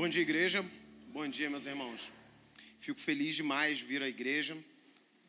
Bom 0.00 0.08
dia, 0.08 0.22
igreja. 0.22 0.64
Bom 1.08 1.28
dia, 1.28 1.50
meus 1.50 1.66
irmãos. 1.66 2.10
Fico 2.80 2.98
feliz 2.98 3.36
demais 3.36 3.76
de 3.76 3.84
vir 3.84 4.02
à 4.02 4.08
igreja, 4.08 4.56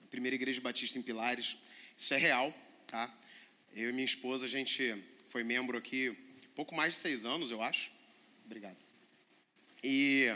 a 0.05 0.07
primeira 0.07 0.33
igreja 0.33 0.61
batista 0.61 0.97
em 0.97 1.01
Pilares. 1.01 1.57
Isso 1.97 2.13
é 2.13 2.17
real, 2.17 2.57
tá? 2.88 3.13
Eu 3.75 3.89
e 3.89 3.91
minha 3.91 4.05
esposa, 4.05 4.45
a 4.45 4.47
gente 4.47 4.95
foi 5.27 5.43
membro 5.43 5.77
aqui 5.77 6.17
pouco 6.55 6.73
mais 6.73 6.93
de 6.93 6.99
seis 7.02 7.25
anos, 7.25 7.52
eu 7.52 7.61
acho. 7.61 7.91
Obrigado. 8.45 8.77
E 9.84 10.34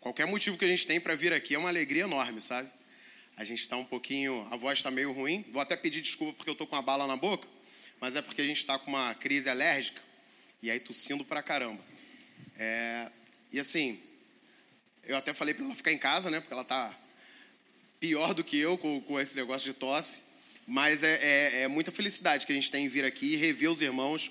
qualquer 0.00 0.26
motivo 0.26 0.58
que 0.58 0.64
a 0.64 0.68
gente 0.68 0.84
tem 0.84 1.00
para 1.00 1.14
vir 1.14 1.32
aqui 1.32 1.54
é 1.54 1.58
uma 1.58 1.68
alegria 1.68 2.02
enorme, 2.02 2.42
sabe? 2.42 2.68
A 3.36 3.44
gente 3.44 3.60
está 3.60 3.76
um 3.76 3.84
pouquinho, 3.84 4.44
a 4.50 4.56
voz 4.56 4.80
está 4.80 4.90
meio 4.90 5.12
ruim. 5.12 5.44
Vou 5.52 5.62
até 5.62 5.76
pedir 5.76 6.00
desculpa 6.00 6.32
porque 6.32 6.50
eu 6.50 6.54
estou 6.54 6.66
com 6.66 6.74
uma 6.74 6.82
bala 6.82 7.06
na 7.06 7.14
boca, 7.14 7.46
mas 8.00 8.16
é 8.16 8.22
porque 8.22 8.42
a 8.42 8.44
gente 8.44 8.56
está 8.58 8.76
com 8.76 8.90
uma 8.90 9.14
crise 9.14 9.48
alérgica 9.48 10.02
e 10.60 10.68
aí 10.68 10.80
tossindo 10.80 11.24
pra 11.24 11.44
caramba. 11.44 11.80
É, 12.58 13.08
e 13.52 13.60
assim, 13.60 14.00
eu 15.06 15.14
até 15.14 15.34
falei 15.34 15.52
para 15.52 15.64
ela 15.64 15.74
ficar 15.74 15.92
em 15.92 15.98
casa, 15.98 16.30
né? 16.30 16.40
Porque 16.40 16.54
ela 16.54 16.64
tá 16.64 16.98
pior 18.00 18.32
do 18.32 18.42
que 18.42 18.56
eu 18.56 18.78
com, 18.78 19.00
com 19.02 19.20
esse 19.20 19.36
negócio 19.36 19.70
de 19.70 19.78
tosse. 19.78 20.32
Mas 20.66 21.02
é, 21.02 21.18
é, 21.20 21.62
é, 21.62 21.68
muita 21.68 21.92
felicidade 21.92 22.46
que 22.46 22.52
a 22.52 22.54
gente 22.54 22.70
tem 22.70 22.86
em 22.86 22.88
vir 22.88 23.04
aqui 23.04 23.34
e 23.34 23.36
rever 23.36 23.70
os 23.70 23.82
irmãos. 23.82 24.30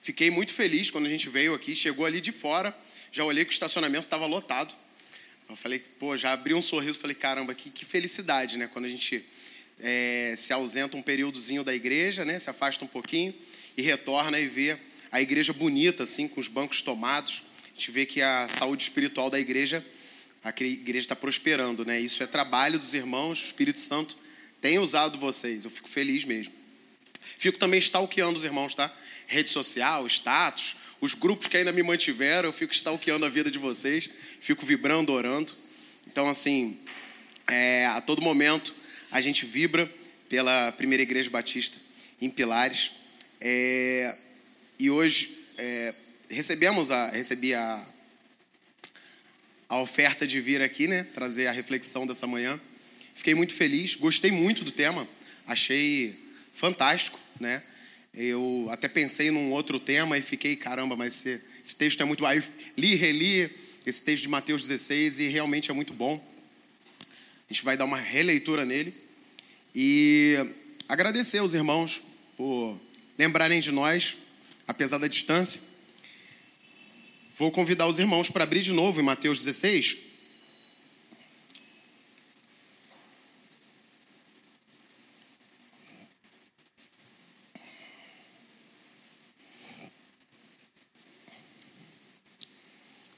Fiquei 0.00 0.30
muito 0.30 0.54
feliz 0.54 0.90
quando 0.90 1.06
a 1.06 1.10
gente 1.10 1.28
veio 1.28 1.52
aqui, 1.52 1.76
chegou 1.76 2.06
ali 2.06 2.22
de 2.22 2.32
fora, 2.32 2.74
já 3.12 3.22
olhei 3.22 3.44
que 3.44 3.50
o 3.50 3.52
estacionamento 3.52 4.06
estava 4.06 4.24
lotado. 4.24 4.74
Eu 5.46 5.56
falei, 5.56 5.78
pô, 5.78 6.16
já 6.16 6.32
abri 6.32 6.54
um 6.54 6.62
sorriso, 6.62 6.98
falei, 6.98 7.14
caramba, 7.14 7.54
que, 7.54 7.70
que 7.70 7.84
felicidade, 7.84 8.56
né? 8.56 8.66
Quando 8.72 8.86
a 8.86 8.88
gente 8.88 9.22
é, 9.78 10.32
se 10.38 10.54
ausenta 10.54 10.96
um 10.96 11.02
períodozinho 11.02 11.62
da 11.62 11.74
igreja, 11.74 12.24
né? 12.24 12.38
Se 12.38 12.48
afasta 12.48 12.82
um 12.82 12.88
pouquinho 12.88 13.34
e 13.76 13.82
retorna 13.82 14.38
e 14.38 14.48
vê 14.48 14.78
a 15.12 15.20
igreja 15.20 15.52
bonita, 15.52 16.04
assim, 16.04 16.28
com 16.28 16.40
os 16.40 16.48
bancos 16.48 16.80
tomados 16.80 17.49
gente 17.80 17.90
vê 17.92 18.04
que 18.04 18.20
a 18.20 18.46
saúde 18.46 18.82
espiritual 18.82 19.30
da 19.30 19.40
igreja, 19.40 19.82
a 20.44 20.50
igreja 20.50 20.98
está 20.98 21.16
prosperando, 21.16 21.82
né? 21.82 21.98
Isso 21.98 22.22
é 22.22 22.26
trabalho 22.26 22.78
dos 22.78 22.92
irmãos, 22.92 23.40
o 23.40 23.46
Espírito 23.46 23.80
Santo 23.80 24.18
tem 24.60 24.78
usado 24.78 25.16
vocês, 25.16 25.64
eu 25.64 25.70
fico 25.70 25.88
feliz 25.88 26.22
mesmo. 26.24 26.52
Fico 27.38 27.56
também 27.56 27.78
stalkeando 27.78 28.36
os 28.36 28.44
irmãos, 28.44 28.74
tá? 28.74 28.94
Rede 29.26 29.48
social, 29.48 30.06
status, 30.06 30.76
os 31.00 31.14
grupos 31.14 31.46
que 31.46 31.56
ainda 31.56 31.72
me 31.72 31.82
mantiveram, 31.82 32.50
eu 32.50 32.52
fico 32.52 32.74
stalkeando 32.74 33.24
a 33.24 33.30
vida 33.30 33.50
de 33.50 33.58
vocês, 33.58 34.10
fico 34.42 34.66
vibrando, 34.66 35.10
orando. 35.10 35.54
Então, 36.06 36.28
assim, 36.28 36.78
é, 37.46 37.86
a 37.86 38.02
todo 38.02 38.20
momento 38.20 38.74
a 39.10 39.22
gente 39.22 39.46
vibra 39.46 39.90
pela 40.28 40.70
primeira 40.72 41.02
igreja 41.02 41.30
batista 41.30 41.78
em 42.20 42.28
Pilares. 42.28 42.90
É, 43.40 44.14
e 44.78 44.90
hoje, 44.90 45.46
é, 45.56 45.94
recebemos 46.30 46.90
a, 46.90 47.10
recebi 47.10 47.52
a, 47.54 47.86
a 49.68 49.80
oferta 49.80 50.26
de 50.26 50.40
vir 50.40 50.62
aqui, 50.62 50.86
né, 50.86 51.04
trazer 51.12 51.48
a 51.48 51.52
reflexão 51.52 52.06
dessa 52.06 52.26
manhã. 52.26 52.58
Fiquei 53.14 53.34
muito 53.34 53.52
feliz, 53.52 53.96
gostei 53.96 54.30
muito 54.30 54.64
do 54.64 54.70
tema, 54.70 55.06
achei 55.46 56.18
fantástico, 56.52 57.18
né? 57.38 57.62
Eu 58.14 58.66
até 58.70 58.88
pensei 58.88 59.30
num 59.30 59.52
outro 59.52 59.78
tema 59.78 60.18
e 60.18 60.22
fiquei, 60.22 60.56
caramba, 60.56 60.96
mas 60.96 61.14
esse, 61.14 61.40
esse 61.64 61.76
texto 61.76 62.00
é 62.00 62.04
muito. 62.04 62.24
Aí 62.26 62.42
li, 62.76 62.96
reli 62.96 63.48
esse 63.86 64.02
texto 64.02 64.24
de 64.24 64.28
Mateus 64.28 64.62
16 64.62 65.20
e 65.20 65.28
realmente 65.28 65.70
é 65.70 65.74
muito 65.74 65.92
bom. 65.92 66.22
A 67.48 67.52
gente 67.52 67.64
vai 67.64 67.76
dar 67.76 67.84
uma 67.84 67.98
releitura 67.98 68.64
nele 68.64 68.92
e 69.74 70.36
agradecer 70.88 71.38
aos 71.38 71.54
irmãos 71.54 72.02
por 72.36 72.80
lembrarem 73.16 73.60
de 73.60 73.70
nós, 73.70 74.16
apesar 74.66 74.98
da 74.98 75.06
distância. 75.06 75.69
Vou 77.40 77.50
convidar 77.50 77.86
os 77.86 77.98
irmãos 77.98 78.28
para 78.28 78.44
abrir 78.44 78.60
de 78.60 78.70
novo 78.70 79.00
em 79.00 79.02
Mateus 79.02 79.38
16. 79.38 79.96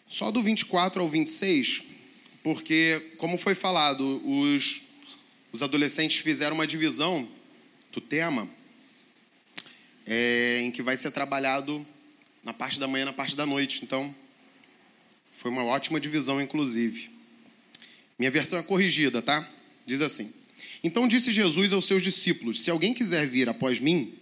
Só 0.08 0.30
do 0.30 0.40
24 0.40 1.02
ao 1.02 1.08
26, 1.08 1.82
porque, 2.44 3.14
como 3.18 3.36
foi 3.36 3.56
falado, 3.56 4.22
os, 4.24 4.82
os 5.50 5.64
adolescentes 5.64 6.18
fizeram 6.18 6.54
uma 6.54 6.66
divisão 6.68 7.28
do 7.90 8.00
tema 8.00 8.48
é, 10.06 10.60
em 10.60 10.70
que 10.70 10.80
vai 10.80 10.96
ser 10.96 11.10
trabalhado 11.10 11.84
na 12.42 12.52
parte 12.52 12.78
da 12.80 12.88
manhã, 12.88 13.04
na 13.04 13.12
parte 13.12 13.36
da 13.36 13.46
noite. 13.46 13.80
Então, 13.82 14.14
foi 15.30 15.50
uma 15.50 15.64
ótima 15.64 16.00
divisão, 16.00 16.40
inclusive. 16.40 17.10
Minha 18.18 18.30
versão 18.30 18.58
é 18.58 18.62
corrigida, 18.62 19.20
tá? 19.20 19.48
Diz 19.86 20.00
assim: 20.00 20.32
Então 20.84 21.08
disse 21.08 21.32
Jesus 21.32 21.72
aos 21.72 21.86
seus 21.86 22.02
discípulos: 22.02 22.62
Se 22.62 22.70
alguém 22.70 22.94
quiser 22.94 23.26
vir 23.26 23.48
após 23.48 23.80
mim, 23.80 24.14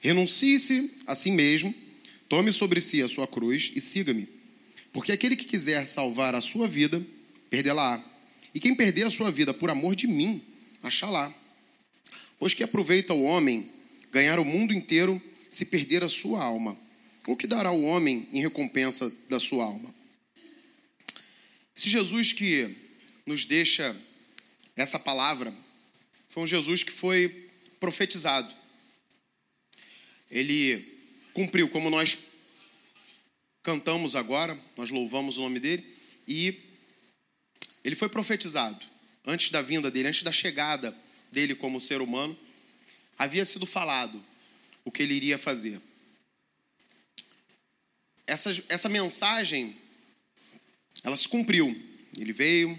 renuncie-se 0.00 0.90
a 1.06 1.14
si 1.14 1.30
mesmo, 1.30 1.74
tome 2.28 2.52
sobre 2.52 2.80
si 2.80 3.02
a 3.02 3.08
sua 3.08 3.26
cruz 3.26 3.72
e 3.74 3.80
siga-me. 3.80 4.28
Porque 4.92 5.12
aquele 5.12 5.36
que 5.36 5.44
quiser 5.44 5.86
salvar 5.86 6.34
a 6.34 6.40
sua 6.40 6.66
vida, 6.66 7.04
perdê-la-á. 7.50 8.02
E 8.54 8.60
quem 8.60 8.74
perder 8.74 9.06
a 9.06 9.10
sua 9.10 9.30
vida 9.30 9.52
por 9.52 9.68
amor 9.68 9.94
de 9.94 10.06
mim, 10.06 10.40
achá-la. 10.82 11.32
Pois 12.38 12.54
que 12.54 12.62
aproveita 12.62 13.12
o 13.12 13.24
homem 13.24 13.70
ganhar 14.10 14.38
o 14.38 14.44
mundo 14.44 14.72
inteiro 14.72 15.20
se 15.50 15.66
perder 15.66 16.02
a 16.02 16.08
sua 16.08 16.42
alma. 16.42 16.76
O 17.28 17.36
que 17.36 17.46
dará 17.46 17.70
o 17.70 17.82
homem 17.82 18.26
em 18.32 18.40
recompensa 18.40 19.06
da 19.28 19.38
sua 19.38 19.62
alma? 19.62 19.94
Esse 21.76 21.90
Jesus 21.90 22.32
que 22.32 22.74
nos 23.26 23.44
deixa 23.44 23.94
essa 24.74 24.98
palavra 24.98 25.54
foi 26.30 26.44
um 26.44 26.46
Jesus 26.46 26.82
que 26.82 26.90
foi 26.90 27.50
profetizado. 27.78 28.50
Ele 30.30 30.82
cumpriu, 31.34 31.68
como 31.68 31.90
nós 31.90 32.18
cantamos 33.62 34.16
agora, 34.16 34.58
nós 34.74 34.88
louvamos 34.88 35.36
o 35.36 35.42
nome 35.42 35.60
dele, 35.60 35.84
e 36.26 36.58
ele 37.84 37.94
foi 37.94 38.08
profetizado 38.08 38.82
antes 39.26 39.50
da 39.50 39.60
vinda 39.60 39.90
dele, 39.90 40.08
antes 40.08 40.22
da 40.22 40.32
chegada 40.32 40.96
dele 41.30 41.54
como 41.54 41.78
ser 41.78 42.00
humano, 42.00 42.34
havia 43.18 43.44
sido 43.44 43.66
falado 43.66 44.18
o 44.82 44.90
que 44.90 45.02
ele 45.02 45.12
iria 45.12 45.36
fazer 45.36 45.78
essa, 48.28 48.64
essa 48.68 48.88
mensagem, 48.88 49.74
ela 51.02 51.16
se 51.16 51.26
cumpriu. 51.26 51.74
Ele 52.16 52.32
veio, 52.32 52.78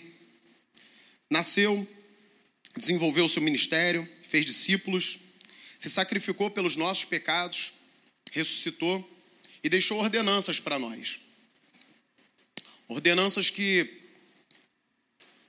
nasceu, 1.29 1.85
desenvolveu 2.77 3.25
o 3.25 3.29
seu 3.29 3.41
ministério, 3.41 4.07
fez 4.21 4.45
discípulos, 4.45 5.19
se 5.77 5.89
sacrificou 5.89 6.51
pelos 6.51 6.75
nossos 6.75 7.05
pecados, 7.05 7.73
ressuscitou 8.31 8.97
e 9.63 9.69
deixou 9.69 9.97
ordenanças 9.97 10.59
para 10.59 10.77
nós. 10.77 11.19
Ordenanças 12.87 13.49
que 13.49 13.97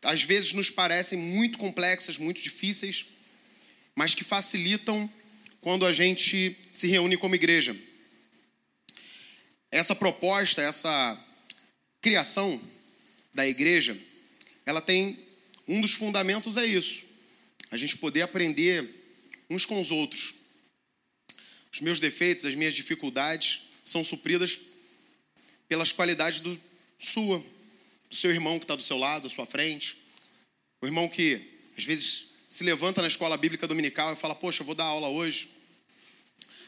às 0.02 0.22
vezes 0.22 0.54
nos 0.54 0.70
parecem 0.70 1.18
muito 1.18 1.58
complexas, 1.58 2.16
muito 2.16 2.40
difíceis, 2.40 3.04
mas 3.94 4.14
que 4.14 4.24
facilitam 4.24 5.12
quando 5.60 5.84
a 5.84 5.92
gente 5.92 6.56
se 6.72 6.86
reúne 6.86 7.18
como 7.18 7.34
igreja 7.34 7.76
essa 9.70 9.94
proposta, 9.94 10.60
essa 10.60 11.26
criação 12.00 12.60
da 13.32 13.46
igreja, 13.46 13.96
ela 14.66 14.80
tem 14.80 15.18
um 15.66 15.80
dos 15.80 15.94
fundamentos 15.94 16.56
é 16.56 16.66
isso. 16.66 17.04
A 17.70 17.76
gente 17.76 17.98
poder 17.98 18.22
aprender 18.22 18.88
uns 19.48 19.64
com 19.64 19.80
os 19.80 19.90
outros. 19.90 20.34
Os 21.72 21.80
meus 21.80 22.00
defeitos, 22.00 22.44
as 22.44 22.54
minhas 22.54 22.74
dificuldades 22.74 23.68
são 23.84 24.02
supridas 24.02 24.58
pelas 25.68 25.92
qualidades 25.92 26.40
do 26.40 26.60
sua, 26.98 27.38
do 28.08 28.16
seu 28.16 28.32
irmão 28.32 28.58
que 28.58 28.64
está 28.64 28.74
do 28.74 28.82
seu 28.82 28.98
lado, 28.98 29.28
à 29.28 29.30
sua 29.30 29.46
frente. 29.46 29.96
O 30.82 30.86
irmão 30.86 31.08
que 31.08 31.40
às 31.76 31.84
vezes 31.84 32.30
se 32.48 32.64
levanta 32.64 33.00
na 33.00 33.06
escola 33.06 33.36
bíblica 33.36 33.68
dominical 33.68 34.12
e 34.12 34.16
fala: 34.16 34.34
Poxa, 34.34 34.64
vou 34.64 34.74
dar 34.74 34.84
aula 34.84 35.08
hoje. 35.08 35.48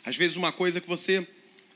Às 0.04 0.16
vezes, 0.16 0.36
uma 0.36 0.52
coisa 0.52 0.80
que 0.80 0.88
você 0.88 1.26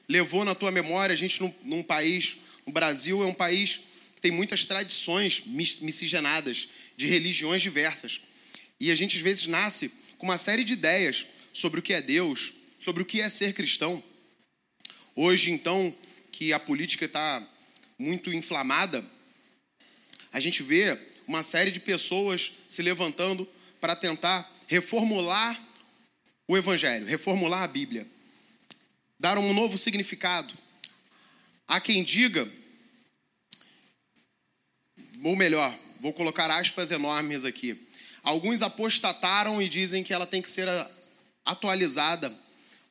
levou 0.09 0.45
na 0.45 0.55
tua 0.55 0.71
memória, 0.71 1.13
a 1.13 1.17
gente 1.17 1.41
num, 1.41 1.55
num 1.65 1.83
país, 1.83 2.39
o 2.65 2.73
Brasil 2.73 3.23
é 3.23 3.27
um 3.27 3.35
país 3.35 3.81
que 4.15 4.21
tem 4.21 4.31
muitas 4.31 4.65
tradições 4.65 5.45
miscigenadas, 5.47 6.69
de 6.97 7.07
religiões 7.07 7.61
diversas. 7.61 8.23
E 8.81 8.91
a 8.91 8.95
gente 8.95 9.17
às 9.17 9.23
vezes 9.23 9.47
nasce 9.47 9.91
com 10.19 10.27
uma 10.27 10.39
série 10.39 10.65
de 10.65 10.73
ideias 10.73 11.27
sobre 11.53 11.81
o 11.81 11.83
que 11.83 11.93
é 11.93 12.01
Deus, 12.01 12.55
sobre 12.81 13.03
o 13.03 13.07
que 13.07 13.21
é 13.21 13.29
ser 13.29 13.53
cristão. 13.53 14.03
Hoje, 15.15 15.51
então, 15.51 15.95
que 16.33 16.53
a 16.53 16.61
política 16.61 17.05
está 17.05 17.47
muito 17.99 18.33
inflamada, 18.33 19.05
a 20.33 20.41
gente 20.41 20.63
vê 20.63 20.99
uma 21.27 21.43
série 21.43 21.71
de 21.71 21.81
pessoas 21.81 22.53
se 22.69 22.83
levantando 22.83 23.49
para 23.81 23.97
tentar 23.97 24.49
reformular 24.67 25.61
o 26.49 26.57
Evangelho, 26.57 27.07
reformular 27.07 27.63
a 27.63 27.69
Bíblia 27.69 28.07
dar 29.19 29.39
um 29.39 29.53
novo 29.53 29.77
significado. 29.79 30.53
Há 31.67 31.81
quem 31.81 32.05
diga 32.05 32.49
ou 35.23 35.35
melhor, 35.35 35.77
vou 36.01 36.13
colocar 36.13 36.51
aspas 36.51 36.91
enormes 36.91 37.45
aqui. 37.45 37.77
Alguns 38.23 38.63
apostataram 38.63 39.61
e 39.61 39.69
dizem 39.69 40.05
que 40.05 40.13
ela 40.13 40.27
tem 40.27 40.41
que 40.41 40.49
ser 40.49 40.69
atualizada, 41.45 42.33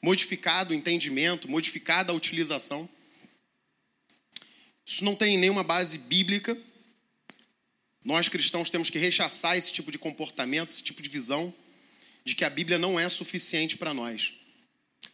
modificado 0.02 0.72
o 0.72 0.76
entendimento, 0.76 1.50
modificada 1.50 2.12
a 2.12 2.16
utilização. 2.16 2.90
Isso 4.86 5.04
não 5.04 5.16
tem 5.16 5.38
nenhuma 5.38 5.64
base 5.64 5.98
bíblica. 6.00 6.58
Nós 8.04 8.30
cristãos 8.30 8.70
temos 8.70 8.90
que 8.90 9.00
rechaçar 9.00 9.58
esse 9.58 9.72
tipo 9.72 9.92
de 9.92 9.98
comportamento, 9.98 10.70
esse 10.70 10.84
tipo 10.84 11.02
de 11.02 11.10
visão 11.10 11.54
de 12.24 12.36
que 12.36 12.44
a 12.44 12.50
Bíblia 12.50 12.78
não 12.78 13.00
é 13.00 13.08
suficiente 13.10 13.78
para 13.78 13.94
nós. 13.94 14.45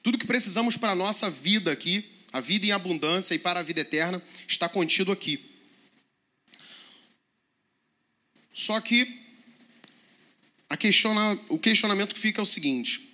Tudo 0.03 0.17
que 0.17 0.27
precisamos 0.27 0.77
para 0.77 0.91
a 0.91 0.95
nossa 0.95 1.29
vida 1.29 1.71
aqui, 1.71 2.03
a 2.33 2.39
vida 2.39 2.65
em 2.65 2.71
abundância 2.71 3.35
e 3.35 3.39
para 3.39 3.59
a 3.59 3.63
vida 3.63 3.81
eterna, 3.81 4.21
está 4.47 4.67
contido 4.67 5.11
aqui. 5.11 5.39
Só 8.53 8.79
que 8.81 9.21
questiona, 10.81 11.39
o 11.47 11.59
questionamento 11.59 12.15
que 12.15 12.19
fica 12.19 12.41
é 12.41 12.43
o 12.43 12.45
seguinte: 12.45 13.07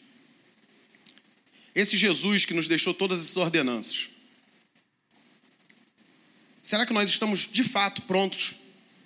esse 1.76 1.98
Jesus 1.98 2.46
que 2.46 2.54
nos 2.54 2.68
deixou 2.68 2.94
todas 2.94 3.20
essas 3.20 3.36
ordenanças, 3.36 4.10
será 6.62 6.86
que 6.86 6.94
nós 6.94 7.10
estamos 7.10 7.52
de 7.52 7.64
fato 7.64 8.02
prontos 8.04 8.56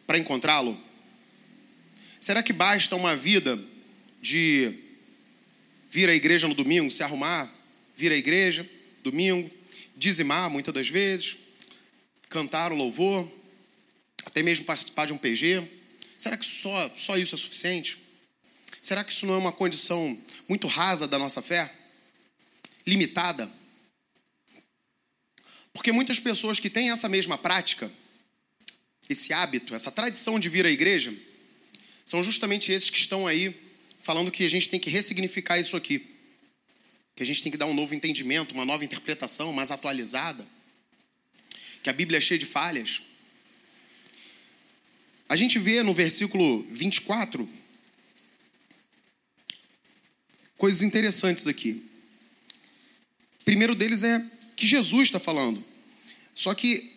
para 0.06 0.19
encontrá-lo? 0.19 0.80
Será 2.19 2.44
que 2.44 2.54
basta 2.54 2.95
uma 2.95 3.16
vida 3.16 3.60
de 4.22 4.77
vir 5.89 6.07
à 6.07 6.13
igreja 6.13 6.48
no 6.48 6.54
domingo, 6.54 6.92
se 6.92 7.01
arrumar, 7.01 7.51
vir 8.01 8.12
à 8.12 8.15
igreja, 8.15 8.68
domingo, 9.03 9.48
dizimar 9.95 10.50
muitas 10.50 10.74
das 10.74 10.89
vezes, 10.89 11.38
cantar 12.30 12.71
o 12.71 12.75
louvor, 12.75 13.31
até 14.25 14.42
mesmo 14.42 14.65
participar 14.65 15.06
de 15.06 15.13
um 15.13 15.18
PG? 15.19 15.62
Será 16.18 16.36
que 16.36 16.45
só, 16.45 16.92
só 16.95 17.15
isso 17.15 17.36
é 17.36 17.38
suficiente? 17.38 18.00
Será 18.81 19.03
que 19.03 19.13
isso 19.13 19.27
não 19.27 19.36
é 19.36 19.38
uma 19.38 19.51
condição 19.51 20.19
muito 20.50 20.65
rasa 20.65 21.07
da 21.07 21.19
nossa 21.19 21.44
fé? 21.44 21.71
Limitada? 22.88 23.48
Porque 25.71 25.92
muitas 25.92 26.19
pessoas 26.19 26.59
que 26.59 26.71
têm 26.71 26.89
essa 26.89 27.07
mesma 27.07 27.38
prática, 27.38 27.89
esse 29.07 29.31
hábito, 29.31 29.75
essa 29.75 29.92
tradição 29.92 30.39
de 30.39 30.50
vir 30.50 30.65
à 30.65 30.71
igreja, 30.71 31.13
são 32.03 32.24
justamente 32.24 32.71
esses 32.71 32.89
que 32.89 32.98
estão 32.98 33.27
aí 33.27 33.56
falando 34.01 34.31
que 34.31 34.44
a 34.44 34.50
gente 34.50 34.69
tem 34.69 34.80
que 34.80 34.89
ressignificar 34.89 35.59
isso 35.59 35.77
aqui. 35.77 36.11
Que 37.16 37.24
a 37.24 37.25
gente 37.25 37.44
tem 37.44 37.52
que 37.52 37.58
dar 37.58 37.66
um 37.66 37.74
novo 37.74 37.94
entendimento, 37.94 38.54
uma 38.54 38.66
nova 38.66 38.84
interpretação, 38.84 39.54
mais 39.54 39.72
atualizada. 39.72 40.46
Que 41.84 41.90
a 41.90 41.94
Bíblia 41.94 42.18
é 42.18 42.22
cheia 42.22 42.40
de 42.40 42.46
falhas. 42.46 43.02
A 45.28 45.36
gente 45.36 45.58
vê 45.58 45.81
no 45.81 45.94
versículo 45.94 46.62
24 46.72 47.48
coisas 50.58 50.81
interessantes 50.81 51.48
aqui. 51.48 51.84
O 53.40 53.44
primeiro 53.46 53.74
deles 53.74 54.04
é 54.04 54.24
que 54.56 54.68
Jesus 54.68 55.08
está 55.08 55.19
falando. 55.19 55.63
Só 56.36 56.54
que 56.54 56.92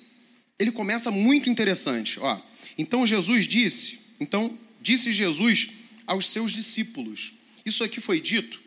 ele 0.58 0.70
começa 0.72 1.10
muito 1.10 1.48
interessante. 1.48 2.18
Ó, 2.20 2.42
então 2.76 3.06
Jesus 3.06 3.46
disse, 3.46 4.14
então 4.20 4.58
disse 4.80 5.12
Jesus 5.12 5.70
aos 6.06 6.28
seus 6.28 6.52
discípulos. 6.52 7.34
Isso 7.64 7.82
aqui 7.82 8.00
foi 8.00 8.20
dito 8.20 8.63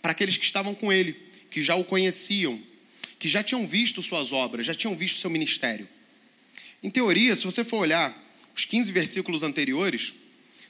para 0.00 0.12
aqueles 0.12 0.36
que 0.36 0.44
estavam 0.44 0.74
com 0.74 0.92
ele, 0.92 1.12
que 1.50 1.62
já 1.62 1.74
o 1.74 1.84
conheciam, 1.84 2.60
que 3.18 3.28
já 3.28 3.42
tinham 3.42 3.66
visto 3.66 4.02
suas 4.02 4.32
obras, 4.32 4.66
já 4.66 4.74
tinham 4.74 4.96
visto 4.96 5.20
seu 5.20 5.30
ministério. 5.30 5.86
Em 6.82 6.90
teoria, 6.90 7.36
se 7.36 7.44
você 7.44 7.62
for 7.62 7.78
olhar 7.78 8.14
os 8.56 8.64
15 8.64 8.90
versículos 8.92 9.42
anteriores, 9.42 10.14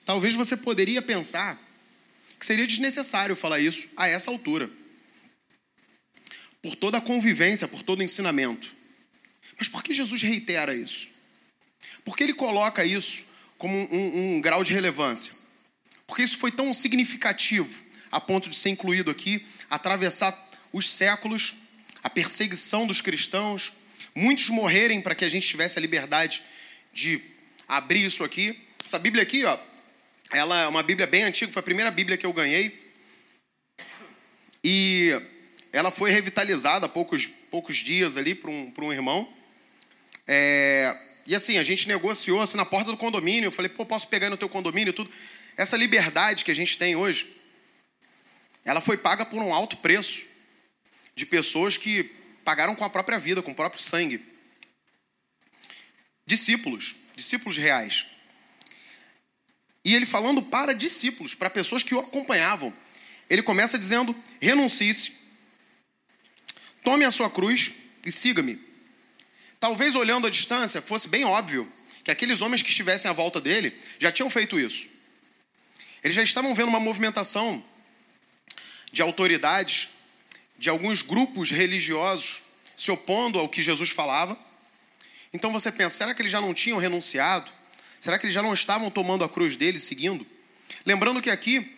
talvez 0.04 0.34
você 0.34 0.56
poderia 0.56 1.00
pensar 1.00 1.58
que 2.38 2.46
seria 2.46 2.66
desnecessário 2.66 3.36
falar 3.36 3.60
isso 3.60 3.90
a 3.96 4.08
essa 4.08 4.30
altura. 4.30 4.68
Por 6.62 6.74
toda 6.74 6.98
a 6.98 7.00
convivência, 7.00 7.68
por 7.68 7.82
todo 7.82 8.00
o 8.00 8.02
ensinamento. 8.02 8.68
Mas 9.56 9.68
por 9.68 9.82
que 9.82 9.94
Jesus 9.94 10.22
reitera 10.22 10.74
isso? 10.74 11.08
Porque 12.04 12.24
ele 12.24 12.34
coloca 12.34 12.84
isso 12.84 13.26
como 13.56 13.76
um, 13.76 13.94
um, 13.94 14.36
um 14.36 14.40
grau 14.40 14.64
de 14.64 14.72
relevância. 14.72 15.34
Porque 16.06 16.22
isso 16.22 16.38
foi 16.38 16.50
tão 16.50 16.72
significativo 16.74 17.89
a 18.10 18.20
ponto 18.20 18.50
de 18.50 18.56
ser 18.56 18.70
incluído 18.70 19.10
aqui, 19.10 19.44
atravessar 19.68 20.36
os 20.72 20.90
séculos, 20.90 21.54
a 22.02 22.10
perseguição 22.10 22.86
dos 22.86 23.00
cristãos, 23.00 23.74
muitos 24.14 24.48
morrerem 24.50 25.00
para 25.00 25.14
que 25.14 25.24
a 25.24 25.28
gente 25.28 25.46
tivesse 25.46 25.78
a 25.78 25.82
liberdade 25.82 26.42
de 26.92 27.20
abrir 27.68 28.04
isso 28.04 28.24
aqui. 28.24 28.58
Essa 28.84 28.98
Bíblia 28.98 29.22
aqui, 29.22 29.44
ó, 29.44 29.58
ela 30.32 30.62
é 30.62 30.66
uma 30.66 30.82
Bíblia 30.82 31.06
bem 31.06 31.22
antiga, 31.22 31.52
foi 31.52 31.60
a 31.60 31.64
primeira 31.64 31.90
Bíblia 31.90 32.16
que 32.16 32.26
eu 32.26 32.32
ganhei. 32.32 32.78
E 34.62 35.10
ela 35.72 35.90
foi 35.90 36.10
revitalizada 36.10 36.86
há 36.86 36.88
poucos, 36.88 37.26
poucos 37.50 37.76
dias 37.76 38.16
ali 38.16 38.34
para 38.34 38.50
um, 38.50 38.72
um 38.78 38.92
irmão. 38.92 39.28
É, 40.26 40.96
e 41.26 41.34
assim, 41.34 41.58
a 41.58 41.62
gente 41.62 41.88
negociou 41.88 42.40
assim, 42.40 42.56
na 42.56 42.64
porta 42.64 42.90
do 42.90 42.96
condomínio. 42.96 43.48
Eu 43.48 43.52
falei, 43.52 43.68
pô, 43.68 43.86
posso 43.86 44.08
pegar 44.08 44.30
no 44.30 44.36
teu 44.36 44.48
condomínio 44.48 44.92
tudo. 44.92 45.10
Essa 45.56 45.76
liberdade 45.76 46.44
que 46.44 46.50
a 46.50 46.54
gente 46.54 46.76
tem 46.76 46.96
hoje, 46.96 47.39
ela 48.64 48.80
foi 48.80 48.96
paga 48.96 49.24
por 49.24 49.42
um 49.42 49.52
alto 49.52 49.76
preço 49.78 50.26
de 51.14 51.26
pessoas 51.26 51.76
que 51.76 52.04
pagaram 52.44 52.74
com 52.74 52.84
a 52.84 52.90
própria 52.90 53.18
vida, 53.18 53.42
com 53.42 53.52
o 53.52 53.54
próprio 53.54 53.82
sangue. 53.82 54.24
Discípulos, 56.26 56.96
discípulos 57.16 57.56
reais. 57.56 58.06
E 59.84 59.94
ele 59.94 60.06
falando 60.06 60.42
para 60.42 60.74
discípulos, 60.74 61.34
para 61.34 61.48
pessoas 61.48 61.82
que 61.82 61.94
o 61.94 62.00
acompanhavam. 62.00 62.72
Ele 63.28 63.42
começa 63.42 63.78
dizendo: 63.78 64.14
renuncie-se, 64.40 65.12
tome 66.82 67.04
a 67.04 67.10
sua 67.10 67.30
cruz 67.30 67.72
e 68.04 68.12
siga-me. 68.12 68.60
Talvez 69.58 69.94
olhando 69.94 70.26
à 70.26 70.30
distância 70.30 70.80
fosse 70.80 71.08
bem 71.08 71.24
óbvio 71.24 71.70
que 72.02 72.10
aqueles 72.10 72.40
homens 72.40 72.62
que 72.62 72.70
estivessem 72.70 73.10
à 73.10 73.14
volta 73.14 73.40
dele 73.40 73.72
já 73.98 74.10
tinham 74.10 74.30
feito 74.30 74.58
isso. 74.58 75.00
Eles 76.02 76.14
já 76.14 76.22
estavam 76.22 76.54
vendo 76.54 76.68
uma 76.68 76.80
movimentação 76.80 77.62
de 78.92 79.02
autoridades, 79.02 79.88
de 80.58 80.68
alguns 80.68 81.02
grupos 81.02 81.50
religiosos 81.50 82.42
se 82.76 82.90
opondo 82.90 83.38
ao 83.38 83.48
que 83.48 83.62
Jesus 83.62 83.90
falava. 83.90 84.38
Então 85.32 85.52
você 85.52 85.70
pensa, 85.70 85.98
será 85.98 86.14
que 86.14 86.22
eles 86.22 86.32
já 86.32 86.40
não 86.40 86.54
tinham 86.54 86.78
renunciado? 86.78 87.50
Será 88.00 88.18
que 88.18 88.26
eles 88.26 88.34
já 88.34 88.42
não 88.42 88.54
estavam 88.54 88.90
tomando 88.90 89.24
a 89.24 89.28
cruz 89.28 89.56
deles, 89.56 89.82
seguindo? 89.82 90.26
Lembrando 90.86 91.20
que 91.20 91.30
aqui, 91.30 91.76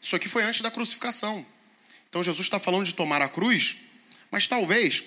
isso 0.00 0.16
aqui 0.16 0.28
foi 0.28 0.42
antes 0.42 0.60
da 0.60 0.70
crucificação. 0.70 1.44
Então 2.08 2.22
Jesus 2.22 2.46
está 2.46 2.58
falando 2.58 2.84
de 2.84 2.94
tomar 2.94 3.22
a 3.22 3.28
cruz, 3.28 3.76
mas 4.30 4.46
talvez 4.46 5.04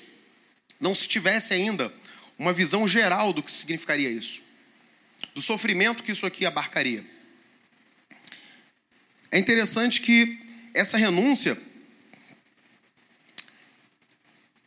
não 0.79 0.95
se 0.95 1.07
tivesse 1.07 1.53
ainda 1.53 1.93
uma 2.37 2.53
visão 2.53 2.87
geral 2.87 3.33
do 3.33 3.43
que 3.43 3.51
significaria 3.51 4.09
isso, 4.09 4.41
do 5.35 5.41
sofrimento 5.41 6.03
que 6.03 6.11
isso 6.11 6.25
aqui 6.25 6.45
abarcaria. 6.45 7.03
É 9.31 9.37
interessante 9.37 10.01
que 10.01 10.42
essa 10.73 10.97
renúncia 10.97 11.57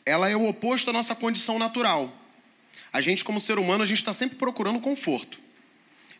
ela 0.05 0.31
é 0.31 0.37
o 0.37 0.49
oposto 0.49 0.91
à 0.91 0.93
nossa 0.93 1.17
condição 1.17 1.59
natural. 1.59 2.13
A 2.93 3.01
gente, 3.01 3.25
como 3.25 3.41
ser 3.41 3.59
humano, 3.59 3.83
a 3.83 3.87
gente 3.87 3.99
está 3.99 4.15
sempre 4.15 4.37
procurando 4.37 4.81
conforto. 4.81 5.37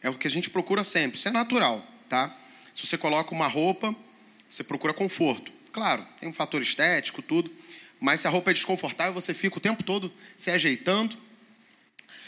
É 0.03 0.11
o 0.11 0.15
que 0.15 0.27
a 0.27 0.31
gente 0.31 0.51
procura 0.51 0.83
sempre. 0.83 1.17
Isso 1.17 1.29
é 1.29 1.31
natural, 1.31 1.85
tá? 2.09 2.37
Se 2.75 2.85
você 2.85 2.99
coloca 2.99 3.33
uma 3.33 3.47
roupa, 3.47 3.95
você 4.51 4.65
procura 4.65 4.93
conforto. 4.93 5.53
Claro, 5.73 6.05
tem 6.21 6.29
um 6.29 6.33
fator 6.33 6.61
estético, 6.61 7.23
tudo. 7.23 7.51
Mas 8.01 8.21
se 8.21 8.27
a 8.27 8.31
roupa 8.31 8.51
é 8.51 8.55
desconfortável, 8.55 9.15
você 9.15 9.33
fica 9.33 9.57
o 9.57 9.61
tempo 9.61 9.83
todo 9.85 10.13
se 10.37 10.51
ajeitando. 10.51 11.17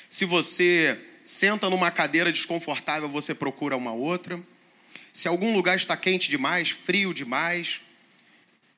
Se 0.09 0.25
você 0.25 0.99
senta 1.25 1.69
numa 1.69 1.91
cadeira 1.91 2.33
desconfortável, 2.33 3.09
você 3.09 3.35
procura 3.35 3.77
uma 3.77 3.93
outra. 3.93 4.41
Se 5.13 5.29
algum 5.29 5.55
lugar 5.55 5.77
está 5.77 5.97
quente 5.97 6.31
demais, 6.31 6.71
frio 6.71 7.13
demais, 7.13 7.81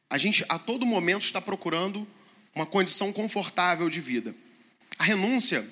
a 0.08 0.18
gente 0.18 0.44
a 0.48 0.58
todo 0.58 0.86
momento 0.86 1.22
está 1.22 1.40
procurando 1.40 2.06
uma 2.54 2.66
condição 2.66 3.12
confortável 3.12 3.88
de 3.88 4.00
vida. 4.00 4.34
A 4.98 5.04
renúncia 5.04 5.66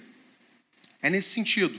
é 1.02 1.10
nesse 1.10 1.30
sentido. 1.30 1.78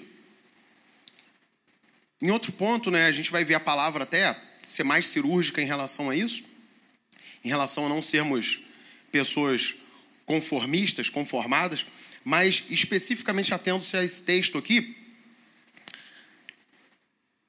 Em 2.21 2.31
outro 2.31 2.51
ponto, 2.51 2.91
né, 2.91 3.05
a 3.05 3.11
gente 3.11 3.31
vai 3.31 3.45
ver 3.45 3.55
a 3.55 3.59
palavra 3.59 4.03
até 4.03 4.37
ser 4.61 4.83
mais 4.83 5.07
cirúrgica 5.07 5.61
em 5.61 5.65
relação 5.65 6.09
a 6.09 6.15
isso, 6.15 6.43
em 7.43 7.47
relação 7.47 7.85
a 7.85 7.89
não 7.89 8.01
sermos 8.01 8.65
pessoas 9.11 9.75
conformistas, 10.25 11.09
conformadas, 11.09 11.85
mas 12.23 12.65
especificamente 12.69 13.53
atendo-se 13.53 13.95
a 13.95 14.03
esse 14.03 14.23
texto 14.23 14.57
aqui, 14.57 14.98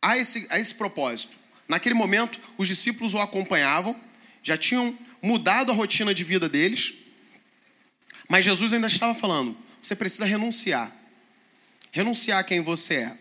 a 0.00 0.16
esse, 0.16 0.46
a 0.50 0.58
esse 0.58 0.74
propósito. 0.74 1.36
Naquele 1.68 1.94
momento, 1.94 2.38
os 2.58 2.66
discípulos 2.66 3.14
o 3.14 3.18
acompanhavam, 3.18 3.94
já 4.42 4.56
tinham 4.56 4.96
mudado 5.22 5.70
a 5.70 5.74
rotina 5.74 6.14
de 6.14 6.24
vida 6.24 6.48
deles, 6.48 6.94
mas 8.28 8.44
Jesus 8.44 8.72
ainda 8.72 8.86
estava 8.86 9.14
falando: 9.14 9.56
você 9.80 9.94
precisa 9.94 10.24
renunciar. 10.24 10.90
Renunciar 11.92 12.38
a 12.38 12.44
quem 12.44 12.60
você 12.60 12.94
é 12.94 13.16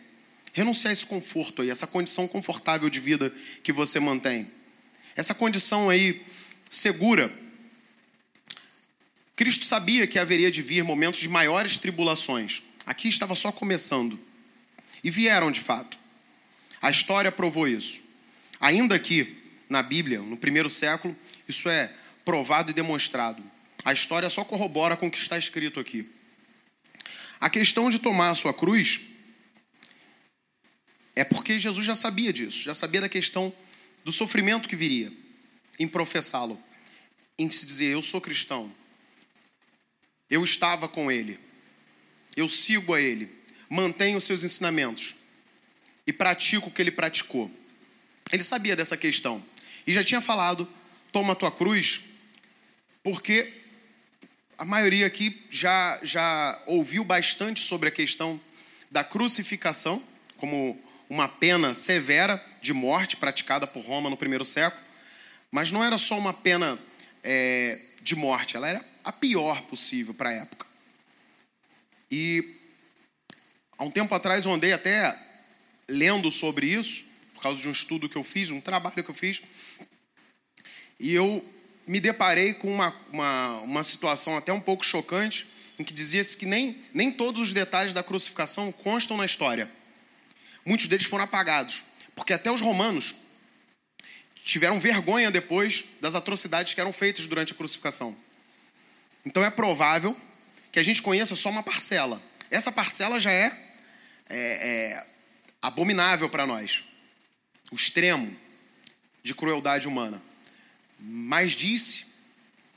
Renunciar 0.54 0.90
a 0.90 0.94
esse 0.94 1.06
conforto 1.06 1.62
aí, 1.62 1.70
essa 1.70 1.88
condição 1.88 2.28
confortável 2.28 2.90
de 2.90 3.00
vida 3.00 3.32
que 3.64 3.72
você 3.72 4.00
mantém. 4.00 4.50
Essa 5.16 5.34
condição 5.34 5.90
aí 5.90 6.22
segura. 6.70 7.32
Cristo 9.36 9.66
sabia 9.66 10.08
que 10.08 10.18
haveria 10.18 10.52
de 10.52 10.62
vir 10.62 10.84
momentos 10.84 11.20
de 11.20 11.30
maiores 11.30 11.78
tribulações. 11.78 12.64
Aqui 12.86 13.08
estava 13.08 13.36
só 13.36 13.52
começando. 13.52 14.20
E 15.04 15.12
vieram 15.12 15.52
de 15.52 15.60
fato. 15.60 15.99
A 16.82 16.90
história 16.90 17.32
provou 17.32 17.68
isso. 17.68 18.02
Ainda 18.60 18.98
que 18.98 19.38
na 19.70 19.84
Bíblia, 19.84 20.20
no 20.20 20.38
primeiro 20.38 20.70
século, 20.70 21.16
isso 21.48 21.70
é 21.70 21.92
provado 22.26 22.72
e 22.72 22.74
demonstrado. 22.74 23.42
A 23.86 23.94
história 23.94 24.30
só 24.30 24.44
corrobora 24.44 24.98
com 24.98 25.08
o 25.08 25.12
que 25.12 25.18
está 25.18 25.38
escrito 25.38 25.80
aqui. 25.80 26.10
A 27.40 27.50
questão 27.50 27.90
de 27.90 28.00
tomar 28.00 28.32
a 28.32 28.36
sua 28.36 28.54
cruz 28.54 29.02
é 31.16 31.24
porque 31.24 31.60
Jesus 31.60 31.86
já 31.86 31.96
sabia 31.96 32.34
disso, 32.34 32.64
já 32.64 32.74
sabia 32.74 33.02
da 33.02 33.10
questão 33.10 33.54
do 34.04 34.12
sofrimento 34.12 34.68
que 34.68 34.76
viria 34.76 35.12
em 35.78 35.88
professá-lo, 35.88 36.62
em 37.38 37.50
se 37.50 37.66
dizer: 37.66 37.94
Eu 37.94 38.02
sou 38.02 38.20
cristão, 38.20 38.70
eu 40.30 40.44
estava 40.44 40.88
com 40.88 41.12
ele, 41.12 41.40
eu 42.36 42.50
sigo 42.50 42.94
a 42.94 43.02
ele, 43.02 43.30
mantenho 43.70 44.18
os 44.18 44.26
seus 44.26 44.44
ensinamentos 44.44 45.19
e 46.10 46.14
pratico 46.14 46.70
o 46.70 46.72
que 46.72 46.82
ele 46.82 46.90
praticou. 46.90 47.50
Ele 48.32 48.44
sabia 48.44 48.76
dessa 48.76 48.98
questão 48.98 49.42
e 49.86 49.94
já 49.94 50.04
tinha 50.04 50.20
falado: 50.20 50.68
Toma 51.12 51.34
a 51.34 51.36
tua 51.36 51.52
cruz, 51.52 52.02
porque 53.04 53.54
a 54.58 54.66
maioria 54.66 55.06
aqui 55.06 55.40
já, 55.52 56.00
já 56.02 56.60
ouviu 56.66 57.04
bastante 57.04 57.60
sobre 57.60 57.90
a 57.90 57.92
questão 57.92 58.42
da 58.90 59.04
crucificação, 59.04 60.02
como 60.38 60.82
uma 61.08 61.28
pena 61.28 61.76
severa 61.76 62.44
de 62.60 62.74
morte 62.74 63.16
praticada 63.16 63.68
por 63.68 63.84
Roma 63.86 64.10
no 64.10 64.18
primeiro 64.18 64.44
século. 64.44 64.82
Mas 65.52 65.72
não 65.72 65.84
era 65.84 66.00
só 66.00 66.18
uma 66.18 66.34
pena 66.34 66.78
é, 67.24 67.80
de 68.02 68.16
morte, 68.16 68.58
ela 68.58 68.68
era 68.68 68.84
a 69.04 69.12
pior 69.12 69.62
possível 69.64 70.16
para 70.16 70.30
a 70.30 70.34
época. 70.34 70.66
E 72.10 72.56
há 73.78 73.84
um 73.84 73.92
tempo 73.92 74.14
atrás 74.16 74.46
eu 74.46 74.52
andei 74.52 74.74
até 74.74 75.29
lendo 75.90 76.32
sobre 76.32 76.68
isso, 76.68 77.06
por 77.34 77.42
causa 77.42 77.62
de 77.62 77.68
um 77.68 77.72
estudo 77.72 78.08
que 78.08 78.16
eu 78.16 78.24
fiz, 78.24 78.50
um 78.50 78.62
trabalho 78.62 79.04
que 79.04 79.10
eu 79.10 79.16
fiz, 79.16 79.42
e 81.00 81.14
eu 81.14 81.44
me 81.88 82.00
deparei 82.00 82.54
com 82.54 82.72
uma, 82.72 82.96
uma, 83.12 83.62
uma 83.62 83.84
situação 83.84 84.38
até 84.38 84.54
um 84.54 84.62
pouco 84.62 84.86
chocante, 84.86 85.48
em 85.80 85.84
que 85.84 85.94
dizia-se 85.94 86.38
que 86.38 86.46
nem, 86.46 86.78
nem 86.94 87.12
todos 87.12 87.42
os 87.42 87.54
detalhes 87.54 87.94
da 87.94 88.04
crucificação 88.04 88.72
constam 88.72 89.16
na 89.18 89.26
história. 89.26 89.70
Muitos 90.66 90.88
deles 90.88 91.06
foram 91.08 91.24
apagados, 91.24 91.84
porque 92.16 92.34
até 92.34 92.52
os 92.52 92.62
romanos 92.62 93.16
tiveram 94.44 94.80
vergonha 94.80 95.32
depois 95.32 95.98
das 96.02 96.16
atrocidades 96.16 96.74
que 96.74 96.82
eram 96.82 96.92
feitas 96.92 97.28
durante 97.28 97.54
a 97.54 97.56
crucificação. 97.56 98.16
Então 99.26 99.44
é 99.44 99.50
provável 99.50 100.16
que 100.72 100.80
a 100.80 100.84
gente 100.84 101.02
conheça 101.02 101.36
só 101.36 101.50
uma 101.50 101.64
parcela. 101.64 102.22
Essa 102.52 102.72
parcela 102.72 103.20
já 103.20 103.32
é, 103.32 103.46
é, 104.30 104.38
é 104.40 105.06
abominável 105.62 106.30
para 106.30 106.46
nós 106.46 106.84
o 107.72 107.76
extremo 107.76 108.36
de 109.24 109.34
crueldade 109.34 109.88
humana. 109.88 110.22
Mas 111.00 111.54
disse, 111.54 112.06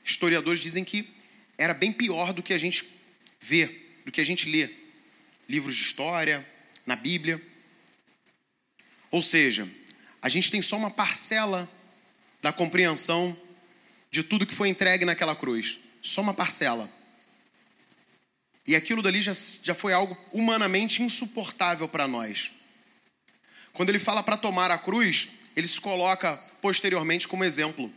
historiadores 0.04 0.60
dizem 0.60 0.84
que 0.84 1.08
era 1.56 1.74
bem 1.74 1.92
pior 1.92 2.32
do 2.32 2.42
que 2.42 2.52
a 2.52 2.58
gente 2.58 2.84
vê, 3.40 3.66
do 4.04 4.12
que 4.12 4.20
a 4.20 4.24
gente 4.24 4.48
lê. 4.48 4.68
Livros 5.48 5.74
de 5.74 5.82
história, 5.82 6.46
na 6.86 6.96
Bíblia. 6.96 7.40
Ou 9.10 9.22
seja, 9.22 9.68
a 10.20 10.28
gente 10.28 10.50
tem 10.50 10.62
só 10.62 10.76
uma 10.76 10.90
parcela 10.90 11.68
da 12.40 12.52
compreensão 12.52 13.36
de 14.10 14.22
tudo 14.22 14.46
que 14.46 14.54
foi 14.54 14.68
entregue 14.68 15.04
naquela 15.04 15.34
cruz. 15.34 15.80
Só 16.02 16.20
uma 16.20 16.34
parcela. 16.34 16.88
E 18.66 18.76
aquilo 18.76 19.02
dali 19.02 19.20
já, 19.20 19.32
já 19.34 19.74
foi 19.74 19.92
algo 19.92 20.16
humanamente 20.32 21.02
insuportável 21.02 21.88
para 21.88 22.06
nós. 22.06 22.62
Quando 23.72 23.88
ele 23.88 23.98
fala 23.98 24.22
para 24.22 24.36
tomar 24.36 24.70
a 24.70 24.78
cruz, 24.78 25.28
ele 25.56 25.66
se 25.66 25.80
coloca 25.80 26.36
posteriormente 26.60 27.26
como 27.26 27.44
exemplo. 27.44 27.90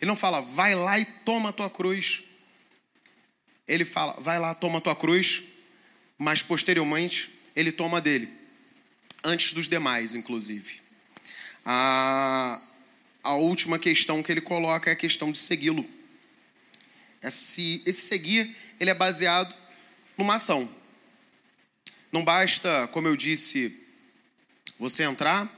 Ele 0.00 0.08
não 0.08 0.16
fala, 0.16 0.40
vai 0.40 0.74
lá 0.74 0.98
e 0.98 1.04
toma 1.04 1.50
a 1.50 1.52
tua 1.52 1.70
cruz. 1.70 2.24
Ele 3.66 3.84
fala, 3.84 4.14
vai 4.20 4.38
lá, 4.38 4.54
toma 4.54 4.78
a 4.78 4.80
tua 4.80 4.94
cruz, 4.94 5.42
mas 6.18 6.42
posteriormente 6.42 7.30
ele 7.54 7.72
toma 7.72 8.00
dele, 8.00 8.28
antes 9.24 9.54
dos 9.54 9.68
demais, 9.68 10.14
inclusive. 10.14 10.80
A, 11.64 12.60
a 13.22 13.34
última 13.34 13.78
questão 13.78 14.22
que 14.22 14.30
ele 14.30 14.40
coloca 14.40 14.90
é 14.90 14.92
a 14.92 14.96
questão 14.96 15.32
de 15.32 15.38
segui-lo. 15.38 15.84
Esse, 17.22 17.82
esse 17.84 18.02
seguir, 18.02 18.54
ele 18.78 18.90
é 18.90 18.94
baseado 18.94 19.52
numa 20.16 20.36
ação. 20.36 20.68
Não 22.12 22.24
basta, 22.24 22.88
como 22.92 23.08
eu 23.08 23.16
disse, 23.16 23.85
você 24.78 25.04
entrar, 25.04 25.50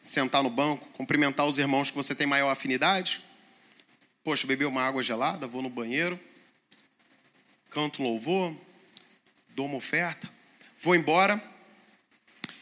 sentar 0.00 0.42
no 0.42 0.50
banco, 0.50 0.86
cumprimentar 0.92 1.46
os 1.46 1.58
irmãos 1.58 1.90
que 1.90 1.96
você 1.96 2.14
tem 2.14 2.26
maior 2.26 2.50
afinidade, 2.50 3.26
Poxa, 4.26 4.44
bebi 4.44 4.64
uma 4.64 4.82
água 4.82 5.04
gelada, 5.04 5.46
vou 5.46 5.62
no 5.62 5.70
banheiro, 5.70 6.18
canto 7.70 8.02
louvor, 8.02 8.52
dou 9.50 9.66
uma 9.66 9.76
oferta, 9.76 10.28
vou 10.80 10.96
embora. 10.96 11.40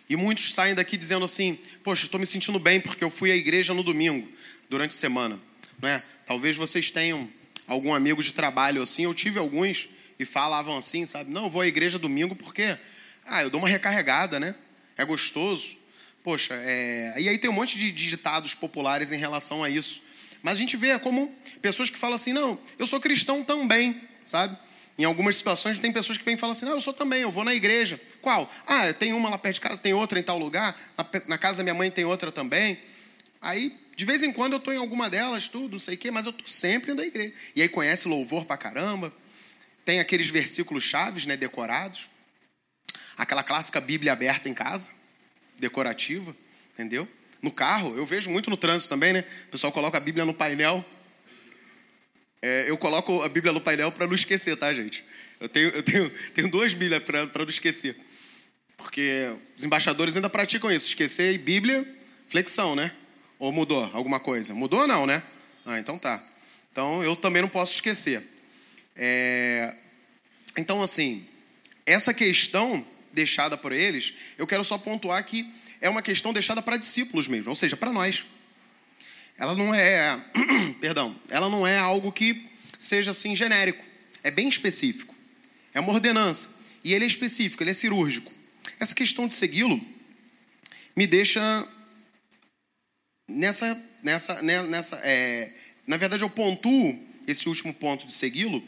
E 0.06 0.14
muitos 0.14 0.52
saem 0.52 0.75
daqui 0.75 0.94
dizendo 0.94 1.25
assim: 1.25 1.59
Poxa, 1.83 2.04
estou 2.04 2.21
me 2.21 2.26
sentindo 2.26 2.59
bem 2.59 2.83
porque 2.83 3.02
eu 3.02 3.09
fui 3.09 3.33
à 3.33 3.35
igreja 3.35 3.73
no 3.73 3.83
domingo, 3.83 4.30
durante 4.68 4.90
a 4.90 4.99
semana. 4.99 5.40
Não 5.80 5.88
é? 5.88 6.02
Talvez 6.26 6.54
vocês 6.54 6.90
tenham 6.90 7.26
algum 7.66 7.94
amigo 7.94 8.23
de 8.23 8.35
trabalho 8.35 8.83
assim. 8.83 9.04
Eu 9.04 9.14
tive 9.14 9.38
alguns 9.38 9.88
e 10.18 10.26
falavam 10.26 10.76
assim, 10.76 11.06
sabe? 11.06 11.30
Não, 11.30 11.44
eu 11.44 11.50
vou 11.50 11.62
à 11.62 11.66
igreja 11.66 11.99
domingo 11.99 12.37
porque 12.37 12.76
ah, 13.25 13.42
eu 13.42 13.49
dou 13.49 13.59
uma 13.59 13.71
recarregada, 13.71 14.38
né? 14.38 14.54
É 14.99 15.04
gostoso. 15.06 15.78
Poxa, 16.25 16.54
é... 16.54 17.14
e 17.19 17.28
aí 17.28 17.38
tem 17.38 17.50
um 17.50 17.52
monte 17.52 17.76
de 17.76 17.93
ditados 17.93 18.54
populares 18.54 19.12
em 19.12 19.19
relação 19.19 19.62
a 19.62 19.69
isso. 19.69 20.02
Mas 20.43 20.54
a 20.54 20.57
gente 20.57 20.75
vê 20.75 20.99
como 20.99 21.31
pessoas 21.61 21.90
que 21.90 21.99
falam 21.99 22.16
assim: 22.16 22.33
não, 22.33 22.59
eu 22.78 22.87
sou 22.87 22.99
cristão 22.99 23.45
também, 23.45 23.95
sabe? 24.25 24.57
Em 24.97 25.04
algumas 25.04 25.37
situações 25.37 25.78
tem 25.78 25.93
pessoas 25.93 26.16
que 26.16 26.25
vêm 26.25 26.35
e 26.35 26.38
falam 26.38 26.52
assim: 26.52 26.64
não, 26.64 26.73
eu 26.73 26.81
sou 26.81 26.95
também, 26.95 27.21
eu 27.21 27.31
vou 27.31 27.45
na 27.45 27.54
igreja. 27.54 28.00
Qual? 28.23 28.50
Ah, 28.66 28.90
tem 28.95 29.12
uma 29.12 29.28
lá 29.28 29.37
perto 29.37 29.57
de 29.57 29.61
casa, 29.61 29.78
tem 29.78 29.93
outra 29.93 30.19
em 30.19 30.23
tal 30.23 30.38
lugar, 30.38 30.75
na, 30.97 31.07
na 31.28 31.38
casa 31.38 31.59
da 31.59 31.62
minha 31.62 31.75
mãe 31.75 31.90
tem 31.90 32.07
outra 32.07 32.33
também. 32.33 32.78
Aí, 33.43 33.71
de 33.95 34.07
vez 34.07 34.23
em 34.23 34.33
quando 34.33 34.54
eu 34.54 34.59
estou 34.59 34.73
em 34.73 34.78
alguma 34.78 35.11
delas, 35.11 35.49
tudo, 35.49 35.73
não 35.73 35.78
sei 35.78 35.97
o 35.97 35.99
quê, 35.99 36.11
mas 36.11 36.25
eu 36.25 36.31
estou 36.31 36.49
sempre 36.49 36.95
na 36.95 37.04
igreja. 37.04 37.35
E 37.54 37.61
aí 37.61 37.69
conhece 37.69 38.09
louvor 38.09 38.47
pra 38.47 38.57
caramba, 38.57 39.12
tem 39.85 40.00
aqueles 40.00 40.31
versículos 40.31 40.85
chaves, 40.85 41.26
né, 41.26 41.37
decorados, 41.37 42.09
aquela 43.19 43.43
clássica 43.43 43.78
Bíblia 43.83 44.12
aberta 44.12 44.49
em 44.49 44.54
casa, 44.54 45.03
decorativa, 45.58 46.34
entendeu? 46.73 47.08
No 47.42 47.50
carro, 47.50 47.96
eu 47.96 48.06
vejo 48.06 48.30
muito 48.30 48.49
no 48.49 48.56
trânsito 48.56 48.88
também, 48.88 49.12
né? 49.12 49.25
O 49.49 49.50
pessoal 49.50 49.73
coloca 49.73 49.99
a 49.99 50.00
Bíblia 50.00 50.25
no 50.25 50.32
painel. 50.32 50.84
É, 52.40 52.68
eu 52.68 52.76
coloco 52.78 53.23
a 53.23 53.28
Bíblia 53.28 53.52
no 53.52 53.61
painel 53.61 53.92
para 53.92 54.06
não 54.06 54.14
esquecer, 54.14 54.56
tá, 54.56 54.73
gente? 54.73 55.04
Eu 55.40 55.49
tenho, 55.49 55.68
eu 55.68 55.82
tenho, 55.82 56.11
tenho 56.32 56.50
duas 56.50 56.75
Bíblias 56.75 57.02
para 57.02 57.26
não 57.34 57.49
esquecer. 57.49 57.96
Porque 58.76 59.34
os 59.56 59.64
embaixadores 59.64 60.16
ainda 60.16 60.30
praticam 60.30 60.70
isso. 60.70 60.88
Esquecer 60.88 61.38
Bíblia, 61.38 61.87
flexão, 62.26 62.75
né? 62.75 62.90
Ou 63.38 63.52
mudou 63.52 63.90
alguma 63.92 64.20
coisa? 64.20 64.54
Mudou 64.54 64.80
ou 64.80 64.87
não, 64.87 65.06
né? 65.06 65.23
Ah, 65.66 65.78
então 65.78 65.99
tá. 65.99 66.23
Então 66.70 67.02
eu 67.02 67.14
também 67.14 67.42
não 67.42 67.49
posso 67.49 67.75
esquecer. 67.75 68.23
É... 68.96 69.75
Então, 70.56 70.82
assim, 70.82 71.26
essa 71.84 72.14
questão 72.14 72.84
deixada 73.14 73.56
por 73.56 73.73
eles, 73.73 74.14
eu 74.37 74.47
quero 74.47 74.64
só 74.64 74.76
pontuar 74.76 75.25
que 75.25 75.49
é 75.80 75.88
uma 75.88 76.02
questão 76.02 76.33
deixada 76.33 76.61
para 76.61 76.76
discípulos 76.76 77.28
mesmo, 77.28 77.49
ou 77.49 77.54
seja, 77.54 77.76
para 77.76 77.92
nós. 77.92 78.25
Ela 79.38 79.54
não 79.54 79.75
é, 79.75 80.18
perdão, 80.80 81.14
ela 81.28 81.49
não 81.49 81.66
é 81.66 81.78
algo 81.78 82.12
que 82.12 82.47
seja 82.78 83.12
assim 83.12 83.35
genérico, 83.35 83.85
é 84.23 84.30
bem 84.30 84.49
específico. 84.49 85.14
É 85.73 85.80
uma 85.80 85.92
ordenança 85.92 86.61
e 86.83 86.92
ele 86.92 87.04
é 87.04 87.06
específico, 87.06 87.62
ele 87.62 87.71
é 87.71 87.75
cirúrgico. 87.75 88.30
Essa 88.78 88.94
questão 88.94 89.26
de 89.26 89.35
segui-lo 89.35 89.80
me 90.97 91.06
deixa 91.06 91.40
nessa, 93.28 93.90
nessa, 94.02 94.42
né, 94.42 94.62
nessa, 94.64 94.97
é, 95.04 95.52
na 95.87 95.97
verdade 95.97 96.23
eu 96.23 96.30
pontuo 96.30 96.99
esse 97.26 97.49
último 97.49 97.75
ponto 97.75 98.06
de 98.06 98.12
segui-lo 98.12 98.62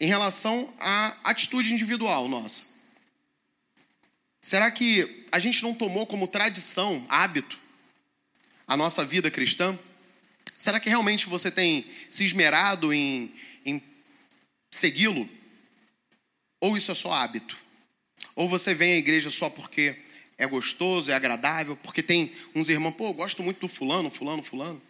em 0.00 0.06
relação 0.06 0.72
à 0.78 1.30
atitude 1.30 1.72
individual 1.72 2.28
nossa. 2.28 2.73
Será 4.44 4.70
que 4.70 5.24
a 5.32 5.38
gente 5.38 5.62
não 5.62 5.72
tomou 5.72 6.06
como 6.06 6.28
tradição, 6.28 7.02
hábito, 7.08 7.58
a 8.66 8.76
nossa 8.76 9.02
vida 9.02 9.30
cristã? 9.30 9.76
Será 10.58 10.78
que 10.78 10.90
realmente 10.90 11.28
você 11.28 11.50
tem 11.50 11.82
se 12.10 12.26
esmerado 12.26 12.92
em, 12.92 13.34
em 13.64 13.82
segui-lo? 14.70 15.26
Ou 16.60 16.76
isso 16.76 16.92
é 16.92 16.94
só 16.94 17.10
hábito? 17.14 17.56
Ou 18.36 18.46
você 18.46 18.74
vem 18.74 18.92
à 18.92 18.96
igreja 18.98 19.30
só 19.30 19.48
porque 19.48 19.96
é 20.36 20.46
gostoso, 20.46 21.10
é 21.10 21.14
agradável, 21.14 21.74
porque 21.76 22.02
tem 22.02 22.30
uns 22.54 22.68
irmãos, 22.68 22.92
pô, 22.92 23.06
eu 23.06 23.14
gosto 23.14 23.42
muito 23.42 23.60
do 23.60 23.68
fulano, 23.68 24.10
fulano, 24.10 24.42
fulano. 24.42 24.82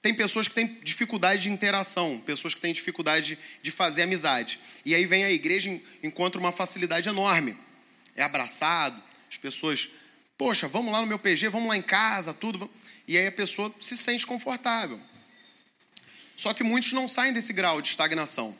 Tem 0.00 0.14
pessoas 0.14 0.48
que 0.48 0.54
têm 0.54 0.66
dificuldade 0.82 1.42
de 1.42 1.50
interação, 1.50 2.18
pessoas 2.20 2.54
que 2.54 2.62
têm 2.62 2.72
dificuldade 2.72 3.38
de 3.62 3.70
fazer 3.70 4.04
amizade. 4.04 4.58
E 4.86 4.94
aí 4.94 5.04
vem 5.04 5.22
a 5.22 5.30
igreja 5.30 5.68
e 5.68 5.82
encontra 6.02 6.40
uma 6.40 6.50
facilidade 6.50 7.10
enorme. 7.10 7.65
É 8.16 8.22
abraçado, 8.22 9.00
as 9.30 9.36
pessoas, 9.36 9.90
poxa, 10.36 10.66
vamos 10.66 10.90
lá 10.90 11.00
no 11.00 11.06
meu 11.06 11.18
PG, 11.18 11.48
vamos 11.48 11.68
lá 11.68 11.76
em 11.76 11.82
casa, 11.82 12.34
tudo. 12.34 12.68
E 13.06 13.16
aí 13.16 13.26
a 13.26 13.32
pessoa 13.32 13.72
se 13.80 13.96
sente 13.96 14.26
confortável. 14.26 15.00
Só 16.36 16.52
que 16.52 16.64
muitos 16.64 16.92
não 16.92 17.06
saem 17.06 17.32
desse 17.32 17.52
grau 17.52 17.80
de 17.80 17.88
estagnação. 17.88 18.56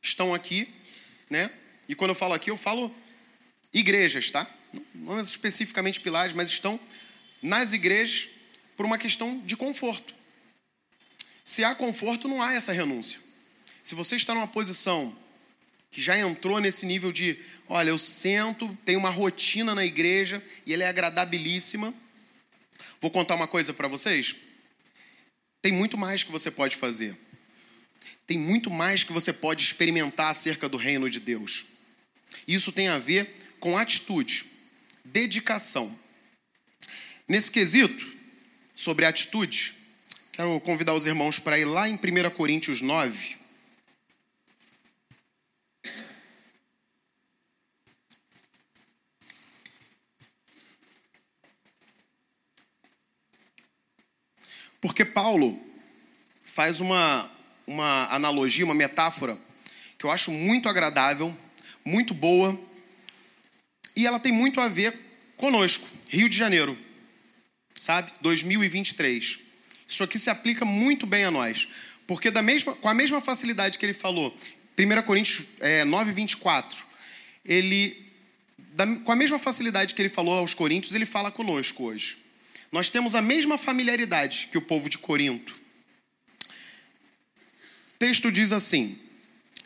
Estão 0.00 0.34
aqui, 0.34 0.68
né? 1.28 1.50
E 1.88 1.94
quando 1.94 2.10
eu 2.10 2.14
falo 2.14 2.34
aqui, 2.34 2.50
eu 2.50 2.56
falo 2.56 2.94
igrejas, 3.72 4.30
tá? 4.30 4.46
Não 4.94 5.20
especificamente 5.20 6.00
pilares, 6.00 6.34
mas 6.34 6.48
estão 6.50 6.78
nas 7.42 7.72
igrejas 7.72 8.28
por 8.76 8.86
uma 8.86 8.98
questão 8.98 9.40
de 9.40 9.56
conforto. 9.56 10.14
Se 11.44 11.64
há 11.64 11.74
conforto, 11.74 12.28
não 12.28 12.42
há 12.42 12.54
essa 12.54 12.72
renúncia. 12.72 13.20
Se 13.82 13.94
você 13.94 14.16
está 14.16 14.34
numa 14.34 14.48
posição 14.48 15.16
que 15.90 16.00
já 16.00 16.18
entrou 16.18 16.60
nesse 16.60 16.86
nível 16.86 17.10
de, 17.10 17.38
olha, 17.68 17.90
eu 17.90 17.98
sento, 17.98 18.76
tenho 18.84 18.98
uma 18.98 19.10
rotina 19.10 19.74
na 19.74 19.84
igreja 19.84 20.42
e 20.66 20.72
ela 20.72 20.84
é 20.84 20.88
agradabilíssima. 20.88 21.92
Vou 23.00 23.10
contar 23.10 23.34
uma 23.34 23.46
coisa 23.46 23.72
para 23.72 23.88
vocês. 23.88 24.36
Tem 25.62 25.72
muito 25.72 25.96
mais 25.98 26.22
que 26.22 26.32
você 26.32 26.50
pode 26.50 26.76
fazer. 26.76 27.16
Tem 28.26 28.38
muito 28.38 28.70
mais 28.70 29.02
que 29.02 29.12
você 29.12 29.32
pode 29.32 29.62
experimentar 29.62 30.30
acerca 30.30 30.68
do 30.68 30.76
reino 30.76 31.08
de 31.08 31.20
Deus. 31.20 31.66
Isso 32.46 32.72
tem 32.72 32.88
a 32.88 32.98
ver 32.98 33.28
com 33.58 33.76
atitude, 33.76 34.44
dedicação. 35.04 35.94
Nesse 37.26 37.50
quesito, 37.50 38.06
sobre 38.74 39.04
atitude, 39.04 39.74
quero 40.32 40.60
convidar 40.60 40.94
os 40.94 41.06
irmãos 41.06 41.38
para 41.38 41.58
ir 41.58 41.64
lá 41.64 41.88
em 41.88 41.94
1 41.94 42.30
Coríntios 42.30 42.80
9. 42.80 43.38
Porque 54.80 55.04
Paulo 55.20 55.60
faz 56.44 56.78
uma, 56.78 57.30
uma 57.66 58.14
analogia, 58.14 58.64
uma 58.64 58.72
metáfora 58.72 59.36
que 59.98 60.06
eu 60.06 60.12
acho 60.12 60.30
muito 60.30 60.68
agradável, 60.68 61.36
muito 61.84 62.14
boa, 62.14 62.56
e 63.96 64.06
ela 64.06 64.20
tem 64.20 64.30
muito 64.30 64.60
a 64.60 64.68
ver 64.68 64.96
conosco, 65.36 65.84
Rio 66.08 66.28
de 66.28 66.36
Janeiro, 66.36 66.78
sabe? 67.74 68.12
2023. 68.20 69.40
Isso 69.88 70.04
aqui 70.04 70.20
se 70.20 70.30
aplica 70.30 70.64
muito 70.64 71.04
bem 71.04 71.24
a 71.24 71.32
nós, 71.32 71.66
porque 72.06 72.30
da 72.30 72.40
mesma, 72.40 72.72
com 72.74 72.88
a 72.88 72.94
mesma 72.94 73.20
facilidade 73.20 73.76
que 73.76 73.84
ele 73.84 73.94
falou, 73.94 74.32
1 74.78 75.02
Coríntios 75.02 75.56
é, 75.58 75.84
9, 75.84 76.12
24, 76.12 76.78
ele, 77.44 78.12
da, 78.56 78.86
com 78.98 79.10
a 79.10 79.16
mesma 79.16 79.40
facilidade 79.40 79.94
que 79.94 80.00
ele 80.00 80.10
falou 80.10 80.38
aos 80.38 80.54
Coríntios, 80.54 80.94
ele 80.94 81.06
fala 81.06 81.32
conosco 81.32 81.86
hoje. 81.86 82.27
Nós 82.70 82.90
temos 82.90 83.14
a 83.14 83.22
mesma 83.22 83.56
familiaridade 83.56 84.48
que 84.50 84.58
o 84.58 84.62
povo 84.62 84.88
de 84.88 84.98
Corinto. 84.98 85.54
O 87.94 87.98
texto 87.98 88.30
diz 88.30 88.52
assim, 88.52 88.96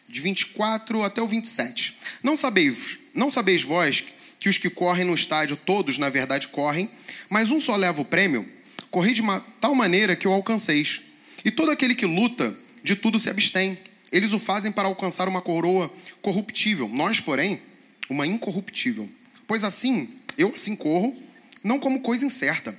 de 0.08 0.20
24 0.20 1.02
até 1.02 1.20
o 1.20 1.26
27. 1.26 1.98
Não 2.22 2.36
sabeis, 2.36 2.98
não 3.14 3.30
sabeis 3.30 3.62
vós 3.62 4.04
que 4.38 4.48
os 4.48 4.58
que 4.58 4.70
correm 4.70 5.04
no 5.04 5.14
estádio, 5.14 5.56
todos 5.56 5.98
na 5.98 6.08
verdade 6.08 6.48
correm, 6.48 6.90
mas 7.28 7.50
um 7.50 7.60
só 7.60 7.76
leva 7.76 8.00
o 8.00 8.04
prêmio, 8.04 8.48
corri 8.90 9.12
de 9.12 9.22
tal 9.60 9.74
maneira 9.74 10.16
que 10.16 10.26
o 10.26 10.32
alcanceis. 10.32 11.02
E 11.44 11.50
todo 11.50 11.70
aquele 11.70 11.94
que 11.94 12.06
luta, 12.06 12.56
de 12.82 12.96
tudo 12.96 13.18
se 13.18 13.30
abstém. 13.30 13.78
Eles 14.10 14.32
o 14.32 14.38
fazem 14.38 14.70
para 14.70 14.88
alcançar 14.88 15.28
uma 15.28 15.40
coroa 15.40 15.92
corruptível, 16.20 16.88
nós, 16.88 17.20
porém, 17.20 17.60
uma 18.08 18.26
incorruptível. 18.26 19.08
Pois 19.46 19.64
assim, 19.64 20.08
eu 20.36 20.52
assim 20.54 20.76
corro, 20.76 21.16
não 21.64 21.78
como 21.78 22.00
coisa 22.00 22.24
incerta. 22.24 22.78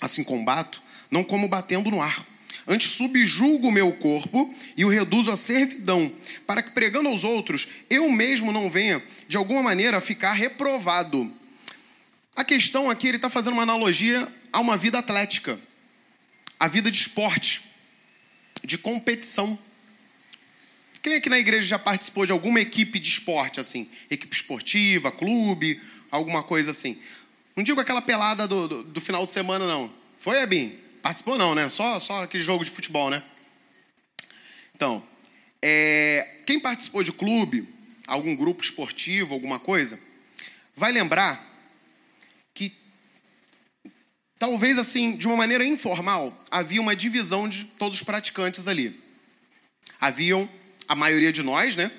Assim 0.00 0.24
combato, 0.24 0.82
não 1.10 1.22
como 1.22 1.48
batendo 1.48 1.90
no 1.90 2.00
ar. 2.00 2.26
Antes 2.66 2.92
subjugo 2.92 3.68
o 3.68 3.72
meu 3.72 3.92
corpo 3.92 4.54
e 4.76 4.84
o 4.84 4.88
reduzo 4.88 5.30
à 5.30 5.36
servidão, 5.36 6.12
para 6.46 6.62
que 6.62 6.70
pregando 6.70 7.08
aos 7.08 7.24
outros, 7.24 7.66
eu 7.90 8.08
mesmo 8.10 8.52
não 8.52 8.70
venha 8.70 9.02
de 9.28 9.36
alguma 9.36 9.62
maneira, 9.62 10.00
ficar 10.00 10.32
reprovado. 10.32 11.30
A 12.36 12.44
questão 12.44 12.88
aqui, 12.88 13.08
ele 13.08 13.16
está 13.16 13.28
fazendo 13.28 13.54
uma 13.54 13.62
analogia 13.62 14.26
a 14.52 14.60
uma 14.60 14.76
vida 14.76 14.98
atlética, 14.98 15.58
a 16.58 16.68
vida 16.68 16.90
de 16.90 16.98
esporte, 16.98 17.62
de 18.62 18.78
competição. 18.78 19.58
Quem 21.02 21.14
aqui 21.14 21.28
na 21.28 21.38
igreja 21.38 21.66
já 21.66 21.78
participou 21.78 22.24
de 22.24 22.32
alguma 22.32 22.60
equipe 22.60 22.98
de 22.98 23.08
esporte, 23.08 23.58
assim? 23.58 23.90
Equipe 24.08 24.34
esportiva, 24.34 25.10
clube, 25.10 25.80
alguma 26.10 26.42
coisa 26.42 26.70
assim? 26.70 26.96
Não 27.54 27.62
digo 27.62 27.80
aquela 27.80 28.00
pelada 28.00 28.48
do, 28.48 28.68
do, 28.68 28.82
do 28.84 29.00
final 29.00 29.26
de 29.26 29.32
semana, 29.32 29.66
não. 29.66 29.92
Foi, 30.16 30.40
Abim? 30.42 30.78
Participou 31.02 31.36
não, 31.36 31.54
né? 31.54 31.68
Só, 31.68 31.98
só 32.00 32.22
aquele 32.22 32.42
jogo 32.42 32.64
de 32.64 32.70
futebol, 32.70 33.10
né? 33.10 33.22
Então, 34.74 35.06
é, 35.60 36.40
quem 36.46 36.58
participou 36.58 37.02
de 37.02 37.12
clube, 37.12 37.68
algum 38.06 38.34
grupo 38.34 38.62
esportivo, 38.62 39.34
alguma 39.34 39.58
coisa, 39.58 39.98
vai 40.74 40.90
lembrar 40.90 41.40
que 42.54 42.72
talvez 44.38 44.78
assim, 44.78 45.16
de 45.16 45.26
uma 45.26 45.36
maneira 45.36 45.64
informal, 45.64 46.36
havia 46.50 46.80
uma 46.80 46.96
divisão 46.96 47.48
de 47.48 47.64
todos 47.64 47.98
os 47.98 48.02
praticantes 48.02 48.66
ali. 48.66 48.98
Haviam 50.00 50.48
a 50.88 50.96
maioria 50.96 51.32
de 51.32 51.42
nós, 51.42 51.76
né? 51.76 51.90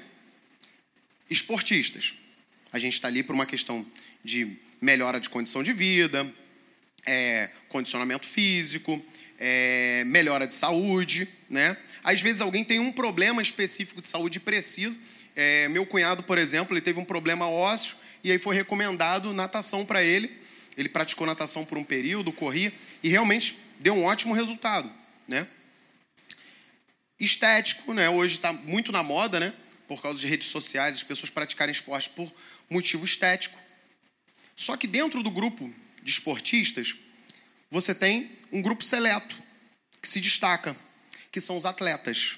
Esportistas. 1.30 2.16
A 2.72 2.80
gente 2.80 2.94
está 2.94 3.08
ali 3.08 3.24
por 3.24 3.34
uma 3.34 3.46
questão 3.46 3.86
de 4.24 4.58
melhora 4.84 5.19
de 5.19 5.30
condição 5.30 5.63
de 5.63 5.72
vida, 5.72 6.30
é, 7.06 7.50
condicionamento 7.69 8.26
físico, 8.26 9.04
é, 9.39 10.04
melhora 10.06 10.46
de 10.46 10.54
saúde, 10.54 11.28
né? 11.50 11.76
Às 12.04 12.22
vezes 12.22 12.41
alguém 12.41 12.65
tem 12.65 12.80
um 12.80 12.91
problema 12.91 13.41
específico 13.41 14.02
de 14.02 14.08
saúde 14.10 14.38
e 14.38 14.41
precisa 14.41 15.00
é, 15.36 15.67
meu 15.69 15.86
cunhado, 15.86 16.24
por 16.24 16.38
exemplo, 16.38 16.74
ele 16.74 16.82
teve 16.82 17.00
um 17.00 17.06
problema 17.06 17.48
ósseo 17.48 17.98
e 18.24 18.32
aí 18.32 18.38
foi 18.38 18.56
recomendado 18.56 19.34
natação 19.34 19.86
para 19.86 20.04
ele. 20.04 20.30
Ele 20.78 20.89
praticou 20.89 21.26
natação 21.28 21.65
por 21.65 21.78
um 21.78 21.84
período, 21.84 22.32
corria 22.32 22.72
e 23.02 23.10
realmente 23.10 23.58
deu 23.80 23.93
um 23.93 24.04
ótimo 24.04 24.34
resultado, 24.34 24.91
né? 25.28 25.48
Estético, 27.19 27.93
né? 27.93 28.10
Hoje 28.10 28.36
está 28.36 28.52
muito 28.52 28.91
na 28.91 29.04
moda, 29.04 29.39
né? 29.39 29.54
Por 29.88 30.02
causa 30.02 30.19
de 30.19 30.28
redes 30.28 30.48
sociais, 30.48 30.96
as 30.96 31.04
pessoas 31.04 31.30
praticarem 31.30 31.72
esporte 31.72 32.10
por 32.10 32.32
motivo 32.69 33.06
estético. 33.06 33.62
Só 34.56 34.78
que 34.78 34.88
dentro 34.88 35.24
do 35.24 35.32
grupo 35.32 35.74
de 36.02 36.12
esportistas, 36.12 36.96
você 37.72 37.96
tem 37.96 38.30
um 38.52 38.62
grupo 38.62 38.84
seleto 38.84 39.36
que 40.02 40.08
se 40.08 40.20
destaca, 40.20 40.76
que 41.32 41.42
são 41.42 41.58
os 41.58 41.66
atletas. 41.66 42.38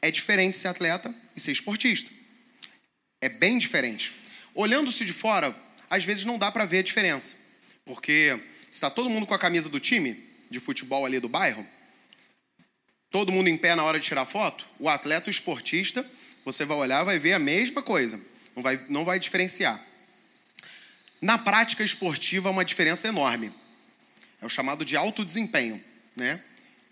É 0.00 0.10
diferente 0.10 0.56
ser 0.56 0.68
atleta 0.68 1.14
e 1.36 1.40
ser 1.40 1.52
esportista. 1.52 2.10
É 3.20 3.28
bem 3.28 3.58
diferente. 3.58 4.12
Olhando-se 4.54 5.04
de 5.04 5.12
fora, 5.12 5.54
às 5.88 6.04
vezes 6.04 6.24
não 6.24 6.38
dá 6.38 6.50
para 6.50 6.64
ver 6.64 6.78
a 6.78 6.82
diferença. 6.82 7.36
Porque 7.84 8.38
está 8.70 8.90
todo 8.90 9.10
mundo 9.10 9.26
com 9.26 9.34
a 9.34 9.38
camisa 9.38 9.68
do 9.68 9.78
time 9.78 10.14
de 10.50 10.58
futebol 10.58 11.06
ali 11.06 11.20
do 11.20 11.28
bairro, 11.28 11.66
todo 13.10 13.30
mundo 13.30 13.48
em 13.48 13.56
pé 13.56 13.74
na 13.74 13.84
hora 13.84 14.00
de 14.00 14.06
tirar 14.06 14.26
foto, 14.26 14.66
o 14.78 14.88
atleta 14.88 15.28
o 15.28 15.30
esportista, 15.30 16.04
você 16.44 16.64
vai 16.64 16.76
olhar, 16.76 17.04
vai 17.04 17.18
ver 17.18 17.34
a 17.34 17.38
mesma 17.38 17.82
coisa. 17.82 18.20
Não 18.56 18.62
vai, 18.62 18.84
não 18.88 19.04
vai 19.04 19.18
diferenciar. 19.18 19.80
Na 21.22 21.38
prática 21.38 21.84
esportiva, 21.84 22.48
há 22.48 22.52
uma 22.52 22.64
diferença 22.64 23.06
enorme. 23.06 23.52
É 24.40 24.44
o 24.44 24.48
chamado 24.48 24.84
de 24.84 24.96
alto 24.96 25.24
desempenho. 25.24 25.80
Né? 26.16 26.40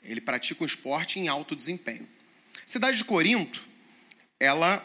Ele 0.04 0.20
pratica 0.20 0.62
um 0.62 0.66
esporte 0.66 1.18
em 1.18 1.26
alto 1.26 1.56
desempenho. 1.56 2.08
Cidade 2.64 2.98
de 2.98 3.04
Corinto, 3.04 3.60
ela. 4.38 4.76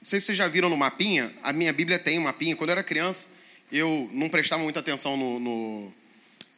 Não 0.00 0.06
sei 0.06 0.18
se 0.18 0.26
vocês 0.26 0.38
já 0.38 0.48
viram 0.48 0.68
no 0.68 0.76
mapinha, 0.76 1.32
a 1.42 1.52
minha 1.52 1.72
Bíblia 1.72 2.00
tem 2.00 2.18
um 2.18 2.22
mapinha. 2.22 2.56
Quando 2.56 2.70
eu 2.70 2.72
era 2.72 2.82
criança, 2.82 3.28
eu 3.70 4.10
não 4.12 4.28
prestava 4.28 4.62
muita 4.62 4.80
atenção 4.80 5.16
no, 5.16 5.38
no 5.38 5.94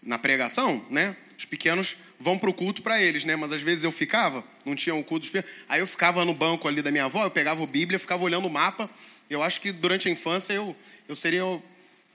na 0.03 0.19
pregação, 0.19 0.83
né? 0.89 1.15
Os 1.37 1.45
pequenos 1.45 1.97
vão 2.19 2.39
para 2.39 2.49
o 2.49 2.55
culto 2.55 2.81
para 2.81 3.03
eles, 3.03 3.25
né? 3.25 3.37
Mas 3.37 3.53
às 3.53 3.61
vezes 3.61 3.85
eu 3.85 3.93
ficava, 3.93 4.43
não 4.65 4.75
tinha 4.75 4.95
o 4.95 5.05
culto 5.05 5.31
dos 5.31 5.45
Aí 5.69 5.81
eu 5.81 5.87
ficava 5.87 6.25
no 6.25 6.33
banco 6.33 6.67
ali 6.67 6.81
da 6.81 6.91
minha 6.91 7.05
avó, 7.05 7.23
eu 7.25 7.31
pegava 7.31 7.63
a 7.63 7.67
Bíblia, 7.67 7.99
ficava 7.99 8.23
olhando 8.23 8.47
o 8.47 8.51
mapa. 8.51 8.89
Eu 9.29 9.43
acho 9.43 9.61
que 9.61 9.71
durante 9.73 10.09
a 10.09 10.11
infância 10.11 10.55
eu, 10.55 10.75
eu 11.07 11.15
seria 11.15 11.45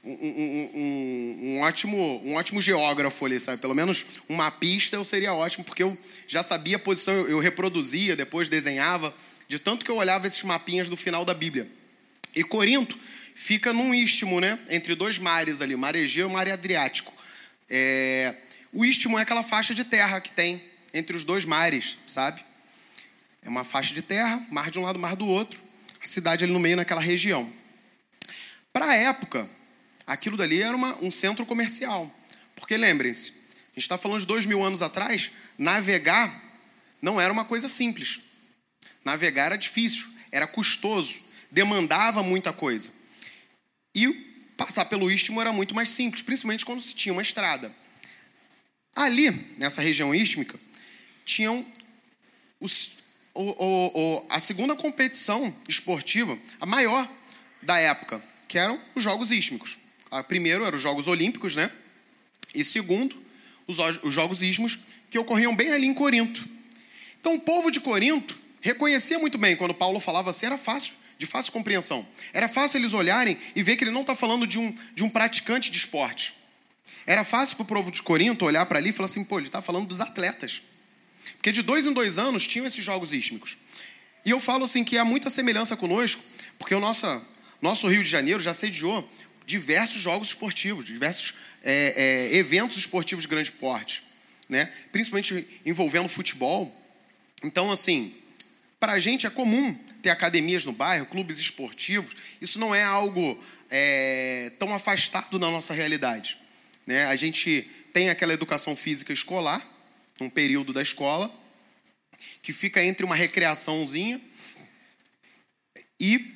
um, 0.05 0.11
um, 0.11 0.71
um, 0.75 1.55
um, 1.55 1.59
ótimo, 1.61 2.21
um 2.23 2.35
ótimo 2.35 2.61
geógrafo 2.61 3.25
ali, 3.25 3.39
sabe? 3.39 3.59
Pelo 3.59 3.73
menos 3.73 4.21
uma 4.29 4.51
pista 4.51 4.95
eu 4.95 5.03
seria 5.03 5.33
ótimo, 5.33 5.63
porque 5.63 5.81
eu 5.81 5.97
já 6.27 6.43
sabia 6.43 6.75
a 6.75 6.79
posição, 6.79 7.13
eu 7.27 7.39
reproduzia, 7.39 8.15
depois 8.15 8.47
desenhava, 8.47 9.13
de 9.47 9.57
tanto 9.57 9.83
que 9.83 9.89
eu 9.89 9.95
olhava 9.95 10.27
esses 10.27 10.43
mapinhas 10.43 10.89
do 10.89 10.95
final 10.95 11.25
da 11.25 11.33
Bíblia. 11.33 11.67
E 12.35 12.43
Corinto, 12.43 12.97
fica 13.33 13.73
num 13.73 13.93
istmo, 13.93 14.39
né? 14.39 14.59
Entre 14.69 14.93
dois 14.93 15.17
mares 15.17 15.61
ali, 15.61 15.73
o 15.73 15.77
mar 15.77 15.95
Egeu 15.95 16.27
e 16.27 16.29
o 16.29 16.33
mar 16.33 16.47
Adriático. 16.47 17.11
É, 17.69 18.35
o 18.71 18.85
istmo 18.85 19.17
é 19.17 19.23
aquela 19.23 19.43
faixa 19.43 19.73
de 19.73 19.83
terra 19.83 20.21
que 20.21 20.31
tem 20.31 20.61
entre 20.93 21.17
os 21.17 21.25
dois 21.25 21.45
mares, 21.45 21.97
sabe? 22.05 22.43
É 23.41 23.49
uma 23.49 23.63
faixa 23.63 23.93
de 23.93 24.01
terra, 24.01 24.45
mar 24.51 24.69
de 24.69 24.77
um 24.77 24.83
lado, 24.83 24.99
mar 24.99 25.15
do 25.15 25.27
outro. 25.27 25.59
A 26.01 26.05
cidade 26.07 26.43
ali 26.43 26.53
no 26.53 26.59
meio, 26.59 26.77
naquela 26.77 27.01
região. 27.01 27.51
Para 28.71 28.87
a 28.87 28.95
época, 28.95 29.49
aquilo 30.05 30.37
dali 30.37 30.61
era 30.61 30.75
uma, 30.75 30.97
um 31.03 31.11
centro 31.11 31.45
comercial. 31.45 32.09
Porque 32.55 32.77
lembrem-se, 32.77 33.31
a 33.31 33.69
gente 33.69 33.83
está 33.83 33.97
falando 33.97 34.21
de 34.21 34.25
dois 34.25 34.45
mil 34.45 34.63
anos 34.63 34.81
atrás, 34.81 35.31
navegar 35.57 36.43
não 37.01 37.19
era 37.19 37.31
uma 37.31 37.45
coisa 37.45 37.67
simples. 37.67 38.21
Navegar 39.03 39.45
era 39.45 39.57
difícil, 39.57 40.07
era 40.31 40.47
custoso, 40.47 41.25
demandava 41.51 42.23
muita 42.23 42.51
coisa. 42.51 42.91
E 43.93 44.07
passar 44.57 44.85
pelo 44.85 45.11
istmo 45.11 45.39
era 45.39 45.53
muito 45.53 45.75
mais 45.75 45.89
simples, 45.89 46.21
principalmente 46.21 46.65
quando 46.65 46.81
se 46.81 46.95
tinha 46.95 47.13
uma 47.13 47.21
estrada. 47.21 47.73
Ali, 48.95 49.29
nessa 49.57 49.81
região 49.81 50.15
istmica, 50.15 50.57
tinham 51.25 51.65
os, 52.59 52.97
o, 53.33 53.43
o, 53.43 53.91
o, 53.93 54.25
a 54.29 54.39
segunda 54.39 54.75
competição 54.75 55.53
esportiva, 55.67 56.37
a 56.59 56.65
maior 56.65 57.07
da 57.61 57.77
época, 57.77 58.23
que 58.47 58.57
eram 58.57 58.79
os 58.95 59.03
Jogos 59.03 59.31
Istmicos. 59.31 59.84
A 60.15 60.23
primeiro 60.23 60.63
eram 60.63 60.77
os 60.77 60.81
Jogos 60.81 61.07
Olímpicos, 61.07 61.57
né? 61.57 61.69
E 62.53 62.63
segundo, 62.63 63.13
os, 63.67 63.79
os 64.01 64.13
Jogos 64.13 64.41
Istmos, 64.41 64.79
que 65.11 65.19
ocorriam 65.19 65.53
bem 65.53 65.73
ali 65.73 65.87
em 65.87 65.93
Corinto. 65.93 66.47
Então, 67.19 67.35
o 67.35 67.39
povo 67.41 67.69
de 67.69 67.81
Corinto 67.81 68.33
reconhecia 68.61 69.19
muito 69.19 69.37
bem 69.37 69.57
quando 69.57 69.73
Paulo 69.73 69.99
falava 69.99 70.29
assim, 70.29 70.45
era 70.45 70.57
fácil, 70.57 70.93
de 71.19 71.25
fácil 71.25 71.51
compreensão. 71.51 72.05
Era 72.31 72.47
fácil 72.47 72.77
eles 72.77 72.93
olharem 72.93 73.37
e 73.57 73.61
ver 73.61 73.75
que 73.75 73.83
ele 73.83 73.91
não 73.91 74.01
está 74.01 74.15
falando 74.15 74.47
de 74.47 74.57
um, 74.57 74.77
de 74.93 75.03
um 75.03 75.09
praticante 75.09 75.69
de 75.69 75.77
esporte. 75.77 76.33
Era 77.05 77.25
fácil 77.25 77.57
para 77.57 77.63
o 77.63 77.67
povo 77.67 77.91
de 77.91 78.01
Corinto 78.01 78.45
olhar 78.45 78.65
para 78.67 78.79
ali 78.79 78.91
e 78.91 78.93
falar 78.93 79.07
assim, 79.07 79.25
pô, 79.25 79.37
ele 79.37 79.47
está 79.47 79.61
falando 79.61 79.85
dos 79.85 79.99
atletas. 79.99 80.61
Porque 81.33 81.51
de 81.51 81.61
dois 81.61 81.85
em 81.85 81.91
dois 81.91 82.17
anos 82.17 82.47
tinham 82.47 82.65
esses 82.65 82.85
jogos 82.85 83.11
istmicos. 83.11 83.57
E 84.25 84.29
eu 84.29 84.39
falo 84.39 84.63
assim 84.63 84.85
que 84.85 84.97
há 84.97 85.03
muita 85.03 85.29
semelhança 85.29 85.75
conosco, 85.75 86.23
porque 86.57 86.73
o 86.73 86.79
nosso, 86.79 87.05
nosso 87.61 87.85
Rio 87.89 88.01
de 88.01 88.09
Janeiro 88.09 88.39
já 88.39 88.53
sediou 88.53 89.07
diversos 89.45 90.01
jogos 90.01 90.29
esportivos, 90.29 90.85
diversos 90.85 91.35
é, 91.63 91.93
é, 92.31 92.35
eventos 92.35 92.77
esportivos 92.77 93.23
de 93.23 93.27
grande 93.27 93.51
porte, 93.53 94.03
né? 94.49 94.71
principalmente 94.91 95.61
envolvendo 95.65 96.09
futebol. 96.09 96.73
Então, 97.43 97.71
assim, 97.71 98.13
para 98.79 98.93
a 98.93 98.99
gente 98.99 99.25
é 99.25 99.29
comum 99.29 99.73
ter 100.01 100.09
academias 100.09 100.65
no 100.65 100.71
bairro, 100.71 101.07
clubes 101.07 101.39
esportivos. 101.39 102.15
Isso 102.39 102.59
não 102.59 102.73
é 102.73 102.83
algo 102.83 103.43
é, 103.71 104.51
tão 104.59 104.73
afastado 104.73 105.39
da 105.39 105.49
nossa 105.49 105.73
realidade. 105.73 106.37
Né? 106.85 107.05
A 107.05 107.15
gente 107.15 107.67
tem 107.91 108.09
aquela 108.09 108.33
educação 108.33 108.75
física 108.75 109.11
escolar, 109.11 109.65
um 110.21 110.29
período 110.29 110.71
da 110.71 110.81
escola, 110.81 111.33
que 112.41 112.53
fica 112.53 112.83
entre 112.83 113.03
uma 113.03 113.15
recreaçãozinha 113.15 114.21
e 115.99 116.33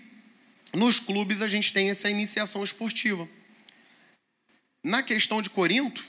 nos 0.74 1.00
clubes 1.00 1.42
a 1.42 1.48
gente 1.48 1.74
tem 1.74 1.90
essa 1.90 2.10
iniciação 2.10 2.64
esportiva. 2.64 3.28
Na 4.84 5.04
questão 5.04 5.42
de 5.42 5.50
Corinto, 5.50 6.04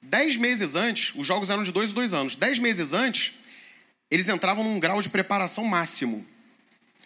dez 0.00 0.36
meses 0.36 0.74
antes, 0.74 1.14
os 1.14 1.26
jogos 1.26 1.50
eram 1.50 1.62
de 1.62 1.72
dois 1.72 1.90
em 1.90 1.94
dois 1.94 2.12
anos, 2.12 2.36
dez 2.36 2.58
meses 2.58 2.92
antes, 2.92 3.42
eles 4.10 4.28
entravam 4.28 4.62
num 4.62 4.78
grau 4.78 5.00
de 5.00 5.08
preparação 5.08 5.64
máximo, 5.64 6.24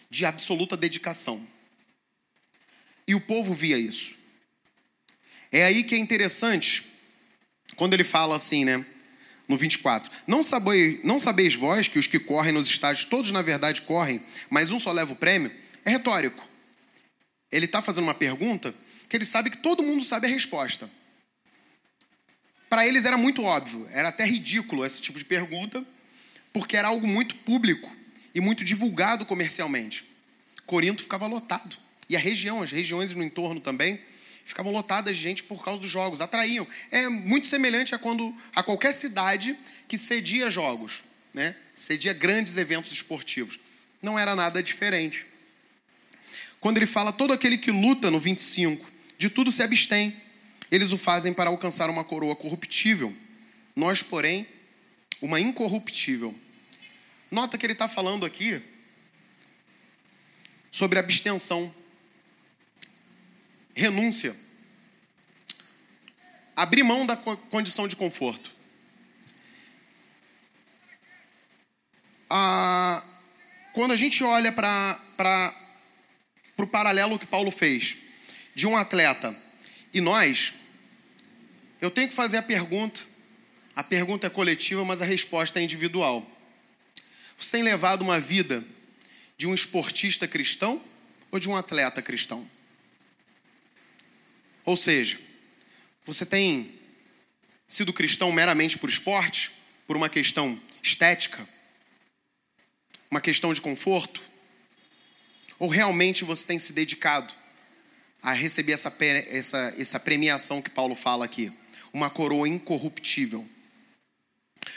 de 0.09 0.25
absoluta 0.25 0.75
dedicação. 0.75 1.41
E 3.07 3.15
o 3.15 3.21
povo 3.21 3.53
via 3.53 3.77
isso. 3.77 4.15
É 5.51 5.63
aí 5.63 5.83
que 5.83 5.95
é 5.95 5.97
interessante, 5.97 6.83
quando 7.77 7.93
ele 7.93 8.03
fala 8.03 8.35
assim, 8.35 8.65
né? 8.65 8.85
No 9.47 9.55
24. 9.55 10.11
Não 10.27 10.43
sabeis, 10.43 11.01
não 11.05 11.17
sabeis 11.17 11.55
vós 11.55 11.87
que 11.87 11.97
os 11.97 12.05
que 12.05 12.19
correm 12.19 12.51
nos 12.51 12.67
estádios, 12.67 13.05
todos 13.05 13.31
na 13.31 13.41
verdade 13.41 13.83
correm, 13.83 14.21
mas 14.49 14.71
um 14.71 14.77
só 14.77 14.91
leva 14.91 15.13
o 15.13 15.15
prêmio? 15.15 15.49
É 15.85 15.89
retórico. 15.89 16.46
Ele 17.51 17.65
está 17.65 17.81
fazendo 17.81 18.05
uma 18.05 18.13
pergunta 18.13 18.73
que 19.09 19.15
ele 19.15 19.25
sabe 19.25 19.49
que 19.49 19.57
todo 19.57 19.83
mundo 19.83 20.03
sabe 20.03 20.27
a 20.27 20.29
resposta. 20.29 20.89
Para 22.69 22.85
eles 22.85 23.05
era 23.05 23.17
muito 23.17 23.43
óbvio, 23.43 23.87
era 23.91 24.09
até 24.09 24.25
ridículo 24.25 24.85
esse 24.85 25.01
tipo 25.01 25.17
de 25.17 25.25
pergunta, 25.25 25.83
porque 26.51 26.75
era 26.75 26.89
algo 26.89 27.07
muito 27.07 27.35
público 27.35 27.89
e 28.35 28.41
muito 28.41 28.63
divulgado 28.63 29.25
comercialmente. 29.25 30.05
Corinto 30.65 31.01
ficava 31.01 31.27
lotado. 31.27 31.77
E 32.09 32.15
a 32.15 32.19
região, 32.19 32.61
as 32.61 32.71
regiões 32.71 33.15
no 33.15 33.23
entorno 33.23 33.61
também, 33.61 33.99
ficavam 34.45 34.71
lotadas 34.71 35.15
de 35.15 35.21
gente 35.21 35.43
por 35.43 35.63
causa 35.63 35.81
dos 35.81 35.91
jogos, 35.91 36.21
atraíam. 36.21 36.65
É 36.89 37.07
muito 37.09 37.47
semelhante 37.47 37.93
a 37.93 37.99
quando 37.99 38.33
a 38.55 38.63
qualquer 38.63 38.93
cidade 38.93 39.57
que 39.87 39.97
cedia 39.97 40.49
jogos, 40.49 41.03
né? 41.33 41.55
cedia 41.73 42.13
grandes 42.13 42.57
eventos 42.57 42.91
esportivos. 42.91 43.59
Não 44.01 44.17
era 44.17 44.35
nada 44.35 44.63
diferente. 44.63 45.25
Quando 46.59 46.77
ele 46.77 46.85
fala 46.85 47.11
todo 47.11 47.33
aquele 47.33 47.57
que 47.57 47.71
luta 47.71 48.09
no 48.09 48.19
25, 48.19 48.85
de 49.17 49.29
tudo 49.29 49.51
se 49.51 49.63
abstém. 49.63 50.15
Eles 50.71 50.91
o 50.91 50.97
fazem 50.97 51.33
para 51.33 51.49
alcançar 51.49 51.89
uma 51.89 52.03
coroa 52.03 52.35
corruptível. 52.35 53.15
Nós, 53.75 54.03
porém, 54.03 54.45
uma 55.21 55.39
incorruptível. 55.39 56.33
Nota 57.31 57.57
que 57.57 57.65
ele 57.65 57.73
está 57.73 57.87
falando 57.87 58.25
aqui 58.25 58.61
sobre 60.71 60.99
abstenção 60.99 61.73
renúncia. 63.73 64.35
Abrir 66.55 66.83
mão 66.83 67.05
da 67.05 67.15
condição 67.15 67.87
de 67.87 67.95
conforto. 67.95 68.51
Ah, 72.29 73.03
quando 73.73 73.91
a 73.93 73.95
gente 73.95 74.23
olha 74.23 74.51
para 74.51 75.66
o 76.67 76.69
paralelo 76.69 77.17
que 77.17 77.25
Paulo 77.25 77.49
fez 77.49 77.95
de 78.53 78.67
um 78.67 78.75
atleta 78.75 79.35
e 79.93 80.01
nós, 80.01 80.53
eu 81.79 81.89
tenho 81.89 82.09
que 82.09 82.13
fazer 82.13 82.37
a 82.37 82.41
pergunta. 82.41 83.01
A 83.73 83.83
pergunta 83.83 84.27
é 84.27 84.29
coletiva, 84.29 84.83
mas 84.83 85.01
a 85.01 85.05
resposta 85.05 85.59
é 85.59 85.63
individual. 85.63 86.29
Você 87.37 87.51
tem 87.51 87.63
levado 87.63 88.01
uma 88.01 88.19
vida 88.19 88.63
de 89.37 89.47
um 89.47 89.55
esportista 89.55 90.27
cristão 90.27 90.83
ou 91.31 91.39
de 91.39 91.47
um 91.47 91.55
atleta 91.55 92.01
cristão? 92.01 92.45
Ou 94.65 94.75
seja, 94.75 95.17
você 96.03 96.25
tem 96.25 96.77
sido 97.65 97.93
cristão 97.93 98.31
meramente 98.31 98.77
por 98.77 98.89
esporte, 98.89 99.51
por 99.85 99.95
uma 99.95 100.09
questão 100.09 100.59
estética, 100.83 101.47
uma 103.09 103.21
questão 103.21 103.53
de 103.53 103.61
conforto? 103.61 104.21
Ou 105.59 105.67
realmente 105.67 106.23
você 106.23 106.45
tem 106.45 106.59
se 106.59 106.73
dedicado 106.73 107.33
a 108.21 108.33
receber 108.33 108.73
essa, 108.73 108.93
essa, 109.29 109.75
essa 109.77 109.99
premiação 109.99 110.61
que 110.61 110.69
Paulo 110.69 110.95
fala 110.95 111.25
aqui? 111.25 111.51
Uma 111.93 112.09
coroa 112.09 112.47
incorruptível. 112.47 113.47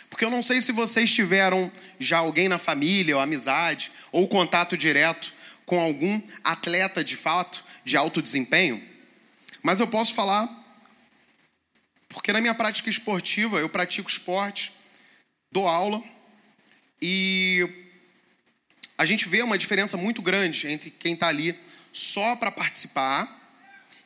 Porque 0.09 0.25
eu 0.25 0.31
não 0.31 0.43
sei 0.43 0.61
se 0.61 0.73
vocês 0.73 1.13
tiveram 1.13 1.71
já 1.99 2.19
alguém 2.19 2.49
na 2.49 2.59
família, 2.59 3.17
ou 3.17 3.23
amizade, 3.23 3.93
ou 4.13 4.29
contato 4.29 4.77
direto 4.77 5.33
com 5.65 5.79
algum 5.79 6.21
atleta 6.43 7.05
de 7.05 7.17
fato, 7.17 7.65
de 7.85 7.97
alto 7.97 8.21
desempenho. 8.21 8.83
Mas 9.63 9.79
eu 9.79 9.87
posso 9.87 10.15
falar, 10.15 10.49
porque 12.09 12.33
na 12.33 12.41
minha 12.41 12.55
prática 12.55 12.91
esportiva, 12.91 13.59
eu 13.59 13.69
pratico 13.69 14.11
esporte, 14.11 14.73
dou 15.53 15.67
aula, 15.69 16.03
e 17.01 17.80
a 19.01 19.07
gente 19.07 19.31
vê 19.31 19.41
uma 19.41 19.57
diferença 19.57 19.97
muito 19.97 20.21
grande 20.21 20.69
entre 20.69 20.91
quem 20.91 21.15
está 21.15 21.29
ali 21.29 21.59
só 21.91 22.37
para 22.37 22.53
participar 22.53 23.27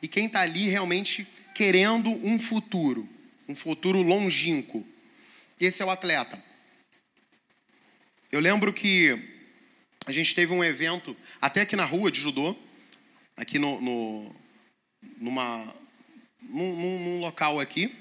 e 0.01 0.07
quem 0.07 0.27
está 0.27 0.39
ali 0.39 0.69
realmente 0.69 1.27
querendo 1.53 2.09
um 2.25 2.39
futuro, 2.39 3.05
um 3.45 3.53
futuro 3.53 4.01
longínquo. 4.01 4.87
Esse 5.59 5.81
é 5.81 5.85
o 5.85 5.89
atleta. 5.89 6.41
Eu 8.31 8.39
lembro 8.39 8.71
que 8.71 9.21
a 10.05 10.13
gente 10.13 10.33
teve 10.33 10.53
um 10.53 10.63
evento, 10.63 11.13
até 11.41 11.63
aqui 11.63 11.75
na 11.75 11.83
rua 11.83 12.09
de 12.09 12.21
judô, 12.21 12.55
aqui 13.35 13.59
no, 13.59 13.81
no 13.81 14.35
numa, 15.17 15.75
num, 16.43 16.99
num 16.99 17.19
local 17.19 17.59
aqui. 17.59 17.93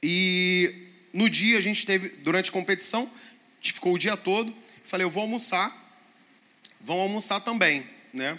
E 0.00 0.72
no 1.12 1.28
dia 1.28 1.58
a 1.58 1.60
gente 1.60 1.84
teve, 1.84 2.08
durante 2.22 2.50
a 2.50 2.52
competição, 2.52 3.02
a 3.02 3.54
gente 3.60 3.72
ficou 3.72 3.94
o 3.94 3.98
dia 3.98 4.16
todo. 4.16 4.54
Falei, 4.84 5.04
eu 5.04 5.10
vou 5.10 5.22
almoçar, 5.24 5.87
vão 6.80 7.00
almoçar 7.00 7.40
também, 7.40 7.84
né? 8.12 8.38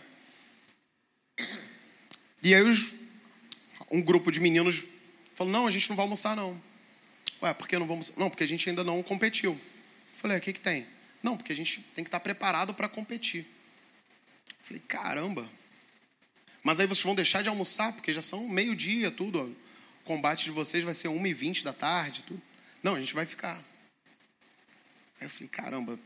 E 2.42 2.56
aí 2.56 2.62
os, 2.64 2.96
um 3.92 4.02
grupo 4.02 4.32
de 4.32 4.40
meninos 4.40 4.86
falou, 5.36 5.52
não, 5.52 5.68
a 5.68 5.72
gente 5.72 5.90
não 5.90 5.96
vai 5.96 6.04
almoçar 6.04 6.36
não. 6.36 6.60
Ué, 7.42 7.54
por 7.54 7.68
que 7.68 7.78
não 7.78 7.88
vamos? 7.88 8.18
Não, 8.18 8.30
porque 8.30 8.44
a 8.44 8.48
gente 8.48 8.70
ainda 8.70 8.84
não 8.84 9.02
competiu. 9.02 9.60
Falei, 10.14 10.38
o 10.38 10.42
que 10.42 10.54
que 10.54 10.60
tem? 10.60 10.86
Não, 11.24 11.38
porque 11.38 11.54
a 11.54 11.56
gente 11.56 11.82
tem 11.96 12.04
que 12.04 12.08
estar 12.08 12.20
preparado 12.20 12.74
para 12.74 12.90
competir. 12.90 13.46
Falei, 14.60 14.82
caramba, 14.88 15.50
Mas 16.62 16.80
aí 16.80 16.86
vocês 16.86 17.04
vão 17.04 17.16
deixar 17.16 17.42
de 17.42 17.50
almoçar, 17.50 17.92
porque 17.94 18.14
já 18.14 18.22
são 18.22 18.48
meio-dia, 18.50 19.10
tudo. 19.10 19.42
O 19.42 20.04
combate 20.04 20.46
de 20.46 20.52
vocês 20.52 20.84
vai 20.84 20.94
ser 20.94 21.08
1h20 21.08 21.64
da 21.64 21.74
tarde, 21.74 22.24
tudo. 22.24 22.42
Não, 22.84 22.96
a 22.96 23.00
gente 23.00 23.14
vai 23.14 23.26
ficar. 23.26 23.56
Aí 25.20 25.26
eu 25.26 25.30
falei, 25.30 25.48
caramba, 25.50 26.00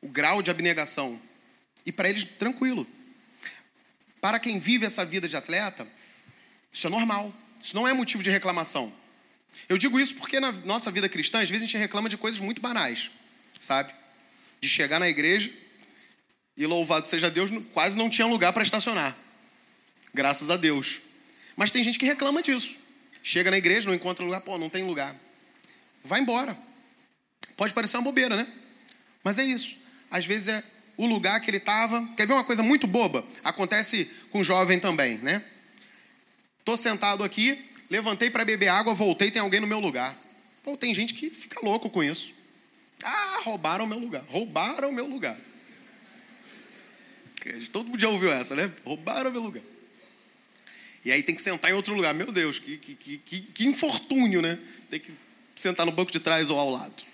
o 0.00 0.08
grau 0.08 0.42
de 0.42 0.50
abnegação. 0.50 1.20
E 1.84 1.92
para 1.92 2.08
eles, 2.08 2.24
tranquilo. 2.24 2.86
Para 4.20 4.38
quem 4.38 4.58
vive 4.58 4.84
essa 4.84 5.04
vida 5.04 5.28
de 5.28 5.36
atleta, 5.36 5.86
isso 6.72 6.86
é 6.86 6.90
normal. 6.90 7.32
Isso 7.62 7.74
não 7.74 7.86
é 7.86 7.92
motivo 7.92 8.22
de 8.22 8.30
reclamação. 8.30 8.92
Eu 9.68 9.78
digo 9.78 9.98
isso 9.98 10.16
porque 10.16 10.38
na 10.38 10.52
nossa 10.52 10.90
vida 10.90 11.08
cristã, 11.08 11.40
às 11.40 11.48
vezes 11.48 11.62
a 11.62 11.66
gente 11.66 11.78
reclama 11.78 12.08
de 12.08 12.16
coisas 12.16 12.40
muito 12.40 12.60
banais, 12.60 13.10
sabe? 13.60 13.92
De 14.60 14.68
chegar 14.68 15.00
na 15.00 15.08
igreja 15.08 15.50
e 16.56 16.66
louvado 16.66 17.06
seja 17.06 17.30
Deus, 17.30 17.50
quase 17.72 17.96
não 17.96 18.08
tinha 18.08 18.26
lugar 18.26 18.52
para 18.52 18.62
estacionar. 18.62 19.16
Graças 20.14 20.50
a 20.50 20.56
Deus. 20.56 21.00
Mas 21.56 21.70
tem 21.70 21.82
gente 21.82 21.98
que 21.98 22.06
reclama 22.06 22.42
disso. 22.42 22.78
Chega 23.22 23.50
na 23.50 23.58
igreja, 23.58 23.88
não 23.88 23.94
encontra 23.94 24.24
lugar, 24.24 24.40
pô, 24.40 24.56
não 24.56 24.70
tem 24.70 24.84
lugar. 24.84 25.14
Vai 26.04 26.20
embora. 26.20 26.56
Pode 27.56 27.74
parecer 27.74 27.96
uma 27.96 28.04
bobeira, 28.04 28.36
né? 28.36 28.46
Mas 29.24 29.38
é 29.38 29.44
isso. 29.44 29.85
Às 30.16 30.24
vezes 30.24 30.48
é 30.48 30.64
o 30.96 31.06
lugar 31.06 31.38
que 31.40 31.50
ele 31.50 31.58
estava. 31.58 32.02
Quer 32.16 32.26
ver 32.26 32.32
uma 32.32 32.44
coisa 32.44 32.62
muito 32.62 32.86
boba? 32.86 33.22
Acontece 33.44 34.10
com 34.30 34.42
jovem 34.42 34.80
também, 34.80 35.18
né? 35.18 35.44
Tô 36.64 36.74
sentado 36.74 37.22
aqui, 37.22 37.58
levantei 37.90 38.30
para 38.30 38.42
beber 38.42 38.68
água, 38.68 38.94
voltei, 38.94 39.30
tem 39.30 39.42
alguém 39.42 39.60
no 39.60 39.66
meu 39.66 39.78
lugar. 39.78 40.16
Pô, 40.62 40.74
tem 40.74 40.94
gente 40.94 41.12
que 41.12 41.28
fica 41.28 41.60
louco 41.62 41.90
com 41.90 42.02
isso. 42.02 42.34
Ah, 43.04 43.40
roubaram 43.44 43.84
o 43.84 43.88
meu 43.88 43.98
lugar. 43.98 44.24
Roubaram 44.26 44.88
o 44.88 44.92
meu 44.92 45.06
lugar. 45.06 45.36
Todo 47.70 47.88
mundo 47.90 48.00
já 48.00 48.08
ouviu 48.08 48.32
essa, 48.32 48.56
né? 48.56 48.72
Roubaram 48.84 49.28
o 49.28 49.32
meu 49.32 49.42
lugar. 49.42 49.62
E 51.04 51.12
aí 51.12 51.22
tem 51.22 51.34
que 51.34 51.42
sentar 51.42 51.70
em 51.70 51.74
outro 51.74 51.94
lugar. 51.94 52.14
Meu 52.14 52.32
Deus, 52.32 52.58
que, 52.58 52.78
que, 52.78 53.18
que, 53.18 53.40
que 53.40 53.66
infortúnio, 53.66 54.40
né? 54.40 54.58
Tem 54.88 54.98
que 54.98 55.12
sentar 55.54 55.84
no 55.84 55.92
banco 55.92 56.10
de 56.10 56.20
trás 56.20 56.48
ou 56.48 56.58
ao 56.58 56.70
lado. 56.70 57.04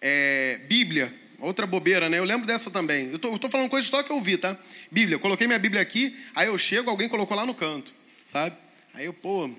É, 0.00 0.60
Bíblia, 0.68 1.12
outra 1.38 1.66
bobeira, 1.66 2.08
né? 2.08 2.18
Eu 2.18 2.24
lembro 2.24 2.46
dessa 2.46 2.70
também. 2.70 3.06
Eu 3.10 3.20
eu 3.22 3.38
tô 3.38 3.48
falando 3.48 3.68
coisa 3.68 3.86
só 3.86 4.02
que 4.02 4.10
eu 4.10 4.20
vi, 4.20 4.36
tá? 4.36 4.56
Bíblia, 4.90 5.18
coloquei 5.18 5.46
minha 5.46 5.58
Bíblia 5.58 5.82
aqui, 5.82 6.16
aí 6.34 6.46
eu 6.46 6.56
chego, 6.56 6.90
alguém 6.90 7.08
colocou 7.08 7.36
lá 7.36 7.44
no 7.44 7.54
canto, 7.54 7.92
sabe? 8.26 8.56
Aí 8.94 9.06
eu, 9.06 9.12
pô, 9.12 9.50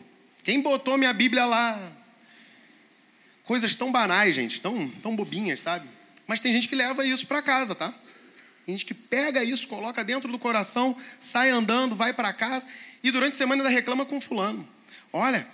quem 0.44 0.62
botou 0.62 0.98
minha 0.98 1.14
Bíblia 1.14 1.46
lá? 1.46 1.92
Coisas 3.44 3.76
tão 3.76 3.92
banais, 3.92 4.34
gente, 4.34 4.62
tão, 4.62 4.88
tão 5.02 5.16
bobinhas, 5.16 5.62
sabe? 5.62 5.88
Mas 6.26 6.40
tem 6.40 6.52
gente 6.54 6.68
que 6.68 6.76
leva 6.76 7.06
isso 7.06 7.28
para 7.28 7.42
casa, 7.42 7.76
tá? 7.76 7.94
Tem 8.66 8.76
gente 8.76 8.86
que 8.86 8.94
pega 8.94 9.44
isso, 9.44 9.68
coloca 9.68 10.04
dentro 10.04 10.32
do 10.32 10.40
coração, 10.40 10.98
sai 11.20 11.50
andando, 11.52 11.96
vai 11.96 12.14
para 12.14 12.34
casa 12.34 12.68
e 13.04 13.12
durante 13.12 13.34
a 13.34 13.38
semana 13.38 13.62
ainda 13.62 13.70
reclama 13.70 14.06
com 14.06 14.20
fulano. 14.20 14.68
Olha, 15.14 15.46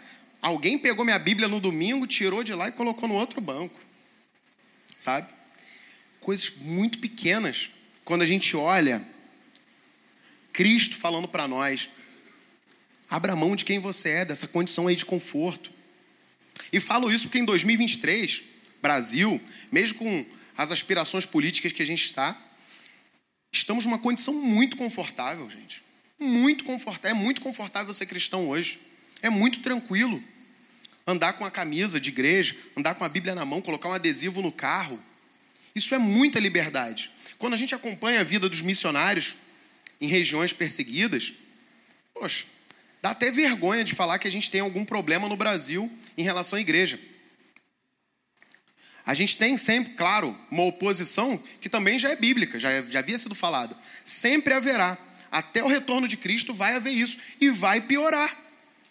alguém 0.42 0.80
pegou 0.80 1.04
minha 1.04 1.20
Bíblia 1.20 1.48
no 1.50 1.60
domingo, 1.60 2.08
tirou 2.08 2.44
de 2.44 2.54
lá 2.54 2.70
e 2.70 2.72
colocou 2.72 3.10
no 3.10 3.16
outro 3.16 3.42
banco. 3.42 3.78
Sabe? 4.98 5.28
Coisas 6.22 6.58
muito 6.62 7.00
pequenas. 7.00 7.72
Quando 8.06 8.22
a 8.22 8.26
gente 8.26 8.56
olha 8.56 9.06
Cristo 10.54 10.96
falando 10.96 11.28
para 11.28 11.48
nós, 11.48 11.90
abra 13.10 13.36
mão 13.36 13.56
de 13.56 13.66
quem 13.66 13.80
você 13.80 14.10
é, 14.10 14.26
dessa 14.26 14.48
condição 14.48 14.88
aí 14.88 14.96
de 14.96 15.06
conforto. 15.06 15.70
E 16.72 16.80
falo 16.80 17.12
isso 17.12 17.26
porque 17.26 17.40
em 17.40 17.46
2023, 17.46 18.44
Brasil, 18.82 19.42
mesmo 19.72 20.00
com 20.00 20.26
as 20.56 20.72
aspirações 20.72 21.26
políticas 21.26 21.72
que 21.72 21.82
a 21.82 21.86
gente 21.86 22.06
está, 22.06 22.38
estamos 23.52 23.86
numa 23.86 24.00
condição 24.00 24.34
muito 24.34 24.78
confortável, 24.78 25.50
gente. 25.50 25.84
Muito 26.20 26.64
confortável. 26.64 27.18
É 27.18 27.20
muito 27.20 27.42
confortável 27.42 27.94
ser 27.94 28.06
cristão 28.06 28.48
hoje. 28.48 28.80
É 29.22 29.30
muito 29.30 29.60
tranquilo 29.60 30.22
andar 31.06 31.34
com 31.34 31.46
a 31.46 31.52
camisa 31.52 32.00
de 32.00 32.10
igreja, 32.10 32.56
andar 32.78 32.96
com 32.96 33.04
a 33.04 33.10
Bíblia 33.10 33.36
na 33.36 33.44
mão, 33.44 33.62
colocar 33.62 33.90
um 33.90 33.94
adesivo 33.94 34.42
no 34.42 34.52
carro. 34.52 35.00
Isso 35.76 35.96
é 35.96 35.98
muita 35.98 36.40
liberdade. 36.40 37.12
Quando 37.38 37.54
a 37.54 37.58
gente 37.58 37.74
acompanha 37.74 38.22
a 38.22 38.24
vida 38.24 38.48
dos 38.48 38.62
missionários 38.62 39.36
em 40.00 40.08
regiões 40.08 40.54
perseguidas, 40.54 41.34
poxa, 42.14 42.46
dá 43.02 43.12
até 43.12 43.32
vergonha 43.32 43.84
de 43.84 43.96
falar 43.96 44.20
que 44.20 44.28
a 44.28 44.32
gente 44.32 44.50
tem 44.50 44.62
algum 44.62 44.86
problema 44.86 45.28
no 45.28 45.36
Brasil 45.36 45.92
em 46.18 46.24
relação 46.24 46.58
à 46.58 46.62
igreja. 46.62 47.00
A 49.06 49.14
gente 49.14 49.38
tem 49.38 49.58
sempre, 49.58 49.94
claro, 49.94 50.38
uma 50.50 50.64
oposição 50.64 51.42
que 51.60 51.70
também 51.70 51.98
já 51.98 52.10
é 52.10 52.16
bíblica, 52.16 52.60
já, 52.60 52.82
já 52.84 53.00
havia 53.00 53.18
sido 53.18 53.34
falada. 53.34 53.76
Sempre 54.06 54.54
haverá. 54.54 54.98
Até 55.32 55.64
o 55.64 55.68
retorno 55.68 56.08
de 56.08 56.18
Cristo 56.18 56.54
vai 56.54 56.76
haver 56.76 56.94
isso. 56.94 57.18
E 57.40 57.50
vai 57.50 57.82
piorar. 57.82 58.36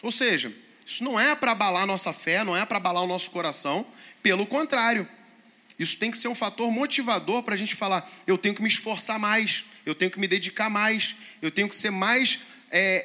Ou 0.01 0.11
seja, 0.11 0.51
isso 0.85 1.03
não 1.03 1.19
é 1.19 1.35
para 1.35 1.51
abalar 1.51 1.85
nossa 1.85 2.11
fé, 2.11 2.43
não 2.43 2.57
é 2.57 2.65
para 2.65 2.77
abalar 2.77 3.03
o 3.03 3.07
nosso 3.07 3.31
coração. 3.31 3.85
Pelo 4.21 4.45
contrário. 4.45 5.07
Isso 5.81 5.97
tem 5.97 6.11
que 6.11 6.17
ser 6.19 6.27
um 6.27 6.35
fator 6.35 6.71
motivador 6.71 7.41
para 7.41 7.55
a 7.55 7.57
gente 7.57 7.73
falar: 7.73 8.07
eu 8.27 8.37
tenho 8.37 8.53
que 8.53 8.61
me 8.61 8.67
esforçar 8.67 9.17
mais, 9.17 9.65
eu 9.83 9.95
tenho 9.95 10.11
que 10.11 10.19
me 10.19 10.27
dedicar 10.27 10.69
mais, 10.69 11.15
eu 11.41 11.49
tenho 11.49 11.67
que 11.67 11.75
ser 11.75 11.89
mais 11.89 12.41
é, 12.69 13.03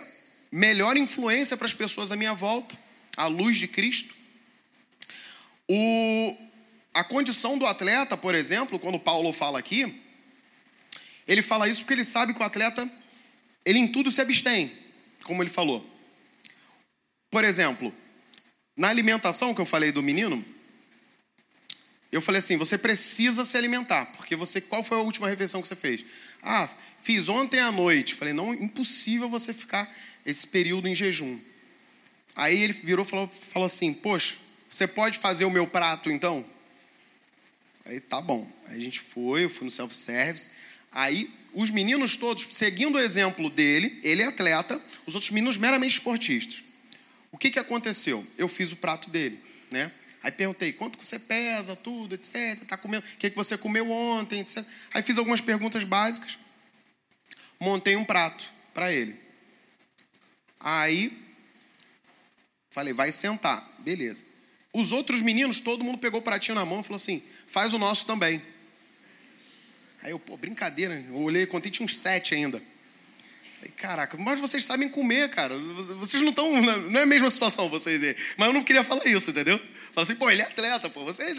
é, 0.00 0.12
melhor 0.52 0.96
influência 0.96 1.56
para 1.56 1.66
as 1.66 1.74
pessoas 1.74 2.12
à 2.12 2.16
minha 2.16 2.34
volta, 2.34 2.78
à 3.16 3.26
luz 3.26 3.58
de 3.58 3.66
Cristo. 3.66 4.14
O, 5.66 6.36
a 6.94 7.02
condição 7.02 7.58
do 7.58 7.66
atleta, 7.66 8.16
por 8.16 8.32
exemplo, 8.32 8.78
quando 8.78 9.00
Paulo 9.00 9.32
fala 9.32 9.58
aqui, 9.58 10.00
ele 11.26 11.42
fala 11.42 11.68
isso 11.68 11.80
porque 11.80 11.94
ele 11.94 12.04
sabe 12.04 12.32
que 12.32 12.40
o 12.40 12.44
atleta, 12.44 12.88
ele 13.64 13.80
em 13.80 13.88
tudo 13.88 14.08
se 14.08 14.20
abstém, 14.20 14.70
como 15.24 15.42
ele 15.42 15.50
falou. 15.50 15.84
Por 17.28 17.42
exemplo, 17.42 17.92
na 18.76 18.88
alimentação 18.88 19.52
que 19.52 19.60
eu 19.60 19.66
falei 19.66 19.90
do 19.90 20.00
menino, 20.00 20.57
eu 22.10 22.22
falei 22.22 22.38
assim: 22.38 22.56
você 22.56 22.78
precisa 22.78 23.44
se 23.44 23.56
alimentar, 23.56 24.06
porque 24.16 24.34
você, 24.34 24.60
qual 24.60 24.82
foi 24.82 24.98
a 24.98 25.02
última 25.02 25.28
refeição 25.28 25.60
que 25.60 25.68
você 25.68 25.76
fez? 25.76 26.04
Ah, 26.42 26.68
fiz 27.02 27.28
ontem 27.28 27.60
à 27.60 27.70
noite. 27.70 28.14
Falei: 28.14 28.32
não, 28.32 28.54
impossível 28.54 29.28
você 29.28 29.52
ficar 29.52 29.88
esse 30.24 30.46
período 30.48 30.88
em 30.88 30.94
jejum. 30.94 31.38
Aí 32.34 32.56
ele 32.62 32.72
virou 32.72 33.04
e 33.04 33.08
falou, 33.08 33.28
falou 33.28 33.66
assim: 33.66 33.92
poxa, 33.94 34.36
você 34.70 34.86
pode 34.86 35.18
fazer 35.18 35.44
o 35.44 35.50
meu 35.50 35.66
prato 35.66 36.10
então? 36.10 36.44
Aí 37.84 38.00
tá 38.00 38.20
bom. 38.20 38.50
Aí 38.66 38.78
a 38.78 38.80
gente 38.80 39.00
foi, 39.00 39.44
eu 39.44 39.50
fui 39.50 39.64
no 39.64 39.70
self-service. 39.70 40.52
Aí 40.92 41.30
os 41.52 41.70
meninos 41.70 42.16
todos, 42.16 42.46
seguindo 42.52 42.96
o 42.96 43.00
exemplo 43.00 43.50
dele, 43.50 43.98
ele 44.02 44.22
é 44.22 44.26
atleta, 44.26 44.80
os 45.06 45.14
outros 45.14 45.30
meninos 45.30 45.56
meramente 45.56 45.94
esportistas. 45.94 46.64
O 47.32 47.38
que, 47.38 47.50
que 47.50 47.58
aconteceu? 47.58 48.24
Eu 48.36 48.48
fiz 48.48 48.72
o 48.72 48.76
prato 48.76 49.10
dele, 49.10 49.38
né? 49.70 49.90
Aí 50.22 50.32
perguntei, 50.32 50.72
quanto 50.72 50.98
você 50.98 51.18
pesa, 51.18 51.76
tudo, 51.76 52.14
etc. 52.14 52.64
Tá 52.66 52.76
comendo, 52.76 53.06
o 53.06 53.16
que, 53.18 53.30
que 53.30 53.36
você 53.36 53.56
comeu 53.56 53.90
ontem, 53.90 54.40
etc. 54.40 54.64
Aí 54.92 55.02
fiz 55.02 55.16
algumas 55.18 55.40
perguntas 55.40 55.84
básicas, 55.84 56.38
montei 57.60 57.96
um 57.96 58.04
prato 58.04 58.44
para 58.74 58.92
ele. 58.92 59.18
Aí 60.60 61.16
falei, 62.70 62.92
vai 62.92 63.12
sentar, 63.12 63.60
beleza. 63.80 64.38
Os 64.72 64.92
outros 64.92 65.22
meninos, 65.22 65.60
todo 65.60 65.84
mundo 65.84 65.98
pegou 65.98 66.20
o 66.20 66.22
pratinho 66.22 66.54
na 66.54 66.64
mão 66.64 66.80
e 66.80 66.84
falou 66.84 66.96
assim: 66.96 67.22
faz 67.48 67.72
o 67.72 67.78
nosso 67.78 68.06
também. 68.06 68.42
Aí 70.02 70.10
eu, 70.10 70.18
pô, 70.18 70.36
brincadeira. 70.36 70.94
Eu 71.08 71.16
olhei, 71.16 71.46
contei, 71.46 71.70
tinha 71.70 71.84
uns 71.84 71.96
sete 71.96 72.34
ainda. 72.34 72.62
Caraca, 73.76 74.16
mas 74.16 74.38
vocês 74.38 74.64
sabem 74.64 74.88
comer, 74.88 75.30
cara. 75.30 75.56
Vocês 75.58 76.22
não 76.22 76.30
estão. 76.30 76.62
Não 76.62 77.00
é 77.00 77.02
a 77.02 77.06
mesma 77.06 77.28
situação, 77.28 77.68
vocês. 77.68 78.00
Mas 78.36 78.46
eu 78.46 78.52
não 78.52 78.62
queria 78.62 78.84
falar 78.84 79.04
isso, 79.06 79.30
entendeu? 79.30 79.60
Fala 79.98 80.04
assim, 80.04 80.14
pô, 80.14 80.30
ele 80.30 80.42
é 80.42 80.44
atleta, 80.44 80.88
pô. 80.88 81.04
Vocês, 81.04 81.36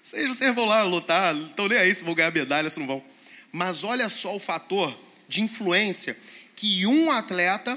vocês, 0.00 0.28
vocês 0.28 0.54
vão 0.54 0.66
lá 0.66 0.84
lutar, 0.84 1.34
estão 1.34 1.66
nem 1.66 1.76
aí 1.76 1.92
se 1.92 2.04
vão 2.04 2.14
ganhar 2.14 2.30
medalha, 2.30 2.70
se 2.70 2.78
não 2.78 2.86
vão. 2.86 3.04
Mas 3.50 3.82
olha 3.82 4.08
só 4.08 4.36
o 4.36 4.38
fator 4.38 4.96
de 5.26 5.40
influência 5.40 6.16
que 6.54 6.86
um 6.86 7.10
atleta 7.10 7.76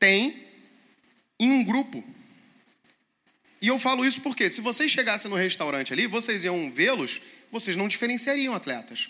tem 0.00 0.44
em 1.38 1.52
um 1.52 1.62
grupo. 1.62 2.02
E 3.62 3.68
eu 3.68 3.78
falo 3.78 4.04
isso 4.04 4.20
porque 4.22 4.50
se 4.50 4.60
vocês 4.60 4.90
chegassem 4.90 5.30
no 5.30 5.36
restaurante 5.36 5.92
ali, 5.92 6.08
vocês 6.08 6.42
iam 6.42 6.72
vê-los, 6.72 7.20
vocês 7.52 7.76
não 7.76 7.86
diferenciariam 7.86 8.56
atletas. 8.56 9.08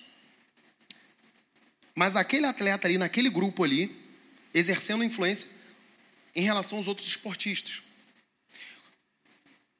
Mas 1.94 2.16
aquele 2.16 2.44
atleta 2.44 2.87
ali, 2.87 2.98
naquele 2.98 3.31
grupo 3.31 3.64
ali, 3.64 3.90
exercendo 4.52 5.02
influência 5.02 5.48
em 6.35 6.42
relação 6.42 6.76
aos 6.76 6.87
outros 6.87 7.09
esportistas. 7.09 7.86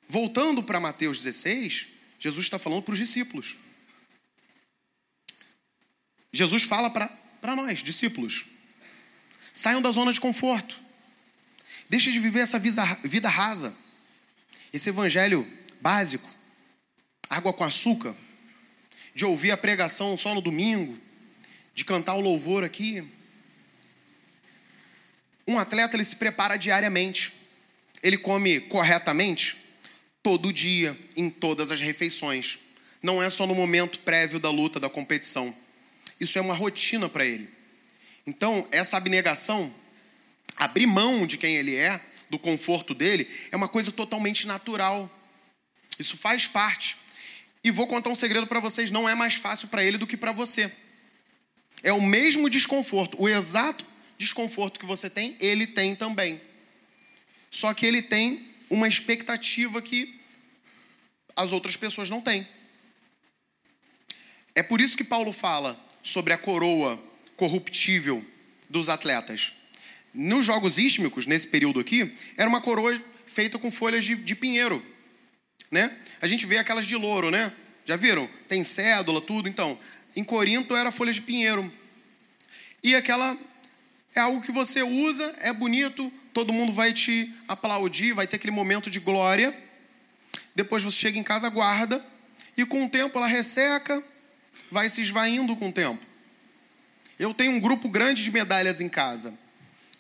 Voltando 0.09 0.63
para 0.63 0.79
Mateus 0.79 1.23
16, 1.23 1.87
Jesus 2.19 2.47
está 2.47 2.59
falando 2.59 2.83
para 2.83 2.93
os 2.93 2.99
discípulos. 2.99 3.57
Jesus 6.33 6.65
fala 6.65 6.91
para 6.91 7.57
nós, 7.57 7.83
discípulos: 7.83 8.47
saiam 9.53 9.83
da 9.83 9.91
zona 9.91 10.13
de 10.13 10.21
conforto, 10.21 10.79
deixem 11.89 12.13
de 12.13 12.21
viver 12.21 12.41
essa 12.41 12.59
vida 12.59 13.29
rasa 13.29 13.87
esse 14.73 14.91
evangelho 14.91 15.47
básico, 15.81 16.29
água 17.31 17.53
com 17.53 17.65
açúcar, 17.65 18.15
de 19.15 19.25
ouvir 19.25 19.51
a 19.51 19.57
pregação 19.57 20.17
só 20.17 20.35
no 20.35 20.43
domingo, 20.43 20.97
de 21.75 21.85
cantar 21.85 22.15
o 22.15 22.21
louvor 22.21 22.63
aqui. 22.63 23.03
Um 25.47 25.59
atleta 25.59 25.97
ele 25.97 26.05
se 26.05 26.17
prepara 26.17 26.57
diariamente. 26.57 27.33
Ele 28.03 28.19
come 28.19 28.61
corretamente 28.61 29.66
todo 30.27 30.53
dia, 30.53 30.99
em 31.17 31.31
todas 31.31 31.71
as 31.71 31.81
refeições. 31.81 32.59
Não 33.01 33.23
é 33.23 33.31
só 33.31 33.47
no 33.47 33.55
momento 33.55 34.01
prévio 34.01 34.41
da 34.41 34.51
luta, 34.51 34.81
da 34.81 34.91
competição. 34.91 35.55
Isso 36.19 36.37
é 36.37 36.41
uma 36.41 36.53
rotina 36.53 37.09
para 37.09 37.25
ele. 37.25 37.49
Então, 38.27 38.67
essa 38.73 38.97
abnegação, 38.97 39.73
abrir 40.57 40.85
mão 40.85 41.29
de 41.29 41.39
quem 41.39 41.55
ele 41.55 41.77
é, 41.77 42.05
do 42.29 42.41
conforto 42.41 42.93
dele, 42.93 43.25
é 43.53 43.57
uma 43.57 43.69
coisa 43.69 43.93
totalmente 43.93 44.49
natural. 44.49 45.09
Isso 45.97 46.17
faz 46.17 46.49
parte. 46.49 46.97
E 47.63 47.71
vou 47.71 47.87
contar 47.87 48.11
um 48.11 48.15
segredo 48.17 48.49
para 48.49 48.59
vocês: 48.59 48.91
não 48.91 49.09
é 49.09 49.15
mais 49.15 49.35
fácil 49.35 49.69
para 49.69 49.85
ele 49.85 49.97
do 49.97 50.09
que 50.09 50.17
para 50.17 50.33
você. 50.33 50.69
É 51.85 51.93
o 51.93 52.03
mesmo 52.03 52.51
desconforto, 52.51 53.17
o 53.23 53.29
exato 53.29 53.87
desconforto 54.19 54.81
que 54.81 54.87
você 54.87 55.09
tem, 55.09 55.37
ele 55.39 55.69
tem 55.69 55.95
também. 55.95 56.41
Só 57.49 57.73
que 57.73 57.87
ele 57.87 58.03
tem 58.03 58.45
uma 58.69 58.89
expectativa 58.89 59.81
que 59.81 60.16
as 61.37 61.53
outras 61.53 61.77
pessoas 61.77 62.11
não 62.11 62.21
têm. 62.21 62.47
É 64.55 64.63
por 64.63 64.81
isso 64.81 64.97
que 64.97 65.05
Paulo 65.05 65.33
fala 65.33 65.79
sobre 66.03 66.33
a 66.33 66.39
coroa 66.39 66.99
corruptível 67.37 68.25
dos 68.71 68.89
atletas. 68.89 69.53
Nos 70.15 70.47
jogos 70.47 70.79
ístmicos, 70.79 71.27
nesse 71.27 71.49
período 71.49 71.79
aqui, 71.79 72.11
era 72.39 72.49
uma 72.49 72.63
coroa 72.63 72.99
feita 73.27 73.59
com 73.59 73.71
folhas 73.71 74.05
de, 74.05 74.17
de 74.17 74.35
pinheiro. 74.35 74.83
Né? 75.71 75.95
A 76.23 76.27
gente 76.27 76.47
vê 76.47 76.57
aquelas 76.57 76.87
de 76.87 76.97
louro, 76.97 77.31
né? 77.31 77.53
Já 77.85 77.97
viram? 77.97 78.27
Tem 78.49 78.65
cédula, 78.65 79.21
tudo. 79.21 79.49
Então, 79.49 79.79
em 80.17 80.25
Corinto 80.25 80.75
era 80.75 80.91
folha 80.91 81.13
de 81.13 81.21
pinheiro. 81.21 81.71
E 82.83 82.95
aquela 82.95 83.37
é 84.15 84.21
algo 84.21 84.41
que 84.41 84.51
você 84.51 84.83
usa, 84.83 85.35
é 85.41 85.53
bonito, 85.53 86.11
todo 86.33 86.53
mundo 86.53 86.73
vai 86.73 86.95
te 86.95 87.31
aplaudir, 87.47 88.15
vai 88.15 88.27
ter 88.27 88.37
aquele 88.37 88.53
momento 88.53 88.89
de 88.89 88.99
glória. 88.99 89.55
Depois 90.57 90.83
você 90.83 90.97
chega 90.97 91.19
em 91.19 91.23
casa, 91.23 91.51
guarda, 91.51 92.03
e 92.57 92.65
com 92.65 92.87
o 92.87 92.89
tempo 92.89 93.17
ela 93.19 93.27
resseca, 93.27 94.03
vai 94.73 94.89
se 94.89 95.03
esvaindo 95.03 95.55
com 95.55 95.69
o 95.69 95.73
tempo. 95.73 96.05
Eu 97.19 97.35
tenho 97.35 97.53
um 97.53 97.61
grupo 97.61 97.91
grande 97.91 98.25
de 98.25 98.31
medalhas 98.33 98.81
em 98.81 98.89
casa. 98.89 99.39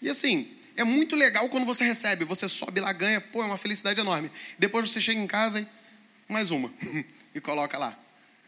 E 0.00 0.08
assim, 0.08 0.50
é 0.74 0.82
muito 0.82 1.14
legal 1.14 1.46
quando 1.50 1.66
você 1.66 1.84
recebe, 1.84 2.24
você 2.24 2.48
sobe 2.48 2.80
lá, 2.80 2.90
ganha, 2.94 3.20
pô, 3.20 3.42
é 3.42 3.46
uma 3.46 3.58
felicidade 3.58 4.00
enorme. 4.00 4.30
Depois 4.58 4.90
você 4.90 4.98
chega 4.98 5.20
em 5.20 5.26
casa 5.26 5.60
e 5.60 6.32
mais 6.32 6.50
uma 6.50 6.72
e 7.34 7.40
coloca 7.40 7.76
lá. 7.76 7.96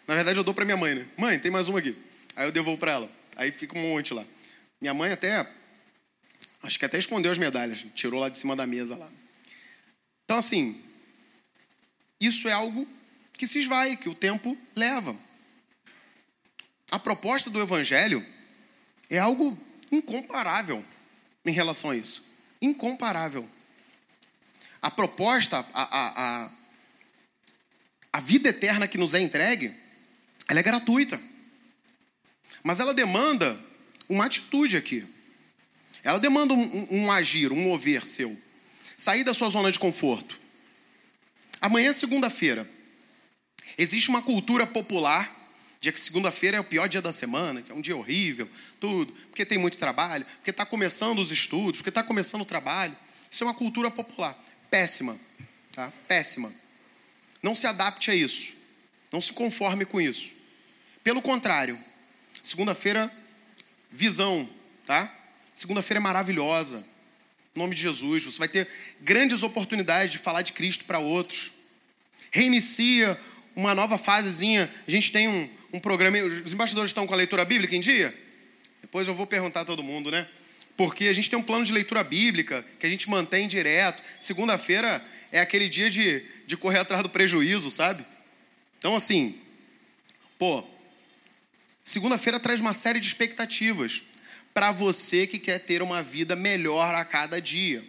Na 0.07 0.15
verdade 0.15 0.39
eu 0.39 0.45
dou 0.45 0.55
para 0.55 0.65
minha 0.65 0.79
mãe, 0.79 0.95
né? 0.95 1.07
Mãe, 1.15 1.39
tem 1.39 1.51
mais 1.51 1.69
uma 1.69 1.79
aqui. 1.79 1.95
Aí 2.37 2.47
eu 2.47 2.53
devolvo 2.53 2.81
para 2.81 2.93
ela. 2.93 3.11
Aí 3.37 3.53
fica 3.53 3.79
um 3.79 3.83
monte 3.83 4.15
lá. 4.15 4.25
Minha 4.81 4.95
mãe 4.95 5.13
até 5.13 5.47
acho 6.63 6.79
que 6.79 6.87
até 6.87 6.99
escondeu 6.99 7.31
as 7.31 7.37
medalhas, 7.37 7.85
tirou 7.95 8.19
lá 8.19 8.31
de 8.31 8.39
cima 8.39 8.57
da 8.57 8.67
mesa 8.67 8.97
lá. 8.97 9.11
Então 10.25 10.39
assim, 10.39 10.88
isso 12.21 12.49
é 12.49 12.53
algo 12.53 12.87
que 13.35 13.47
se 13.47 13.61
esvai, 13.61 13.97
que 13.97 14.09
o 14.09 14.15
tempo 14.15 14.57
leva. 14.75 15.17
A 16.91 16.99
proposta 16.99 17.51
do 17.51 17.61
evangelho 17.61 18.25
é 19.09 19.19
algo 19.19 19.57
incomparável 19.93 20.85
em 21.45 21.53
relação 21.53 21.91
a 21.91 21.97
isso. 21.97 22.27
Incomparável. 22.61 23.49
A 24.83 24.91
proposta, 24.91 25.57
a, 25.57 25.83
a, 25.83 26.45
a, 26.45 26.51
a 28.15 28.21
vida 28.21 28.49
eterna 28.49 28.89
que 28.89 28.99
nos 28.99 29.15
é 29.15 29.21
entregue, 29.21 29.75
ela 30.49 30.61
é 30.61 30.63
gratuita. 30.63 31.21
Mas 32.63 32.81
ela 32.81 32.95
demanda 32.95 33.59
uma 34.09 34.27
atitude 34.27 34.77
aqui. 34.77 35.07
Ela 36.03 36.19
demanda 36.19 36.55
um, 36.55 36.89
um, 36.91 37.13
agir, 37.13 37.53
um 37.53 37.63
mover 37.63 38.07
seu. 38.07 38.37
Sair 38.97 39.25
da 39.25 39.35
sua 39.35 39.49
zona 39.51 39.71
de 39.71 39.79
conforto. 39.79 40.38
Amanhã 41.61 41.91
é 41.91 41.93
segunda-feira. 41.93 42.69
Existe 43.77 44.09
uma 44.09 44.23
cultura 44.23 44.67
popular 44.67 45.39
Dia 45.81 45.93
que 45.93 46.01
segunda-feira 46.01 46.57
é 46.57 46.61
o 46.61 46.65
pior 46.65 46.89
dia 46.89 47.01
da 47.01 47.13
semana, 47.13 47.63
que 47.63 47.71
é 47.71 47.75
um 47.75 47.81
dia 47.81 47.97
horrível, 47.97 48.51
tudo, 48.81 49.13
porque 49.13 49.47
tem 49.47 49.59
muito 49.59 49.79
trabalho, 49.79 50.27
porque 50.37 50.51
está 50.51 50.67
começando 50.67 51.21
os 51.21 51.31
estudos, 51.31 51.79
porque 51.79 51.91
está 51.91 52.03
começando 52.03 52.41
o 52.41 52.45
trabalho. 52.45 52.97
Isso 53.31 53.45
é 53.45 53.47
uma 53.47 53.55
cultura 53.55 53.91
popular. 53.91 54.37
Péssima. 54.69 55.17
Tá? 55.73 55.93
Péssima. 56.09 56.53
Não 57.43 57.55
se 57.55 57.67
adapte 57.67 58.11
a 58.11 58.15
isso. 58.15 58.55
Não 59.13 59.21
se 59.21 59.33
conforme 59.33 59.85
com 59.85 60.01
isso. 60.01 60.33
Pelo 61.05 61.23
contrário, 61.23 61.79
segunda-feira, 62.43 63.11
visão, 63.91 64.49
tá? 64.85 65.15
Segunda-feira 65.55 66.01
é 66.01 66.03
maravilhosa. 66.03 66.85
Nome 67.59 67.75
de 67.75 67.83
Jesus, 67.83 68.25
você 68.25 68.39
vai 68.39 68.49
ter 68.49 68.69
grandes 69.01 69.43
oportunidades 69.43 70.13
de 70.13 70.19
falar 70.19 70.43
de 70.43 70.53
Cristo 70.53 70.85
para 70.85 71.01
outros. 71.01 71.53
Reinicia 72.31 73.19
uma 73.57 73.75
nova 73.75 73.99
fasezinha. 73.99 74.71
A 74.87 74.91
gente 74.91 75.11
tem 75.11 75.27
um, 75.27 75.51
um 75.73 75.81
programa. 75.81 76.17
Os 76.19 76.53
embaixadores 76.53 76.91
estão 76.91 77.05
com 77.05 77.13
a 77.13 77.17
leitura 77.17 77.45
bíblica 77.45 77.75
em 77.75 77.81
dia? 77.81 78.17
Depois 78.81 79.09
eu 79.09 79.15
vou 79.15 79.27
perguntar 79.27 79.63
a 79.63 79.65
todo 79.65 79.83
mundo, 79.83 80.09
né? 80.11 80.27
Porque 80.77 81.09
a 81.09 81.13
gente 81.13 81.29
tem 81.29 81.37
um 81.37 81.43
plano 81.43 81.65
de 81.65 81.73
leitura 81.73 82.05
bíblica 82.05 82.65
que 82.79 82.87
a 82.87 82.89
gente 82.89 83.11
mantém 83.11 83.49
direto. 83.49 84.01
Segunda-feira 84.21 85.05
é 85.33 85.41
aquele 85.41 85.69
dia 85.69 85.91
de, 85.91 86.25
de 86.47 86.57
correr 86.57 86.79
atrás 86.79 87.03
do 87.03 87.11
prejuízo, 87.11 87.73
sabe? 87.73 88.07
Então, 88.79 88.95
assim, 88.95 89.37
pô, 90.39 90.63
segunda-feira 91.83 92.39
traz 92.39 92.61
uma 92.61 92.73
série 92.73 93.01
de 93.01 93.09
expectativas 93.09 94.03
para 94.59 94.73
você 94.73 95.25
que 95.25 95.39
quer 95.39 95.61
ter 95.61 95.83
uma 95.83 96.03
vida 96.03 96.35
melhor 96.35 96.93
a 96.93 97.05
cada 97.05 97.41
dia. 97.41 97.81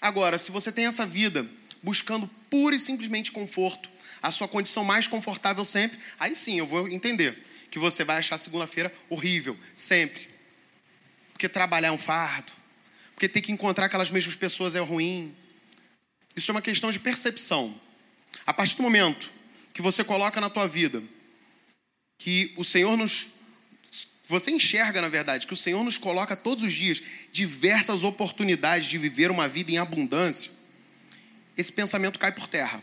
Agora, 0.00 0.38
se 0.38 0.50
você 0.50 0.72
tem 0.72 0.86
essa 0.86 1.04
vida 1.04 1.46
buscando 1.82 2.26
pura 2.48 2.74
e 2.74 2.78
simplesmente 2.78 3.30
conforto, 3.30 3.86
a 4.22 4.30
sua 4.30 4.48
condição 4.48 4.84
mais 4.84 5.06
confortável 5.06 5.66
sempre, 5.66 5.98
aí 6.18 6.34
sim 6.34 6.58
eu 6.58 6.66
vou 6.66 6.88
entender 6.88 7.36
que 7.70 7.78
você 7.78 8.04
vai 8.04 8.16
achar 8.16 8.38
segunda-feira 8.38 8.90
horrível, 9.10 9.54
sempre. 9.74 10.26
Porque 11.34 11.46
trabalhar 11.46 11.88
é 11.88 11.92
um 11.92 11.98
fardo, 11.98 12.54
porque 13.14 13.28
ter 13.28 13.42
que 13.42 13.52
encontrar 13.52 13.84
aquelas 13.84 14.10
mesmas 14.10 14.34
pessoas 14.34 14.74
é 14.74 14.80
ruim. 14.80 15.36
Isso 16.34 16.50
é 16.50 16.54
uma 16.54 16.62
questão 16.62 16.90
de 16.90 17.00
percepção. 17.00 17.78
A 18.46 18.54
partir 18.54 18.76
do 18.76 18.82
momento 18.82 19.30
que 19.74 19.82
você 19.82 20.02
coloca 20.02 20.40
na 20.40 20.48
tua 20.48 20.66
vida 20.66 21.02
que 22.16 22.54
o 22.56 22.64
Senhor 22.64 22.96
nos 22.96 23.35
você 24.28 24.50
enxerga, 24.50 25.00
na 25.00 25.08
verdade, 25.08 25.46
que 25.46 25.52
o 25.52 25.56
Senhor 25.56 25.82
nos 25.84 25.98
coloca 25.98 26.36
todos 26.36 26.64
os 26.64 26.72
dias 26.72 27.02
diversas 27.32 28.02
oportunidades 28.02 28.88
de 28.88 28.98
viver 28.98 29.30
uma 29.30 29.48
vida 29.48 29.70
em 29.70 29.78
abundância, 29.78 30.50
esse 31.56 31.72
pensamento 31.72 32.18
cai 32.18 32.32
por 32.32 32.48
terra. 32.48 32.82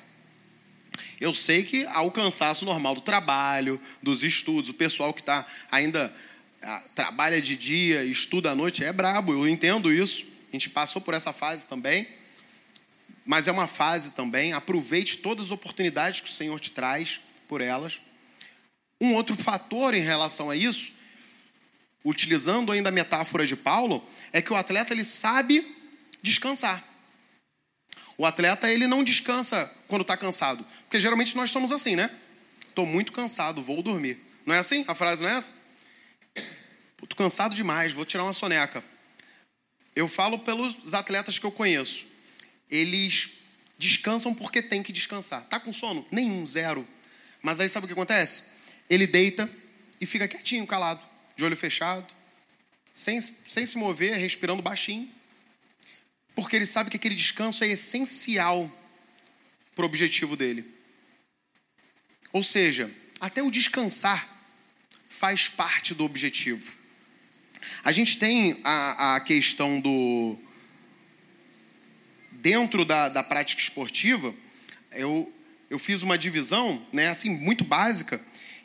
Eu 1.20 1.34
sei 1.34 1.64
que 1.64 1.86
há 1.88 2.02
o 2.02 2.12
cansaço 2.12 2.66
normal 2.66 2.96
do 2.96 3.02
trabalho, 3.02 3.80
dos 4.02 4.24
estudos, 4.24 4.70
o 4.70 4.74
pessoal 4.74 5.14
que 5.14 5.22
está 5.22 5.46
ainda 5.72 6.14
ah, 6.62 6.84
trabalha 6.96 7.42
de 7.42 7.56
dia, 7.56 8.04
estuda 8.04 8.52
à 8.52 8.56
noite, 8.56 8.84
é 8.84 8.92
brabo, 8.92 9.34
eu 9.34 9.48
entendo 9.48 9.92
isso. 9.92 10.26
A 10.50 10.56
gente 10.56 10.70
passou 10.70 11.02
por 11.02 11.14
essa 11.14 11.32
fase 11.32 11.68
também. 11.68 12.08
Mas 13.26 13.48
é 13.48 13.52
uma 13.52 13.68
fase 13.68 14.12
também, 14.12 14.52
aproveite 14.54 15.20
todas 15.20 15.46
as 15.46 15.52
oportunidades 15.52 16.20
que 16.20 16.30
o 16.30 16.32
Senhor 16.32 16.60
te 16.60 16.72
traz 16.72 17.22
por 17.48 17.62
elas. 17.62 18.02
Um 19.00 19.14
outro 19.14 19.36
fator 19.36 19.94
em 19.94 20.02
relação 20.02 20.50
a 20.50 20.56
isso, 20.56 21.03
utilizando 22.04 22.72
ainda 22.72 22.90
a 22.90 22.92
metáfora 22.92 23.48
de 23.48 23.56
Paulo, 23.56 24.06
é 24.32 24.42
que 24.42 24.52
o 24.52 24.56
atleta 24.56 24.94
ele 24.94 25.06
sabe 25.06 25.66
descansar. 26.22 26.84
O 28.18 28.26
atleta 28.26 28.70
ele 28.70 28.88
não 28.88 29.04
descansa 29.04 29.72
quando 29.88 30.02
está 30.02 30.16
cansado. 30.18 30.66
Porque 30.84 31.00
geralmente 31.00 31.36
nós 31.36 31.50
somos 31.52 31.72
assim, 31.72 31.96
né? 31.96 32.10
Estou 32.68 32.86
muito 32.86 33.12
cansado, 33.12 33.62
vou 33.62 33.82
dormir. 33.82 34.18
Não 34.46 34.54
é 34.54 34.60
assim? 34.60 34.84
A 34.88 34.96
frase 34.96 35.24
não 35.24 35.30
é 35.30 35.38
essa? 35.38 35.56
Estou 37.02 37.18
cansado 37.18 37.56
demais, 37.56 37.94
vou 37.94 38.06
tirar 38.06 38.24
uma 38.24 38.34
soneca. 38.34 38.84
Eu 39.96 40.08
falo 40.08 40.40
pelos 40.40 40.94
atletas 40.94 41.38
que 41.38 41.46
eu 41.46 41.52
conheço. 41.52 42.08
Eles 42.70 43.44
descansam 43.78 44.34
porque 44.34 44.62
tem 44.62 44.82
que 44.82 44.92
descansar. 44.92 45.44
Tá 45.46 45.60
com 45.60 45.72
sono? 45.72 46.06
Nenhum, 46.12 46.46
zero. 46.46 46.88
Mas 47.42 47.60
aí 47.60 47.70
sabe 47.70 47.86
o 47.86 47.88
que 47.88 47.94
acontece? 47.94 48.54
Ele 48.90 49.06
deita 49.06 49.50
e 50.00 50.06
fica 50.06 50.28
quietinho, 50.28 50.66
calado, 50.66 51.02
de 51.36 51.44
olho 51.44 51.58
fechado, 51.58 52.06
sem, 52.94 53.20
sem 53.20 53.66
se 53.66 53.78
mover, 53.78 54.16
respirando 54.16 54.62
baixinho. 54.62 55.10
Porque 56.36 56.56
ele 56.56 56.66
sabe 56.66 56.90
que 56.90 56.98
aquele 56.98 57.16
descanso 57.16 57.64
é 57.64 57.68
essencial 57.68 58.72
para 59.76 59.84
o 59.84 59.86
objetivo 59.86 60.36
dele. 60.36 60.66
Ou 62.32 62.44
seja, 62.44 62.90
até 63.20 63.42
o 63.42 63.52
descansar 63.52 64.28
faz 65.10 65.48
parte 65.48 65.94
do 65.94 66.04
objetivo. 66.04 66.76
A 67.84 67.92
gente 67.92 68.18
tem 68.18 68.60
a, 68.64 69.16
a 69.16 69.20
questão 69.22 69.80
do. 69.80 70.38
Dentro 72.32 72.84
da, 72.84 73.08
da 73.10 73.24
prática 73.24 73.62
esportiva, 73.62 74.34
eu, 74.92 75.32
eu 75.70 75.80
fiz 75.80 76.02
uma 76.02 76.18
divisão, 76.18 76.86
né, 76.92 77.08
assim, 77.08 77.38
muito 77.38 77.64
básica, 77.64 78.20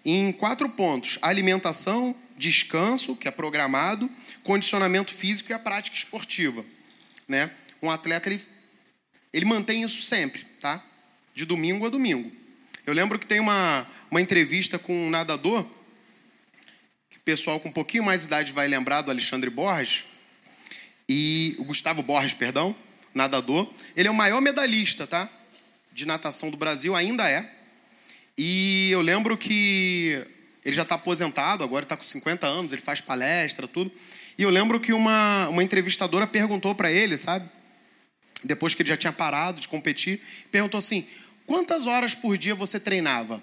em 0.04 0.32
quatro 0.32 0.68
pontos: 0.70 1.18
alimentação, 1.22 2.14
descanso, 2.36 3.16
que 3.16 3.28
é 3.28 3.30
programado, 3.30 4.08
condicionamento 4.42 5.12
físico 5.12 5.50
e 5.50 5.52
a 5.52 5.58
prática 5.58 5.96
esportiva. 5.96 6.64
Né? 7.26 7.50
Um 7.82 7.90
atleta 7.90 8.28
ele, 8.28 8.40
ele 9.32 9.44
mantém 9.44 9.82
isso 9.82 10.02
sempre, 10.02 10.42
tá? 10.60 10.82
De 11.34 11.44
domingo 11.44 11.86
a 11.86 11.90
domingo. 11.90 12.30
Eu 12.86 12.94
lembro 12.94 13.18
que 13.18 13.26
tem 13.26 13.38
uma, 13.38 13.86
uma 14.10 14.20
entrevista 14.20 14.78
com 14.78 15.06
um 15.06 15.10
nadador, 15.10 15.62
que 17.10 17.18
o 17.18 17.20
pessoal 17.20 17.60
com 17.60 17.68
um 17.68 17.72
pouquinho 17.72 18.02
mais 18.02 18.22
de 18.22 18.28
idade 18.28 18.52
vai 18.52 18.66
lembrar 18.66 19.02
do 19.02 19.10
Alexandre 19.10 19.50
Borges, 19.50 20.04
e 21.08 21.54
o 21.58 21.64
Gustavo 21.64 22.02
Borges, 22.02 22.34
perdão, 22.34 22.74
nadador. 23.14 23.70
Ele 23.96 24.08
é 24.08 24.10
o 24.10 24.14
maior 24.14 24.40
medalhista, 24.40 25.06
tá? 25.06 25.28
De 25.92 26.06
natação 26.06 26.50
do 26.50 26.56
Brasil, 26.56 26.94
ainda 26.94 27.28
é. 27.28 27.57
E 28.38 28.90
eu 28.92 29.00
lembro 29.00 29.36
que 29.36 30.24
ele 30.64 30.74
já 30.76 30.82
está 30.82 30.94
aposentado, 30.94 31.64
agora 31.64 31.84
está 31.84 31.96
com 31.96 32.02
50 32.04 32.46
anos, 32.46 32.72
ele 32.72 32.80
faz 32.80 33.00
palestra, 33.00 33.66
tudo. 33.66 33.90
E 34.38 34.42
eu 34.44 34.50
lembro 34.50 34.78
que 34.78 34.92
uma, 34.92 35.48
uma 35.48 35.62
entrevistadora 35.62 36.24
perguntou 36.24 36.72
para 36.72 36.92
ele, 36.92 37.18
sabe? 37.18 37.48
Depois 38.44 38.74
que 38.74 38.82
ele 38.82 38.88
já 38.88 38.96
tinha 38.96 39.12
parado 39.12 39.60
de 39.60 39.66
competir, 39.66 40.20
perguntou 40.52 40.78
assim: 40.78 41.04
Quantas 41.48 41.86
horas 41.86 42.14
por 42.14 42.36
dia 42.36 42.54
você 42.54 42.78
treinava? 42.78 43.42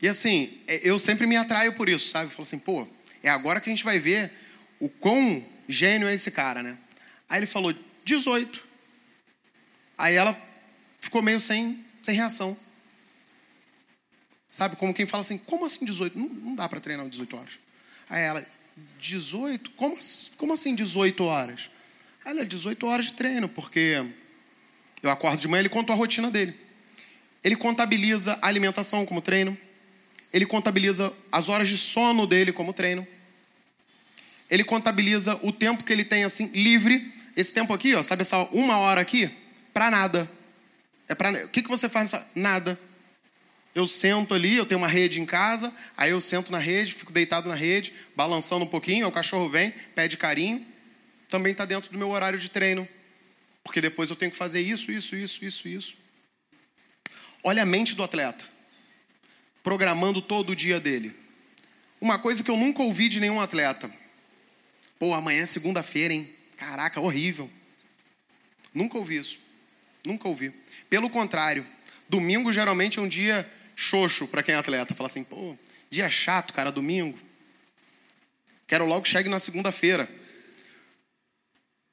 E 0.00 0.08
assim, 0.08 0.48
é, 0.68 0.88
eu 0.88 0.96
sempre 0.98 1.26
me 1.26 1.36
atraio 1.36 1.74
por 1.74 1.88
isso, 1.88 2.08
sabe? 2.08 2.26
Eu 2.26 2.30
falo 2.30 2.42
assim, 2.42 2.60
pô, 2.60 2.88
é 3.22 3.28
agora 3.28 3.60
que 3.60 3.68
a 3.68 3.72
gente 3.72 3.84
vai 3.84 3.98
ver 3.98 4.32
o 4.80 4.88
quão 4.88 5.44
gênio 5.68 6.08
é 6.08 6.14
esse 6.14 6.30
cara, 6.30 6.62
né? 6.62 6.78
Aí 7.28 7.40
ele 7.40 7.46
falou, 7.46 7.74
18. 8.04 8.62
Aí 9.98 10.14
ela 10.14 10.32
ficou 11.02 11.20
meio 11.20 11.40
sem, 11.40 11.84
sem 12.02 12.14
reação. 12.14 12.56
Sabe, 14.50 14.76
como 14.76 14.94
quem 14.94 15.04
fala 15.04 15.20
assim, 15.22 15.36
como 15.38 15.66
assim 15.66 15.84
18? 15.84 16.18
Não, 16.18 16.28
não 16.28 16.54
dá 16.54 16.68
para 16.68 16.80
treinar 16.80 17.06
18 17.08 17.36
horas. 17.36 17.58
Aí 18.08 18.22
ela, 18.22 18.46
18? 19.00 19.70
Como, 19.72 19.98
como 20.38 20.52
assim 20.52 20.74
18 20.74 21.24
horas? 21.24 21.70
Aí 22.24 22.32
ela, 22.32 22.44
18 22.46 22.86
horas 22.86 23.06
de 23.06 23.14
treino, 23.14 23.48
porque 23.48 24.04
eu 25.02 25.10
acordo 25.10 25.40
de 25.40 25.48
manhã, 25.48 25.60
ele 25.60 25.68
conta 25.68 25.92
a 25.92 25.96
rotina 25.96 26.30
dele. 26.30 26.54
Ele 27.42 27.56
contabiliza 27.56 28.38
a 28.40 28.46
alimentação 28.46 29.04
como 29.04 29.20
treino. 29.20 29.56
Ele 30.32 30.46
contabiliza 30.46 31.12
as 31.30 31.48
horas 31.48 31.68
de 31.68 31.76
sono 31.76 32.26
dele 32.26 32.52
como 32.52 32.72
treino. 32.72 33.06
Ele 34.48 34.62
contabiliza 34.62 35.38
o 35.42 35.50
tempo 35.50 35.82
que 35.82 35.92
ele 35.92 36.04
tem 36.04 36.24
assim 36.24 36.46
livre. 36.52 37.12
Esse 37.34 37.52
tempo 37.52 37.72
aqui, 37.72 37.94
ó, 37.94 38.02
sabe 38.02 38.22
essa 38.22 38.38
uma 38.52 38.76
hora 38.76 39.00
aqui? 39.00 39.28
Para 39.72 39.90
nada. 39.90 40.30
É 41.12 41.14
para 41.14 41.44
o 41.44 41.48
que, 41.48 41.62
que 41.62 41.68
você 41.68 41.90
faz 41.90 42.10
nessa? 42.10 42.30
Nada. 42.34 42.80
Eu 43.74 43.86
sento 43.86 44.32
ali, 44.32 44.56
eu 44.56 44.64
tenho 44.64 44.80
uma 44.80 44.88
rede 44.88 45.20
em 45.20 45.26
casa, 45.26 45.70
aí 45.94 46.10
eu 46.10 46.20
sento 46.22 46.50
na 46.50 46.56
rede, 46.56 46.94
fico 46.94 47.12
deitado 47.12 47.50
na 47.50 47.54
rede, 47.54 47.92
balançando 48.16 48.64
um 48.64 48.68
pouquinho, 48.68 49.06
o 49.06 49.12
cachorro 49.12 49.46
vem, 49.50 49.70
pede 49.94 50.16
carinho. 50.16 50.66
Também 51.28 51.52
está 51.52 51.66
dentro 51.66 51.92
do 51.92 51.98
meu 51.98 52.08
horário 52.08 52.38
de 52.38 52.50
treino. 52.50 52.88
Porque 53.62 53.78
depois 53.78 54.08
eu 54.08 54.16
tenho 54.16 54.30
que 54.30 54.36
fazer 54.38 54.62
isso, 54.62 54.90
isso, 54.90 55.14
isso, 55.14 55.44
isso, 55.44 55.68
isso. 55.68 55.96
Olha 57.44 57.62
a 57.62 57.66
mente 57.66 57.94
do 57.94 58.02
atleta, 58.02 58.46
programando 59.62 60.22
todo 60.22 60.50
o 60.50 60.56
dia 60.56 60.80
dele. 60.80 61.14
Uma 62.00 62.18
coisa 62.18 62.42
que 62.42 62.50
eu 62.50 62.56
nunca 62.56 62.82
ouvi 62.82 63.10
de 63.10 63.20
nenhum 63.20 63.38
atleta. 63.38 63.90
Pô, 64.98 65.12
amanhã 65.12 65.42
é 65.42 65.46
segunda-feira, 65.46 66.14
hein? 66.14 66.26
Caraca, 66.56 67.00
horrível. 67.02 67.50
Nunca 68.72 68.96
ouvi 68.96 69.18
isso. 69.18 69.52
Nunca 70.04 70.26
ouvi. 70.26 70.61
Pelo 70.92 71.08
contrário, 71.08 71.66
domingo 72.06 72.52
geralmente 72.52 72.98
é 72.98 73.00
um 73.00 73.08
dia 73.08 73.50
xoxo 73.74 74.28
para 74.28 74.42
quem 74.42 74.54
é 74.54 74.58
atleta. 74.58 74.94
Fala 74.94 75.08
assim, 75.08 75.24
pô, 75.24 75.56
dia 75.90 76.10
chato, 76.10 76.52
cara, 76.52 76.70
domingo. 76.70 77.18
Quero 78.66 78.84
logo 78.84 79.00
que 79.00 79.08
chegue 79.08 79.30
na 79.30 79.38
segunda-feira 79.38 80.06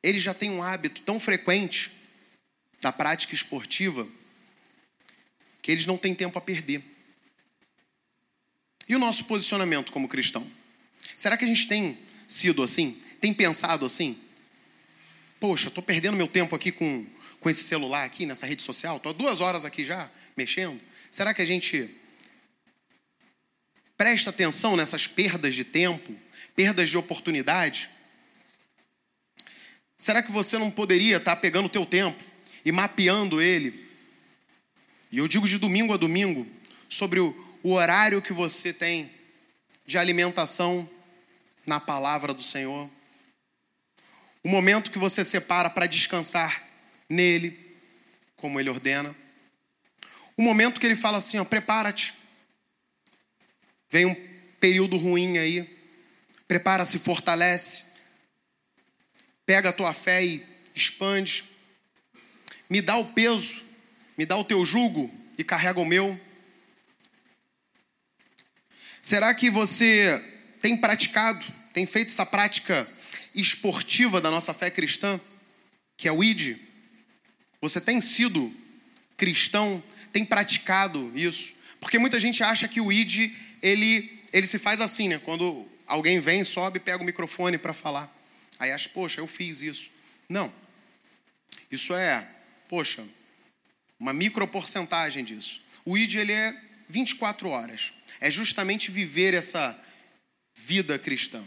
ele 0.04 0.20
já 0.20 0.34
tem 0.34 0.52
um 0.52 0.62
hábito 0.62 1.02
tão 1.04 1.18
frequente 1.18 1.92
da 2.82 2.92
prática 2.92 3.34
esportiva 3.34 4.06
que 5.62 5.72
eles 5.72 5.86
não 5.86 5.98
têm 5.98 6.14
tempo 6.14 6.38
a 6.38 6.42
perder. 6.42 6.84
E 8.90 8.98
o 8.98 9.00
nosso 9.00 9.28
posicionamento 9.28 9.94
como 9.94 10.10
cristão? 10.10 10.46
Será 11.16 11.38
que 11.38 11.46
a 11.46 11.48
gente 11.48 11.70
tem 11.70 11.98
sido 12.28 12.62
assim? 12.62 12.92
Tem 13.22 13.34
pensado 13.34 13.86
assim? 13.86 14.22
Poxa, 15.40 15.70
estou 15.70 15.82
perdendo 15.82 16.18
meu 16.18 16.28
tempo 16.28 16.54
aqui 16.54 16.70
com, 16.70 17.06
com 17.40 17.50
esse 17.50 17.64
celular 17.64 18.04
aqui, 18.06 18.26
nessa 18.26 18.46
rede 18.46 18.62
social, 18.62 18.98
estou 18.98 19.14
duas 19.14 19.42
horas 19.42 19.66
aqui 19.66 19.86
já 19.86 20.10
mexendo. 20.36 20.80
Será 21.12 21.34
que 21.34 21.42
a 21.42 21.46
gente 21.46 21.90
presta 23.98 24.30
atenção 24.30 24.76
nessas 24.76 25.08
perdas 25.08 25.56
de 25.56 25.64
tempo, 25.64 26.16
perdas 26.56 26.90
de 26.90 26.98
oportunidade? 26.98 27.90
Será 29.98 30.22
que 30.22 30.32
você 30.32 30.58
não 30.58 30.72
poderia 30.72 31.18
estar 31.18 31.36
pegando 31.38 31.66
o 31.66 31.70
teu 31.70 31.86
tempo 31.86 32.22
e 32.64 32.72
mapeando 32.72 33.42
ele? 33.42 33.88
E 35.12 35.18
eu 35.18 35.28
digo 35.28 35.48
de 35.48 35.58
domingo 35.58 35.94
a 35.94 35.98
domingo 35.98 36.48
sobre 36.88 37.20
o, 37.20 37.58
o 37.64 37.74
horário 37.74 38.22
que 38.22 38.32
você 38.34 38.72
tem 38.72 39.12
de 39.86 39.98
alimentação 39.98 40.88
na 41.66 41.80
palavra 41.80 42.34
do 42.34 42.44
Senhor. 42.44 42.90
O 44.44 44.50
momento 44.50 44.92
que 44.92 45.00
você 45.00 45.26
separa 45.26 45.70
para 45.70 45.88
descansar 45.88 46.69
nele, 47.10 47.58
como 48.36 48.60
ele 48.60 48.70
ordena. 48.70 49.16
O 50.38 50.42
momento 50.42 50.80
que 50.80 50.86
ele 50.86 50.96
fala 50.96 51.18
assim, 51.18 51.40
ó, 51.40 51.44
prepara-te. 51.44 52.14
Vem 53.90 54.06
um 54.06 54.16
período 54.60 54.96
ruim 54.98 55.38
aí. 55.38 55.68
Prepara-se, 56.48 57.00
fortalece 57.00 57.90
pega 59.50 59.70
a 59.70 59.74
tua 59.74 59.92
fé 59.96 60.24
e 60.24 60.46
expande. 60.76 61.44
Me 62.70 62.84
dá 62.84 62.98
o 62.98 63.14
peso, 63.14 63.64
me 64.16 64.24
dá 64.24 64.38
o 64.38 64.44
teu 64.44 64.64
jugo 64.64 65.12
e 65.40 65.44
carrega 65.44 65.80
o 65.80 65.86
meu. 65.86 66.22
Será 69.02 69.34
que 69.34 69.50
você 69.50 70.24
tem 70.62 70.78
praticado, 70.78 71.44
tem 71.74 71.84
feito 71.88 72.10
essa 72.10 72.28
prática 72.28 72.88
esportiva 73.34 74.22
da 74.22 74.30
nossa 74.30 74.54
fé 74.54 74.70
cristã, 74.70 75.20
que 75.98 76.08
é 76.08 76.12
o 76.12 76.24
ID? 76.24 76.56
Você 77.62 77.82
tem 77.82 78.00
sido 78.00 78.54
cristão, 79.18 79.84
tem 80.12 80.26
praticado 80.26 81.12
isso? 81.16 81.60
Porque 81.80 82.00
muita 82.00 82.20
gente 82.20 82.44
acha 82.44 82.68
que 82.68 82.82
o 82.82 82.92
ID, 82.92 83.32
ele, 83.62 84.22
ele 84.32 84.48
se 84.48 84.58
faz 84.58 84.82
assim, 84.82 85.10
né? 85.10 85.20
Quando 85.20 85.68
alguém 85.86 86.20
vem, 86.20 86.44
sobe, 86.44 86.80
pega 86.80 87.02
o 87.02 87.06
microfone 87.06 87.58
para 87.58 87.74
falar. 87.74 88.14
Aí 88.58 88.72
acha, 88.72 88.90
poxa, 88.90 89.22
eu 89.22 89.28
fiz 89.28 89.62
isso. 89.62 89.90
Não. 90.28 90.52
Isso 91.72 91.94
é, 91.96 92.28
poxa, 92.68 93.06
uma 94.00 94.14
microporcentagem 94.14 95.24
disso. 95.24 95.62
O 95.86 95.98
ID 95.98 96.16
ele 96.16 96.32
é 96.32 96.56
24 96.88 97.50
horas. 97.50 97.94
É 98.20 98.30
justamente 98.30 98.92
viver 98.92 99.34
essa 99.34 99.78
vida 100.56 100.98
cristã. 101.00 101.44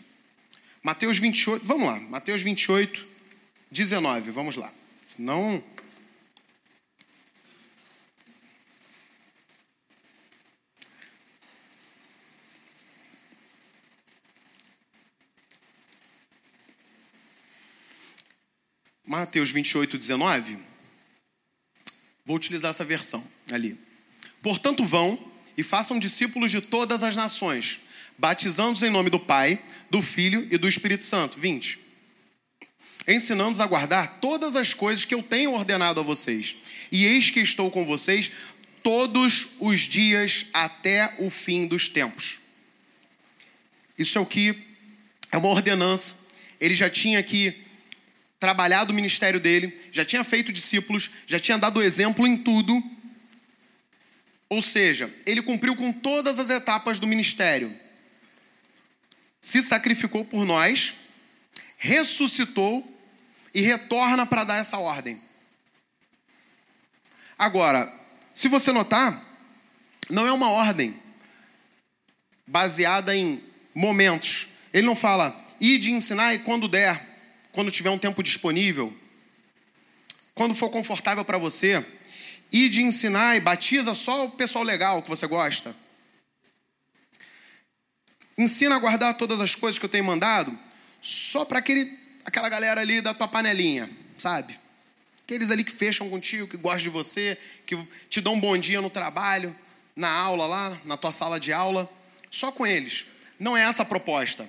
Mateus 0.82 1.18
28, 1.18 1.64
vamos 1.64 1.86
lá, 1.86 2.00
Mateus 2.00 2.42
28, 2.42 3.06
19, 3.70 4.30
vamos 4.30 4.56
lá. 4.56 4.72
Senão 5.08 5.62
Mateus 19.12 19.50
28, 19.50 19.98
19. 19.98 20.56
Vou 22.24 22.34
utilizar 22.34 22.70
essa 22.70 22.82
versão 22.82 23.22
ali. 23.52 23.78
Portanto, 24.40 24.86
vão 24.86 25.22
e 25.54 25.62
façam 25.62 25.98
discípulos 25.98 26.50
de 26.50 26.62
todas 26.62 27.02
as 27.02 27.14
nações, 27.14 27.80
batizando-os 28.16 28.82
em 28.82 28.88
nome 28.88 29.10
do 29.10 29.20
Pai, 29.20 29.62
do 29.90 30.00
Filho 30.00 30.48
e 30.50 30.56
do 30.56 30.66
Espírito 30.66 31.04
Santo. 31.04 31.38
20. 31.38 31.78
Ensinando-os 33.06 33.60
a 33.60 33.66
guardar 33.66 34.18
todas 34.18 34.56
as 34.56 34.72
coisas 34.72 35.04
que 35.04 35.14
eu 35.14 35.22
tenho 35.22 35.52
ordenado 35.52 36.00
a 36.00 36.02
vocês. 36.02 36.56
E 36.90 37.04
eis 37.04 37.28
que 37.28 37.40
estou 37.40 37.70
com 37.70 37.84
vocês 37.84 38.30
todos 38.82 39.56
os 39.60 39.80
dias 39.80 40.46
até 40.54 41.16
o 41.18 41.28
fim 41.28 41.66
dos 41.66 41.86
tempos. 41.86 42.38
Isso 43.98 44.16
é 44.16 44.22
o 44.22 44.26
que 44.26 44.56
é 45.30 45.36
uma 45.36 45.50
ordenança. 45.50 46.28
Ele 46.58 46.74
já 46.74 46.88
tinha 46.88 47.18
aqui 47.18 47.61
trabalhado 48.43 48.90
o 48.90 48.95
ministério 48.97 49.38
dele, 49.38 49.72
já 49.93 50.05
tinha 50.05 50.24
feito 50.24 50.53
discípulos, 50.53 51.12
já 51.28 51.38
tinha 51.38 51.57
dado 51.57 51.80
exemplo 51.80 52.26
em 52.26 52.36
tudo. 52.36 52.82
Ou 54.49 54.61
seja, 54.61 55.09
ele 55.24 55.40
cumpriu 55.43 55.76
com 55.76 55.93
todas 55.93 56.40
as 56.40 56.51
etapas 56.51 56.99
do 56.99 57.07
ministério. 57.07 57.72
Se 59.40 59.62
sacrificou 59.62 60.24
por 60.24 60.45
nós, 60.45 60.95
ressuscitou 61.78 62.84
e 63.55 63.61
retorna 63.61 64.26
para 64.26 64.43
dar 64.43 64.57
essa 64.57 64.76
ordem. 64.76 65.22
Agora, 67.38 67.88
se 68.34 68.49
você 68.49 68.72
notar, 68.72 69.24
não 70.11 70.26
é 70.26 70.32
uma 70.32 70.51
ordem 70.51 70.93
baseada 72.45 73.16
em 73.16 73.40
momentos. 73.72 74.49
Ele 74.74 74.88
não 74.88 74.97
fala, 74.97 75.32
ide 75.61 75.93
ensinar 75.93 76.34
e 76.34 76.40
quando 76.40 76.66
der, 76.66 77.11
quando 77.53 77.70
tiver 77.70 77.90
um 77.90 77.98
tempo 77.98 78.22
disponível, 78.22 78.92
quando 80.34 80.55
for 80.55 80.70
confortável 80.70 81.24
para 81.24 81.38
você, 81.38 81.84
ide 82.50 82.82
ensinar 82.82 83.36
e 83.36 83.40
batiza 83.40 83.94
só 83.94 84.26
o 84.26 84.30
pessoal 84.32 84.64
legal 84.64 85.03
que 85.03 85.09
você 85.09 85.26
gosta. 85.26 85.74
Ensina 88.36 88.76
a 88.76 88.78
guardar 88.78 89.16
todas 89.16 89.40
as 89.40 89.55
coisas 89.55 89.78
que 89.78 89.84
eu 89.84 89.90
tenho 89.90 90.05
mandado 90.05 90.57
só 91.00 91.44
para 91.44 91.59
aquele, 91.59 91.98
aquela 92.24 92.48
galera 92.48 92.80
ali 92.80 93.00
da 93.00 93.12
tua 93.12 93.28
panelinha, 93.28 93.90
sabe? 94.16 94.59
Aqueles 95.24 95.50
ali 95.50 95.64
que 95.64 95.72
fecham 95.72 96.09
contigo, 96.09 96.48
que 96.48 96.57
gostam 96.57 96.84
de 96.84 96.88
você, 96.88 97.38
que 97.66 97.76
te 98.09 98.20
dão 98.20 98.34
um 98.34 98.40
bom 98.40 98.57
dia 98.57 98.80
no 98.80 98.90
trabalho, 98.90 99.55
na 99.94 100.11
aula 100.11 100.46
lá, 100.46 100.80
na 100.84 100.96
tua 100.96 101.12
sala 101.12 101.38
de 101.38 101.53
aula. 101.53 101.90
Só 102.30 102.50
com 102.50 102.66
eles. 102.66 103.07
Não 103.38 103.57
é 103.57 103.62
essa 103.62 103.82
a 103.82 103.86
proposta. 103.86 104.48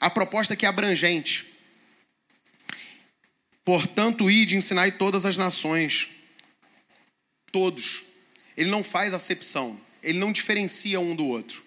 A 0.00 0.08
proposta 0.08 0.56
que 0.56 0.64
é 0.64 0.68
abrangente. 0.68 1.49
Portanto, 3.70 4.28
ide, 4.28 4.56
ensinai 4.56 4.90
todas 4.90 5.24
as 5.24 5.36
nações. 5.36 6.08
Todos. 7.52 8.06
Ele 8.56 8.68
não 8.68 8.82
faz 8.82 9.14
acepção. 9.14 9.80
Ele 10.02 10.18
não 10.18 10.32
diferencia 10.32 10.98
um 10.98 11.14
do 11.14 11.24
outro. 11.24 11.62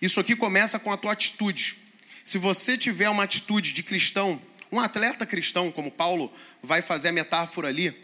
Isso 0.00 0.18
aqui 0.18 0.34
começa 0.34 0.78
com 0.78 0.90
a 0.90 0.96
tua 0.96 1.12
atitude. 1.12 1.76
Se 2.24 2.38
você 2.38 2.78
tiver 2.78 3.10
uma 3.10 3.24
atitude 3.24 3.74
de 3.74 3.82
cristão, 3.82 4.40
um 4.72 4.80
atleta 4.80 5.26
cristão, 5.26 5.70
como 5.70 5.90
Paulo 5.90 6.32
vai 6.62 6.80
fazer 6.80 7.08
a 7.08 7.12
metáfora 7.12 7.68
ali, 7.68 7.94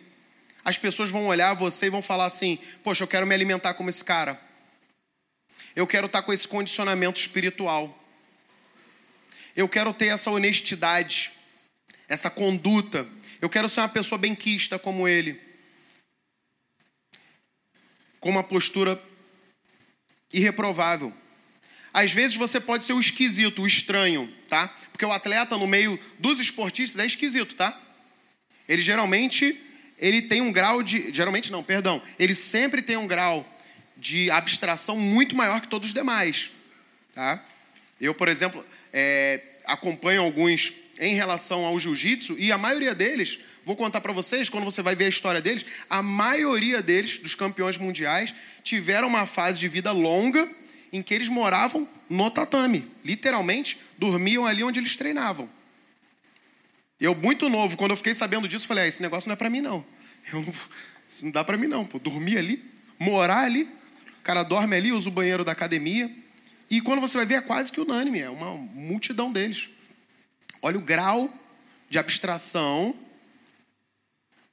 as 0.62 0.76
pessoas 0.76 1.08
vão 1.08 1.26
olhar 1.26 1.54
você 1.54 1.86
e 1.86 1.90
vão 1.90 2.02
falar 2.02 2.26
assim: 2.26 2.58
Poxa, 2.84 3.02
eu 3.02 3.08
quero 3.08 3.26
me 3.26 3.34
alimentar 3.34 3.72
como 3.72 3.88
esse 3.88 4.04
cara. 4.04 4.38
Eu 5.74 5.86
quero 5.86 6.04
estar 6.04 6.20
com 6.20 6.34
esse 6.34 6.46
condicionamento 6.46 7.18
espiritual. 7.18 7.98
Eu 9.56 9.66
quero 9.66 9.94
ter 9.94 10.08
essa 10.08 10.30
honestidade, 10.30 11.36
essa 12.09 12.30
conduta. 12.30 13.07
Eu 13.40 13.48
quero 13.48 13.68
ser 13.68 13.80
uma 13.80 13.88
pessoa 13.88 14.18
benquista 14.18 14.78
como 14.78 15.07
ele. 15.07 15.40
Com 18.20 18.30
uma 18.30 18.42
postura 18.42 19.00
irreprovável. 20.32 21.12
Às 21.92 22.12
vezes 22.12 22.36
você 22.36 22.61
pode 22.61 22.84
ser 22.84 22.92
o 22.92 23.00
esquisito, 23.00 23.62
o 23.62 23.66
estranho, 23.66 24.32
tá? 24.48 24.68
Porque 24.92 25.04
o 25.04 25.12
atleta 25.12 25.57
no 25.57 25.66
meio 25.66 25.98
dos 26.18 26.38
esportistas 26.38 27.00
é 27.00 27.07
esquisito, 27.07 27.54
tá? 27.54 27.78
Ele 28.68 28.82
geralmente 28.82 29.62
ele 29.98 30.22
tem 30.22 30.42
um 30.42 30.52
grau 30.52 30.82
de, 30.82 31.12
geralmente 31.12 31.50
não, 31.50 31.62
perdão, 31.62 32.02
ele 32.18 32.34
sempre 32.34 32.82
tem 32.82 32.96
um 32.96 33.07
grau 33.07 33.46
de 33.96 34.30
abstração 34.30 34.98
muito 34.98 35.34
maior 35.34 35.61
que 35.61 35.68
todos 35.68 35.88
os 35.88 35.94
demais, 35.94 36.50
tá? 37.14 37.42
Eu, 37.98 38.14
por 38.14 38.28
exemplo, 38.28 38.62
é, 38.92 39.42
acompanho 39.64 40.20
alguns 40.20 40.74
em 40.99 41.14
relação 41.14 41.64
ao 41.64 41.78
jiu-jitsu 41.78 42.36
e 42.38 42.51
a 42.51 42.59
maioria 42.59 42.94
deles, 42.94 43.40
vou 43.64 43.76
contar 43.76 44.01
para 44.01 44.12
vocês, 44.12 44.49
quando 44.49 44.64
você 44.64 44.82
vai 44.82 44.94
ver 44.94 45.07
a 45.07 45.09
história 45.09 45.40
deles, 45.40 45.66
a 45.90 46.03
maioria 46.03 46.82
deles, 46.82 47.18
dos 47.18 47.34
campeões 47.34 47.78
mundiais, 47.78 48.34
tiveram 48.62 49.09
uma 49.09 49.26
fase 49.26 49.59
de 49.59 49.68
vida 49.68 49.92
longa 49.92 50.49
em 50.92 51.03
que 51.03 51.14
eles 51.14 51.28
moravam 51.28 51.88
no 52.09 52.30
tatame. 52.30 52.84
Literalmente, 53.05 53.78
dormiam 53.99 54.47
ali 54.47 54.62
onde 54.62 54.80
eles 54.80 54.97
treinavam. 54.97 55.49
Eu, 56.99 57.14
muito 57.14 57.49
novo, 57.49 57.76
quando 57.76 57.90
eu 57.90 57.97
fiquei 57.97 58.14
sabendo 58.14 58.49
disso, 58.49 58.66
falei: 58.66 58.84
ah, 58.84 58.88
esse 58.88 59.03
negócio 59.03 59.28
não 59.28 59.34
é 59.34 59.36
para 59.36 59.51
mim, 59.51 59.61
não. 59.61 59.84
Eu 60.32 60.42
não. 60.42 60.53
Isso 61.07 61.24
não 61.24 61.30
dá 61.30 61.44
para 61.44 61.57
mim, 61.57 61.68
não. 61.68 61.86
Pô. 61.86 62.01
Dormir 62.01 62.38
ali, 62.38 62.64
morar 62.99 63.44
ali. 63.44 63.62
O 63.62 64.22
cara 64.24 64.42
dorme 64.42 64.74
ali, 64.74 64.90
usa 64.90 65.09
o 65.09 65.12
banheiro 65.12 65.44
da 65.44 65.53
academia. 65.53 66.11
E 66.68 66.80
quando 66.80 67.01
você 67.01 67.16
vai 67.18 67.26
ver, 67.26 67.34
é 67.34 67.40
quase 67.40 67.70
que 67.70 67.80
unânime, 67.80 68.18
é 68.18 68.28
uma 68.28 68.53
multidão 68.55 69.30
deles. 69.30 69.68
Olha 70.66 70.78
o 70.78 70.82
grau 70.82 71.32
de 71.88 71.96
abstração, 71.96 72.92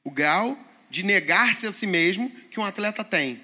o 0.03 0.11
grau 0.11 0.55
de 0.87 1.01
negar-se 1.01 1.65
a 1.65 1.71
si 1.71 1.87
mesmo 1.87 2.29
que 2.51 2.59
um 2.59 2.63
atleta 2.63 3.03
tem. 3.03 3.41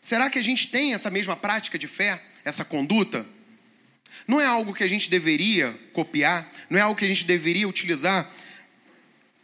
Será 0.00 0.30
que 0.30 0.38
a 0.38 0.42
gente 0.42 0.68
tem 0.68 0.94
essa 0.94 1.10
mesma 1.10 1.34
prática 1.34 1.76
de 1.76 1.88
fé, 1.88 2.22
essa 2.44 2.64
conduta? 2.64 3.26
Não 4.28 4.40
é 4.40 4.46
algo 4.46 4.72
que 4.72 4.84
a 4.84 4.86
gente 4.86 5.10
deveria 5.10 5.76
copiar, 5.92 6.48
não 6.70 6.78
é 6.78 6.82
algo 6.82 6.96
que 6.96 7.04
a 7.04 7.08
gente 7.08 7.24
deveria 7.24 7.66
utilizar. 7.66 8.30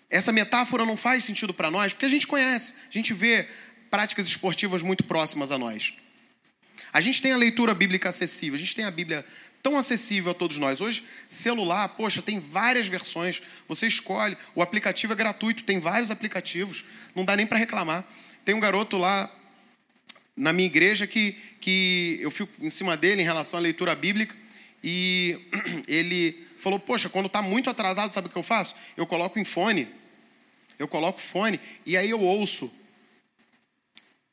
Essa 0.08 0.30
metáfora 0.30 0.86
não 0.86 0.96
faz 0.96 1.24
sentido 1.24 1.52
para 1.52 1.68
nós, 1.68 1.92
porque 1.92 2.06
a 2.06 2.10
gente 2.10 2.28
conhece, 2.28 2.74
a 2.88 2.92
gente 2.92 3.12
vê 3.12 3.44
práticas 3.90 4.28
esportivas 4.28 4.82
muito 4.82 5.02
próximas 5.02 5.50
a 5.50 5.58
nós. 5.58 5.94
A 6.92 7.00
gente 7.00 7.20
tem 7.20 7.32
a 7.32 7.36
leitura 7.36 7.74
bíblica 7.74 8.08
acessível, 8.08 8.54
a 8.54 8.60
gente 8.60 8.76
tem 8.76 8.84
a 8.84 8.90
Bíblia 8.92 9.26
tão 9.62 9.76
acessível 9.76 10.32
a 10.32 10.34
todos 10.34 10.58
nós. 10.58 10.80
Hoje, 10.80 11.04
celular, 11.28 11.88
poxa, 11.90 12.22
tem 12.22 12.40
várias 12.40 12.88
versões. 12.88 13.42
Você 13.68 13.86
escolhe, 13.86 14.36
o 14.54 14.62
aplicativo 14.62 15.12
é 15.12 15.16
gratuito, 15.16 15.64
tem 15.64 15.78
vários 15.78 16.10
aplicativos, 16.10 16.84
não 17.14 17.24
dá 17.24 17.36
nem 17.36 17.46
para 17.46 17.58
reclamar. 17.58 18.04
Tem 18.44 18.54
um 18.54 18.60
garoto 18.60 18.96
lá 18.96 19.30
na 20.36 20.52
minha 20.52 20.66
igreja 20.66 21.06
que, 21.06 21.32
que 21.60 22.18
eu 22.20 22.30
fico 22.30 22.50
em 22.64 22.70
cima 22.70 22.96
dele 22.96 23.22
em 23.22 23.24
relação 23.24 23.58
à 23.58 23.62
leitura 23.62 23.94
bíblica 23.94 24.34
e 24.82 25.38
ele 25.86 26.46
falou: 26.58 26.78
Poxa, 26.78 27.08
quando 27.08 27.26
está 27.26 27.42
muito 27.42 27.68
atrasado, 27.68 28.12
sabe 28.12 28.28
o 28.28 28.30
que 28.30 28.36
eu 28.36 28.42
faço? 28.42 28.76
Eu 28.96 29.06
coloco 29.06 29.38
em 29.38 29.44
fone. 29.44 29.86
Eu 30.78 30.88
coloco 30.88 31.20
fone 31.20 31.60
e 31.84 31.96
aí 31.96 32.08
eu 32.08 32.20
ouço. 32.20 32.72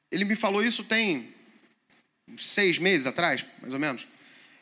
Ele 0.09 0.23
me 0.23 0.36
falou 0.36 0.63
isso 0.63 0.86
tem 0.86 1.36
seis 2.38 2.78
meses 2.78 3.05
atrás, 3.05 3.45
mais 3.61 3.73
ou 3.73 3.80
menos. 3.80 4.07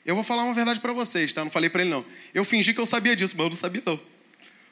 Eu 0.05 0.13
vou 0.13 0.23
falar 0.23 0.43
uma 0.43 0.53
verdade 0.53 0.79
para 0.79 0.93
vocês, 0.93 1.33
tá? 1.33 1.43
Não 1.43 1.51
falei 1.51 1.69
para 1.69 1.81
ele 1.81 1.89
não. 1.89 2.05
Eu 2.33 2.45
fingi 2.45 2.73
que 2.73 2.79
eu 2.79 2.85
sabia 2.85 3.15
disso, 3.15 3.35
mas 3.35 3.43
eu 3.43 3.49
não 3.49 3.57
sabia 3.57 3.81
não. 3.85 3.99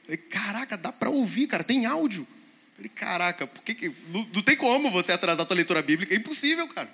Falei, 0.03 0.17
caraca, 0.17 0.77
dá 0.77 0.91
para 0.91 1.09
ouvir, 1.09 1.47
cara, 1.47 1.63
tem 1.63 1.85
áudio. 1.85 2.27
Falei, 2.75 2.89
caraca, 2.89 3.47
por 3.47 3.63
que, 3.63 3.73
que 3.73 3.91
não, 4.09 4.23
tem 4.43 4.55
como 4.55 4.91
você 4.91 5.11
atrasar 5.11 5.43
a 5.43 5.45
tua 5.45 5.55
leitura 5.55 5.81
bíblica? 5.81 6.13
É 6.13 6.17
impossível, 6.17 6.67
cara. 6.67 6.89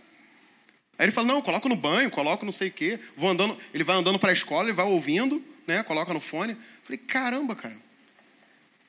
Aí 0.98 1.06
ele 1.06 1.12
fala, 1.12 1.28
não, 1.28 1.42
coloco 1.42 1.68
no 1.68 1.76
banho, 1.76 2.10
coloco 2.10 2.46
não 2.46 2.52
sei 2.52 2.70
o 2.70 2.72
quê. 2.72 3.00
Vou 3.16 3.30
andando, 3.30 3.58
ele 3.74 3.84
vai 3.84 3.98
andando 3.98 4.20
para 4.20 4.30
a 4.30 4.34
escola, 4.34 4.64
ele 4.70 4.74
vai 4.74 4.86
ouvindo, 4.86 5.44
né? 5.68 5.84
Coloca 5.84 6.14
no 6.14 6.20
fone. 6.20 6.56
Falei, 6.84 6.98
caramba, 6.98 7.56
cara. 7.56 7.76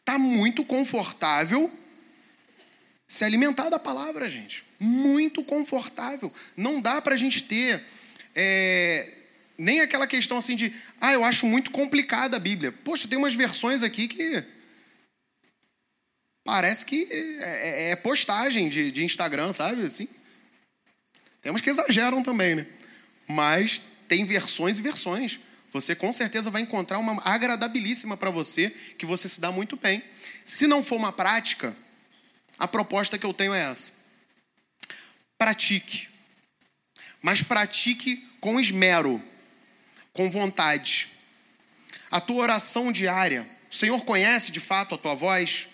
Tá 0.04 0.18
muito 0.18 0.64
confortável 0.64 1.70
se 3.06 3.24
alimentar 3.24 3.68
da 3.68 3.78
palavra, 3.78 4.28
gente. 4.28 4.64
Muito 4.78 5.42
confortável. 5.42 6.32
Não 6.56 6.80
dá 6.80 7.02
para 7.02 7.14
a 7.14 7.18
gente 7.18 7.42
ter 7.44 7.82
é, 8.34 9.19
nem 9.60 9.82
aquela 9.82 10.06
questão 10.06 10.38
assim 10.38 10.56
de, 10.56 10.74
ah, 10.98 11.12
eu 11.12 11.22
acho 11.22 11.44
muito 11.44 11.70
complicada 11.70 12.38
a 12.38 12.40
Bíblia. 12.40 12.72
Poxa, 12.72 13.06
tem 13.06 13.18
umas 13.18 13.34
versões 13.34 13.82
aqui 13.82 14.08
que 14.08 14.42
parece 16.42 16.86
que 16.86 17.06
é, 17.10 17.90
é, 17.90 17.90
é 17.90 17.96
postagem 17.96 18.70
de, 18.70 18.90
de 18.90 19.04
Instagram, 19.04 19.52
sabe? 19.52 19.84
Assim. 19.84 20.08
Temos 21.42 21.60
que 21.60 21.68
exageram 21.68 22.22
também, 22.22 22.54
né? 22.54 22.66
Mas 23.28 23.82
tem 24.08 24.24
versões 24.24 24.78
e 24.78 24.82
versões. 24.82 25.40
Você 25.74 25.94
com 25.94 26.10
certeza 26.10 26.50
vai 26.50 26.62
encontrar 26.62 26.98
uma 26.98 27.20
agradabilíssima 27.22 28.16
para 28.16 28.30
você, 28.30 28.70
que 28.98 29.04
você 29.04 29.28
se 29.28 29.42
dá 29.42 29.52
muito 29.52 29.76
bem. 29.76 30.02
Se 30.42 30.66
não 30.66 30.82
for 30.82 30.96
uma 30.96 31.12
prática, 31.12 31.76
a 32.58 32.66
proposta 32.66 33.18
que 33.18 33.26
eu 33.26 33.34
tenho 33.34 33.52
é 33.52 33.70
essa. 33.70 33.92
Pratique. 35.36 36.08
Mas 37.20 37.42
pratique 37.42 38.26
com 38.40 38.58
esmero, 38.58 39.22
com 40.12 40.30
vontade. 40.30 41.08
A 42.10 42.20
tua 42.20 42.42
oração 42.42 42.90
diária. 42.90 43.46
O 43.70 43.74
Senhor 43.74 44.04
conhece 44.04 44.50
de 44.50 44.60
fato 44.60 44.94
a 44.94 44.98
tua 44.98 45.14
voz? 45.14 45.68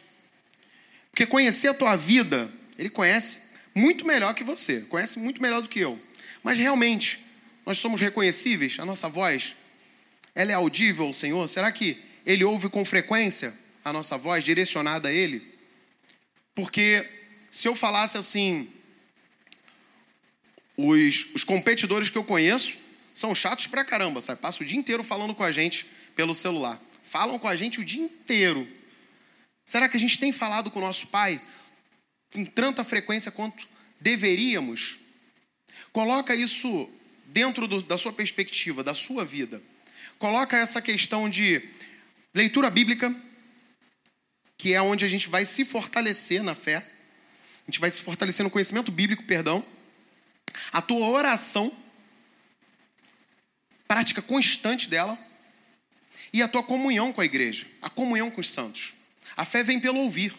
Porque 1.10 1.26
conhecer 1.26 1.68
a 1.68 1.74
tua 1.74 1.96
vida, 1.96 2.50
ele 2.78 2.90
conhece 2.90 3.46
muito 3.74 4.06
melhor 4.06 4.34
que 4.34 4.44
você, 4.44 4.82
conhece 4.82 5.18
muito 5.18 5.40
melhor 5.40 5.62
do 5.62 5.68
que 5.68 5.80
eu. 5.80 5.98
Mas 6.42 6.58
realmente, 6.58 7.24
nós 7.64 7.78
somos 7.78 8.00
reconhecíveis? 8.00 8.78
A 8.78 8.84
nossa 8.84 9.08
voz, 9.08 9.56
ela 10.34 10.52
é 10.52 10.54
audível 10.54 11.06
ao 11.06 11.12
Senhor? 11.12 11.48
Será 11.48 11.72
que 11.72 12.00
ele 12.24 12.44
ouve 12.44 12.68
com 12.68 12.84
frequência 12.84 13.52
a 13.84 13.92
nossa 13.92 14.18
voz 14.18 14.44
direcionada 14.44 15.08
a 15.08 15.12
ele? 15.12 15.42
Porque 16.54 17.06
se 17.50 17.66
eu 17.68 17.74
falasse 17.74 18.18
assim, 18.18 18.70
os, 20.76 21.34
os 21.34 21.44
competidores 21.44 22.10
que 22.10 22.18
eu 22.18 22.24
conheço 22.24 22.78
são 23.16 23.34
chatos 23.34 23.66
pra 23.66 23.82
caramba, 23.82 24.20
sabe? 24.20 24.42
Passa 24.42 24.62
o 24.62 24.66
dia 24.66 24.76
inteiro 24.76 25.02
falando 25.02 25.34
com 25.34 25.42
a 25.42 25.50
gente 25.50 25.86
pelo 26.14 26.34
celular. 26.34 26.78
Falam 27.02 27.38
com 27.38 27.48
a 27.48 27.56
gente 27.56 27.80
o 27.80 27.84
dia 27.84 28.02
inteiro. 28.02 28.68
Será 29.64 29.88
que 29.88 29.96
a 29.96 30.00
gente 30.00 30.18
tem 30.18 30.30
falado 30.32 30.70
com 30.70 30.78
o 30.78 30.82
nosso 30.82 31.06
Pai 31.06 31.40
com 32.30 32.44
tanta 32.44 32.84
frequência 32.84 33.30
quanto 33.30 33.66
deveríamos? 33.98 34.98
Coloca 35.94 36.34
isso 36.34 36.90
dentro 37.28 37.66
do, 37.66 37.82
da 37.82 37.96
sua 37.96 38.12
perspectiva, 38.12 38.84
da 38.84 38.94
sua 38.94 39.24
vida. 39.24 39.62
Coloca 40.18 40.54
essa 40.58 40.82
questão 40.82 41.26
de 41.26 41.62
leitura 42.34 42.68
bíblica, 42.68 43.14
que 44.58 44.74
é 44.74 44.82
onde 44.82 45.06
a 45.06 45.08
gente 45.08 45.30
vai 45.30 45.46
se 45.46 45.64
fortalecer 45.64 46.42
na 46.42 46.54
fé. 46.54 46.76
A 46.76 47.70
gente 47.70 47.80
vai 47.80 47.90
se 47.90 48.02
fortalecer 48.02 48.44
no 48.44 48.50
conhecimento 48.50 48.92
bíblico, 48.92 49.24
perdão. 49.24 49.64
A 50.70 50.82
tua 50.82 51.08
oração, 51.08 51.74
prática 53.96 54.20
constante 54.20 54.90
dela. 54.90 55.18
E 56.30 56.42
a 56.42 56.48
tua 56.48 56.62
comunhão 56.62 57.14
com 57.14 57.22
a 57.22 57.24
igreja, 57.24 57.66
a 57.80 57.88
comunhão 57.88 58.30
com 58.30 58.42
os 58.42 58.50
santos. 58.50 58.92
A 59.34 59.42
fé 59.42 59.62
vem 59.62 59.80
pelo 59.80 60.00
ouvir. 60.00 60.34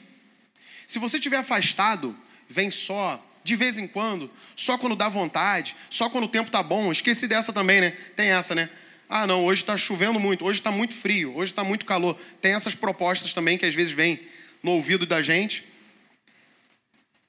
Se 0.86 1.00
você 1.00 1.18
estiver 1.18 1.38
afastado, 1.38 2.16
vem 2.48 2.70
só, 2.70 3.20
de 3.44 3.56
vez 3.56 3.80
em 3.80 3.88
quando, 3.88 4.30
só 4.56 4.78
quando 4.78 4.96
dá 4.96 5.10
vontade, 5.10 5.76
só 5.90 6.08
quando 6.08 6.26
o 6.26 6.28
tempo 6.28 6.52
tá 6.52 6.62
bom. 6.62 6.92
Esqueci 6.92 7.28
dessa 7.28 7.52
também, 7.52 7.82
né? 7.82 7.90
Tem 8.16 8.30
essa, 8.30 8.54
né? 8.54 8.70
Ah, 9.10 9.26
não, 9.26 9.44
hoje 9.46 9.62
está 9.64 9.76
chovendo 9.76 10.20
muito, 10.20 10.46
hoje 10.46 10.60
está 10.60 10.72
muito 10.72 10.94
frio, 10.94 11.36
hoje 11.36 11.52
está 11.52 11.64
muito 11.64 11.84
calor. 11.84 12.16
Tem 12.40 12.54
essas 12.54 12.76
propostas 12.76 13.34
também 13.34 13.58
que 13.58 13.66
às 13.66 13.74
vezes 13.74 13.92
vêm 13.92 14.20
no 14.62 14.74
ouvido 14.74 15.08
da 15.08 15.24
gente. 15.24 15.64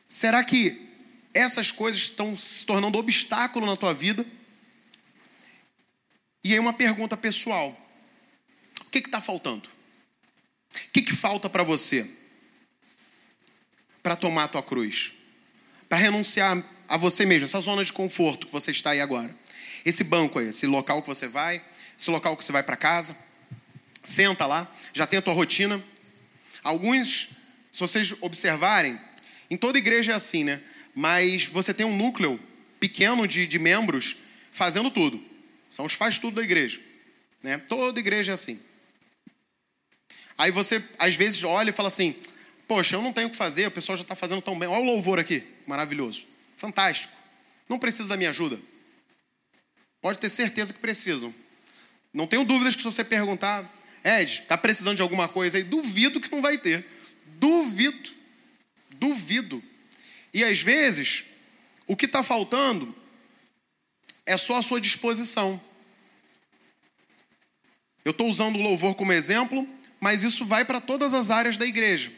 Será 0.06 0.44
que 0.44 0.78
essas 1.32 1.72
coisas 1.72 2.02
estão 2.02 2.36
se 2.36 2.66
tornando 2.66 2.98
obstáculo 2.98 3.64
na 3.64 3.76
tua 3.76 3.94
vida? 3.94 4.26
E 6.48 6.54
aí 6.54 6.58
uma 6.58 6.72
pergunta 6.72 7.14
pessoal: 7.14 7.78
o 8.80 8.84
que 8.86 9.00
está 9.00 9.20
faltando? 9.20 9.68
O 9.68 10.90
que, 10.94 11.02
que 11.02 11.14
falta 11.14 11.50
para 11.50 11.62
você 11.62 12.10
para 14.02 14.16
tomar 14.16 14.44
a 14.44 14.48
tua 14.48 14.62
cruz? 14.62 15.12
Para 15.90 15.98
renunciar 15.98 16.64
a 16.88 16.96
você 16.96 17.26
mesmo, 17.26 17.44
essa 17.44 17.60
zona 17.60 17.84
de 17.84 17.92
conforto 17.92 18.46
que 18.46 18.52
você 18.52 18.70
está 18.70 18.92
aí 18.92 19.00
agora. 19.02 19.34
Esse 19.84 20.02
banco 20.04 20.38
aí, 20.38 20.48
esse 20.48 20.66
local 20.66 21.02
que 21.02 21.08
você 21.08 21.28
vai, 21.28 21.62
esse 21.98 22.10
local 22.10 22.34
que 22.34 22.42
você 22.42 22.50
vai 22.50 22.62
para 22.62 22.76
casa. 22.78 23.14
Senta 24.02 24.46
lá, 24.46 24.74
já 24.94 25.06
tem 25.06 25.18
a 25.18 25.22
tua 25.22 25.34
rotina. 25.34 25.78
Alguns, 26.62 27.28
se 27.70 27.78
vocês 27.78 28.14
observarem, 28.22 28.98
em 29.50 29.56
toda 29.58 29.76
igreja 29.76 30.12
é 30.12 30.14
assim, 30.14 30.44
né? 30.44 30.62
Mas 30.94 31.44
você 31.44 31.74
tem 31.74 31.84
um 31.84 31.94
núcleo 31.94 32.40
pequeno 32.80 33.28
de, 33.28 33.46
de 33.46 33.58
membros 33.58 34.16
fazendo 34.50 34.90
tudo. 34.90 35.27
São 35.68 35.86
os 35.86 35.94
faz 35.94 36.18
tudo 36.18 36.36
da 36.36 36.42
igreja. 36.42 36.80
Né? 37.42 37.58
Toda 37.58 38.00
igreja 38.00 38.32
é 38.32 38.34
assim. 38.34 38.60
Aí 40.36 40.50
você, 40.50 40.82
às 40.98 41.14
vezes, 41.16 41.42
olha 41.44 41.70
e 41.70 41.72
fala 41.72 41.88
assim: 41.88 42.14
Poxa, 42.68 42.96
eu 42.96 43.02
não 43.02 43.12
tenho 43.12 43.28
o 43.28 43.30
que 43.30 43.36
fazer, 43.36 43.66
o 43.66 43.70
pessoal 43.70 43.96
já 43.96 44.02
está 44.02 44.14
fazendo 44.14 44.42
tão 44.42 44.58
bem. 44.58 44.68
Olha 44.68 44.82
o 44.82 44.86
louvor 44.86 45.18
aqui, 45.18 45.42
maravilhoso. 45.66 46.26
Fantástico. 46.56 47.14
Não 47.68 47.78
precisa 47.78 48.08
da 48.08 48.16
minha 48.16 48.30
ajuda. 48.30 48.58
Pode 50.02 50.18
ter 50.18 50.28
certeza 50.28 50.72
que 50.72 50.78
precisam. 50.78 51.34
Não 52.12 52.26
tenho 52.26 52.44
dúvidas 52.44 52.74
que 52.74 52.82
se 52.82 52.84
você 52.84 53.04
perguntar, 53.04 53.64
Ed, 54.04 54.40
está 54.42 54.56
precisando 54.56 54.96
de 54.96 55.02
alguma 55.02 55.28
coisa 55.28 55.56
aí? 55.56 55.64
Duvido 55.64 56.20
que 56.20 56.30
não 56.30 56.42
vai 56.42 56.58
ter. 56.58 56.84
Duvido. 57.38 58.10
Duvido. 58.96 59.62
E 60.32 60.44
às 60.44 60.60
vezes, 60.60 61.24
o 61.86 61.96
que 61.96 62.06
está 62.06 62.22
faltando 62.22 62.94
é 64.28 64.36
só 64.36 64.58
a 64.58 64.62
sua 64.62 64.78
disposição. 64.78 65.58
Eu 68.04 68.10
estou 68.10 68.28
usando 68.28 68.56
o 68.56 68.62
louvor 68.62 68.94
como 68.94 69.10
exemplo, 69.10 69.66
mas 69.98 70.22
isso 70.22 70.44
vai 70.44 70.66
para 70.66 70.82
todas 70.82 71.14
as 71.14 71.30
áreas 71.30 71.56
da 71.56 71.66
igreja. 71.66 72.12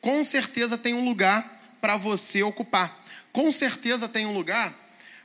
Com 0.00 0.24
certeza 0.24 0.78
tem 0.78 0.94
um 0.94 1.04
lugar 1.04 1.42
para 1.82 1.98
você 1.98 2.42
ocupar. 2.42 2.90
Com 3.30 3.52
certeza 3.52 4.08
tem 4.08 4.24
um 4.24 4.32
lugar 4.32 4.74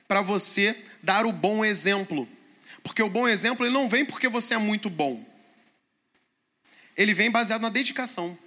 para 0.10 0.22
você 0.22 0.78
dar 1.02 1.26
o 1.26 1.32
bom 1.32 1.64
exemplo. 1.64 2.28
Porque 2.84 3.02
o 3.02 3.10
bom 3.10 3.26
exemplo 3.26 3.66
ele 3.66 3.74
não 3.74 3.88
vem 3.88 4.04
porque 4.04 4.28
você 4.28 4.56
é 4.56 4.58
muito 4.58 4.90
bom. 4.90 5.26
Ele 6.98 7.14
vem 7.14 7.32
baseado 7.32 7.62
na 7.62 7.70
dedicação. 7.70 8.38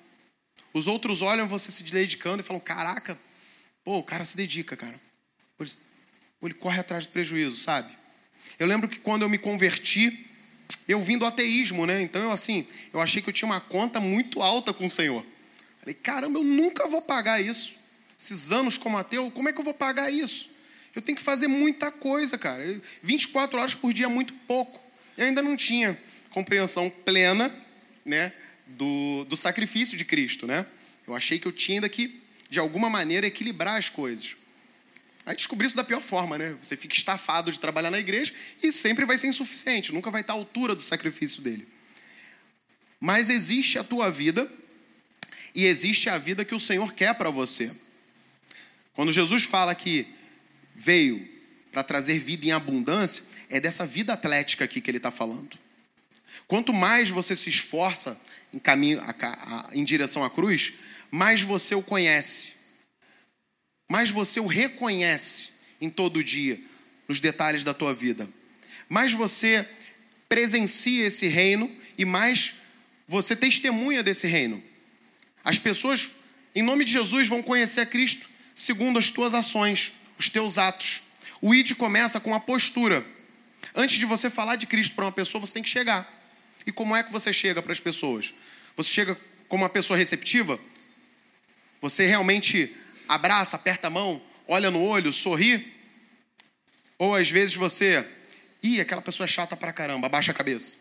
Os 0.74 0.86
outros 0.86 1.22
olham 1.22 1.48
você 1.48 1.72
se 1.72 1.84
dedicando 1.84 2.42
e 2.42 2.46
falam: 2.46 2.60
Caraca, 2.60 3.18
pô, 3.82 3.96
o 3.96 4.04
cara 4.04 4.26
se 4.26 4.36
dedica, 4.36 4.76
cara. 4.76 5.00
Ele 6.42 6.54
corre 6.54 6.80
atrás 6.80 7.06
do 7.06 7.12
prejuízo, 7.12 7.56
sabe? 7.56 7.90
Eu 8.58 8.66
lembro 8.66 8.88
que 8.88 8.98
quando 8.98 9.22
eu 9.22 9.28
me 9.28 9.38
converti, 9.38 10.26
eu 10.88 11.00
vim 11.00 11.18
do 11.18 11.24
ateísmo, 11.24 11.86
né? 11.86 12.00
Então 12.02 12.22
eu 12.22 12.32
assim, 12.32 12.66
eu 12.92 13.00
achei 13.00 13.20
que 13.22 13.28
eu 13.28 13.32
tinha 13.32 13.46
uma 13.46 13.60
conta 13.60 14.00
muito 14.00 14.42
alta 14.42 14.72
com 14.72 14.86
o 14.86 14.90
Senhor. 14.90 15.24
Falei, 15.80 15.94
caramba, 15.94 16.38
eu 16.38 16.44
nunca 16.44 16.88
vou 16.88 17.02
pagar 17.02 17.40
isso. 17.40 17.78
Esses 18.18 18.52
anos 18.52 18.76
como 18.76 18.98
ateu, 18.98 19.30
como 19.30 19.48
é 19.48 19.52
que 19.52 19.60
eu 19.60 19.64
vou 19.64 19.74
pagar 19.74 20.10
isso? 20.10 20.50
Eu 20.94 21.00
tenho 21.00 21.16
que 21.16 21.22
fazer 21.22 21.46
muita 21.46 21.90
coisa, 21.90 22.36
cara. 22.36 22.62
24 23.02 23.58
horas 23.58 23.74
por 23.74 23.92
dia 23.92 24.06
é 24.06 24.08
muito 24.08 24.34
pouco. 24.46 24.80
Eu 25.16 25.26
ainda 25.26 25.40
não 25.40 25.56
tinha 25.56 25.98
compreensão 26.30 26.90
plena, 26.90 27.52
né, 28.04 28.32
do, 28.66 29.24
do 29.24 29.36
sacrifício 29.36 29.96
de 29.96 30.04
Cristo, 30.04 30.46
né? 30.46 30.66
Eu 31.06 31.14
achei 31.14 31.38
que 31.38 31.46
eu 31.46 31.52
tinha 31.52 31.78
ainda 31.78 31.88
que, 31.88 32.20
de 32.48 32.58
alguma 32.58 32.88
maneira, 32.90 33.26
equilibrar 33.26 33.76
as 33.76 33.88
coisas. 33.88 34.36
Aí 35.26 35.36
descobri 35.36 35.66
isso 35.66 35.76
da 35.76 35.84
pior 35.84 36.02
forma, 36.02 36.38
né? 36.38 36.56
Você 36.60 36.76
fica 36.76 36.94
estafado 36.94 37.52
de 37.52 37.60
trabalhar 37.60 37.90
na 37.90 37.98
igreja 37.98 38.32
e 38.62 38.72
sempre 38.72 39.04
vai 39.04 39.18
ser 39.18 39.28
insuficiente, 39.28 39.92
nunca 39.92 40.10
vai 40.10 40.22
estar 40.22 40.32
à 40.32 40.36
altura 40.36 40.74
do 40.74 40.82
sacrifício 40.82 41.42
dele. 41.42 41.66
Mas 42.98 43.28
existe 43.28 43.78
a 43.78 43.84
tua 43.84 44.10
vida 44.10 44.50
e 45.54 45.66
existe 45.66 46.08
a 46.08 46.18
vida 46.18 46.44
que 46.44 46.54
o 46.54 46.60
Senhor 46.60 46.92
quer 46.92 47.14
para 47.14 47.30
você. 47.30 47.70
Quando 48.94 49.12
Jesus 49.12 49.44
fala 49.44 49.74
que 49.74 50.06
veio 50.74 51.26
para 51.72 51.82
trazer 51.82 52.18
vida 52.18 52.46
em 52.46 52.52
abundância, 52.52 53.24
é 53.48 53.60
dessa 53.60 53.86
vida 53.86 54.12
atlética 54.12 54.64
aqui 54.64 54.80
que 54.80 54.90
ele 54.90 54.98
está 54.98 55.10
falando. 55.10 55.58
Quanto 56.46 56.72
mais 56.72 57.10
você 57.10 57.36
se 57.36 57.48
esforça 57.48 58.20
em 58.52 58.58
caminho, 58.58 59.00
em 59.72 59.84
direção 59.84 60.24
à 60.24 60.30
cruz, 60.30 60.74
mais 61.10 61.42
você 61.42 61.74
o 61.74 61.82
conhece 61.82 62.59
mais 63.90 64.08
você 64.08 64.38
o 64.38 64.46
reconhece 64.46 65.50
em 65.80 65.90
todo 65.90 66.22
dia, 66.22 66.60
nos 67.08 67.18
detalhes 67.18 67.64
da 67.64 67.74
tua 67.74 67.92
vida. 67.92 68.30
Mais 68.88 69.12
você 69.12 69.68
presencia 70.28 71.08
esse 71.08 71.26
reino 71.26 71.68
e 71.98 72.04
mais 72.04 72.52
você 73.08 73.34
testemunha 73.34 74.00
desse 74.00 74.28
reino. 74.28 74.62
As 75.42 75.58
pessoas, 75.58 76.18
em 76.54 76.62
nome 76.62 76.84
de 76.84 76.92
Jesus, 76.92 77.26
vão 77.26 77.42
conhecer 77.42 77.80
a 77.80 77.86
Cristo 77.86 78.28
segundo 78.54 78.96
as 78.96 79.10
tuas 79.10 79.34
ações, 79.34 79.94
os 80.16 80.28
teus 80.28 80.56
atos. 80.56 81.02
O 81.42 81.52
ID 81.52 81.74
começa 81.74 82.20
com 82.20 82.32
a 82.32 82.38
postura. 82.38 83.04
Antes 83.74 83.98
de 83.98 84.06
você 84.06 84.30
falar 84.30 84.54
de 84.54 84.68
Cristo 84.68 84.94
para 84.94 85.06
uma 85.06 85.12
pessoa, 85.12 85.44
você 85.44 85.54
tem 85.54 85.64
que 85.64 85.68
chegar. 85.68 86.08
E 86.64 86.70
como 86.70 86.94
é 86.94 87.02
que 87.02 87.10
você 87.10 87.32
chega 87.32 87.60
para 87.60 87.72
as 87.72 87.80
pessoas? 87.80 88.34
Você 88.76 88.88
chega 88.88 89.18
como 89.48 89.64
uma 89.64 89.68
pessoa 89.68 89.96
receptiva? 89.98 90.60
Você 91.82 92.06
realmente 92.06 92.72
abraça, 93.10 93.56
aperta 93.56 93.88
a 93.88 93.90
mão, 93.90 94.22
olha 94.46 94.70
no 94.70 94.80
olho, 94.80 95.12
sorri. 95.12 95.66
Ou 96.96 97.14
às 97.14 97.28
vezes 97.28 97.56
você, 97.56 98.06
ih, 98.62 98.80
aquela 98.80 99.02
pessoa 99.02 99.24
é 99.24 99.28
chata 99.28 99.56
pra 99.56 99.72
caramba, 99.72 100.06
abaixa 100.06 100.30
a 100.30 100.34
cabeça. 100.34 100.76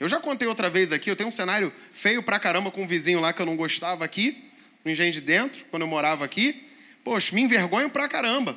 Eu 0.00 0.08
já 0.08 0.18
contei 0.18 0.48
outra 0.48 0.70
vez 0.70 0.92
aqui, 0.92 1.10
eu 1.10 1.16
tenho 1.16 1.28
um 1.28 1.32
cenário 1.32 1.70
feio 1.92 2.22
pra 2.22 2.40
caramba 2.40 2.70
com 2.70 2.82
um 2.82 2.86
vizinho 2.86 3.20
lá 3.20 3.34
que 3.34 3.42
eu 3.42 3.46
não 3.46 3.54
gostava 3.54 4.02
aqui, 4.02 4.50
no 4.82 4.90
Engenho 4.90 5.12
de 5.12 5.20
Dentro, 5.20 5.64
quando 5.70 5.82
eu 5.82 5.86
morava 5.86 6.24
aqui. 6.24 6.68
Poxa, 7.04 7.34
me 7.34 7.42
envergonho 7.42 7.90
pra 7.90 8.08
caramba. 8.08 8.56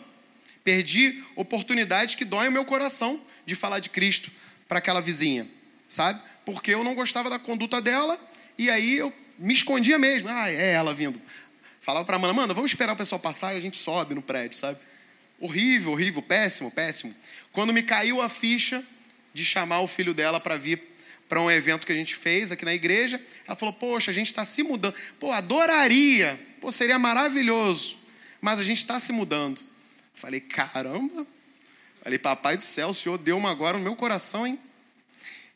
Perdi 0.64 1.22
oportunidades 1.36 2.16
que 2.16 2.24
doem 2.24 2.48
o 2.48 2.52
meu 2.52 2.64
coração 2.64 3.22
de 3.46 3.56
falar 3.56 3.80
de 3.80 3.90
Cristo 3.90 4.32
para 4.68 4.80
aquela 4.80 5.02
vizinha, 5.02 5.46
sabe? 5.88 6.20
Porque 6.46 6.74
eu 6.74 6.84
não 6.84 6.96
gostava 6.96 7.30
da 7.30 7.38
conduta 7.38 7.82
dela 7.82 8.18
e 8.58 8.70
aí 8.70 8.98
eu 8.98 9.14
me 9.38 9.54
escondia 9.54 10.00
mesmo. 10.00 10.30
Ah, 10.30 10.50
é 10.50 10.72
ela 10.72 10.94
vindo. 10.94 11.22
Falava 11.86 12.04
para 12.04 12.16
a 12.16 12.18
Amanda, 12.18 12.34
Amanda, 12.34 12.54
vamos 12.56 12.72
esperar 12.72 12.94
o 12.94 12.96
pessoal 12.96 13.22
passar 13.22 13.54
e 13.54 13.58
a 13.60 13.62
gente 13.62 13.78
sobe 13.78 14.16
no 14.16 14.22
prédio, 14.24 14.58
sabe? 14.58 14.80
Horrível, 15.40 15.92
horrível, 15.92 16.20
péssimo, 16.20 16.72
péssimo. 16.72 17.14
Quando 17.52 17.72
me 17.72 17.84
caiu 17.84 18.24
a 18.24 18.28
ficha 18.28 18.84
de 19.36 19.46
chamar 19.46 19.82
o 19.82 19.88
filho 19.88 20.12
dela 20.12 20.40
para 20.40 20.58
vir 20.58 20.82
para 21.30 21.40
um 21.40 21.52
evento 21.52 21.86
que 21.86 21.94
a 21.94 21.96
gente 21.96 22.16
fez 22.16 22.52
aqui 22.52 22.66
na 22.66 22.74
igreja, 22.74 23.24
ela 23.46 23.56
falou: 23.56 23.72
Poxa, 23.72 24.10
a 24.10 24.14
gente 24.16 24.26
está 24.26 24.44
se 24.44 24.64
mudando. 24.64 24.96
Pô, 25.20 25.32
adoraria. 25.32 26.40
Pô, 26.60 26.72
seria 26.72 26.98
maravilhoso. 26.98 28.00
Mas 28.42 28.60
a 28.60 28.64
gente 28.64 28.80
está 28.80 29.00
se 29.00 29.12
mudando. 29.12 29.62
Falei: 30.16 30.40
Caramba. 30.40 31.28
Falei: 32.02 32.18
Papai 32.18 32.58
do 32.58 32.64
céu, 32.64 32.90
o 32.90 32.96
Senhor 32.96 33.20
deu 33.20 33.38
uma 33.38 33.52
agora 33.52 33.78
no 33.78 33.84
meu 33.84 33.96
coração, 33.96 34.48
hein? 34.48 34.58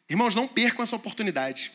Irmãos, 0.08 0.36
não 0.36 0.48
percam 0.48 0.84
essa 0.84 0.96
oportunidade. 0.96 1.72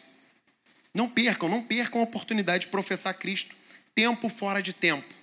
Não 0.94 1.08
percam, 1.08 1.48
não 1.48 1.60
percam 1.60 2.00
a 2.00 2.04
oportunidade 2.04 2.66
de 2.66 2.70
professar 2.70 3.14
Cristo 3.14 3.63
tempo 3.94 4.28
fora 4.28 4.62
de 4.62 4.72
tempo. 4.72 5.14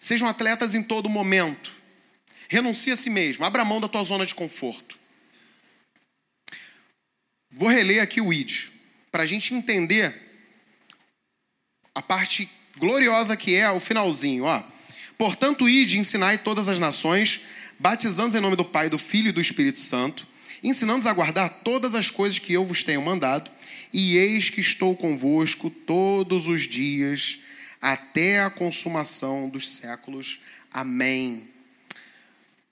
Sejam 0.00 0.28
atletas 0.28 0.74
em 0.74 0.82
todo 0.82 1.08
momento. 1.08 1.72
Renuncie 2.48 2.92
a 2.92 2.96
si 2.96 3.08
mesmo, 3.08 3.44
abra 3.44 3.64
mão 3.64 3.80
da 3.80 3.88
tua 3.88 4.04
zona 4.04 4.26
de 4.26 4.34
conforto. 4.34 4.98
Vou 7.50 7.68
reler 7.68 8.02
aqui 8.02 8.20
o 8.20 8.32
ID, 8.32 8.68
para 9.10 9.22
a 9.22 9.26
gente 9.26 9.54
entender 9.54 10.14
a 11.94 12.02
parte 12.02 12.48
gloriosa 12.76 13.36
que 13.36 13.54
é 13.54 13.70
o 13.70 13.80
finalzinho. 13.80 14.44
Ó. 14.44 14.62
Portanto, 15.16 15.68
ide, 15.68 15.98
ensinai 15.98 16.38
todas 16.38 16.68
as 16.68 16.78
nações, 16.78 17.42
batizando 17.78 18.36
em 18.36 18.40
nome 18.40 18.56
do 18.56 18.64
Pai, 18.64 18.90
do 18.90 18.98
Filho 18.98 19.28
e 19.28 19.32
do 19.32 19.40
Espírito 19.40 19.78
Santo, 19.78 20.26
ensinando-os 20.62 21.06
a 21.06 21.12
guardar 21.12 21.48
todas 21.62 21.94
as 21.94 22.10
coisas 22.10 22.38
que 22.38 22.52
eu 22.52 22.64
vos 22.64 22.82
tenho 22.82 23.00
mandado, 23.00 23.50
e 23.92 24.16
eis 24.16 24.50
que 24.50 24.60
estou 24.60 24.96
convosco 24.96 25.70
todos 25.70 26.48
os 26.48 26.62
dias 26.62 27.43
até 27.84 28.40
a 28.40 28.48
consumação 28.48 29.46
dos 29.46 29.68
séculos. 29.68 30.40
Amém. 30.70 31.46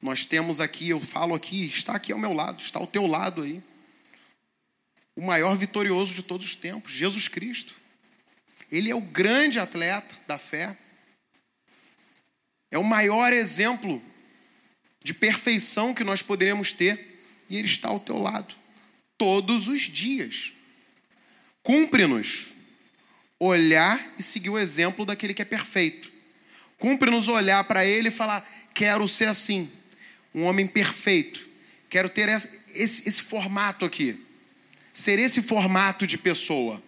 Nós 0.00 0.24
temos 0.24 0.58
aqui, 0.58 0.88
eu 0.88 0.98
falo 0.98 1.34
aqui, 1.34 1.66
está 1.66 1.92
aqui 1.92 2.12
ao 2.12 2.18
meu 2.18 2.32
lado, 2.32 2.62
está 2.62 2.78
ao 2.78 2.86
teu 2.86 3.06
lado 3.06 3.42
aí. 3.42 3.62
O 5.14 5.20
maior 5.20 5.54
vitorioso 5.54 6.14
de 6.14 6.22
todos 6.22 6.46
os 6.46 6.56
tempos, 6.56 6.92
Jesus 6.92 7.28
Cristo. 7.28 7.74
Ele 8.70 8.90
é 8.90 8.94
o 8.94 9.02
grande 9.02 9.58
atleta 9.58 10.16
da 10.26 10.38
fé. 10.38 10.74
É 12.70 12.78
o 12.78 12.84
maior 12.84 13.34
exemplo 13.34 14.02
de 15.04 15.12
perfeição 15.12 15.92
que 15.92 16.04
nós 16.04 16.22
poderemos 16.22 16.72
ter. 16.72 17.20
E 17.50 17.58
ele 17.58 17.68
está 17.68 17.88
ao 17.88 18.00
teu 18.00 18.16
lado 18.16 18.54
todos 19.18 19.68
os 19.68 19.82
dias. 19.82 20.54
Cumpre-nos 21.62 22.61
olhar 23.44 24.00
e 24.18 24.22
seguir 24.22 24.50
o 24.50 24.58
exemplo 24.58 25.04
daquele 25.04 25.34
que 25.34 25.42
é 25.42 25.44
perfeito. 25.44 26.10
Cumpre-nos 26.78 27.26
olhar 27.28 27.64
para 27.64 27.84
ele 27.84 28.08
e 28.08 28.12
falar: 28.12 28.46
quero 28.72 29.06
ser 29.08 29.26
assim 29.26 29.70
um 30.34 30.44
homem 30.44 30.66
perfeito. 30.66 31.40
Quero 31.90 32.08
ter 32.08 32.28
esse, 32.28 32.60
esse, 32.74 33.08
esse 33.08 33.22
formato 33.22 33.84
aqui. 33.84 34.18
Ser 34.92 35.18
esse 35.18 35.42
formato 35.42 36.06
de 36.06 36.16
pessoa. 36.16 36.80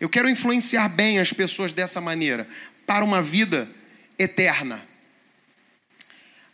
Eu 0.00 0.08
quero 0.08 0.28
influenciar 0.28 0.88
bem 0.88 1.18
as 1.18 1.32
pessoas 1.32 1.72
dessa 1.72 2.00
maneira, 2.00 2.46
para 2.84 3.04
uma 3.04 3.22
vida 3.22 3.68
eterna. 4.18 4.82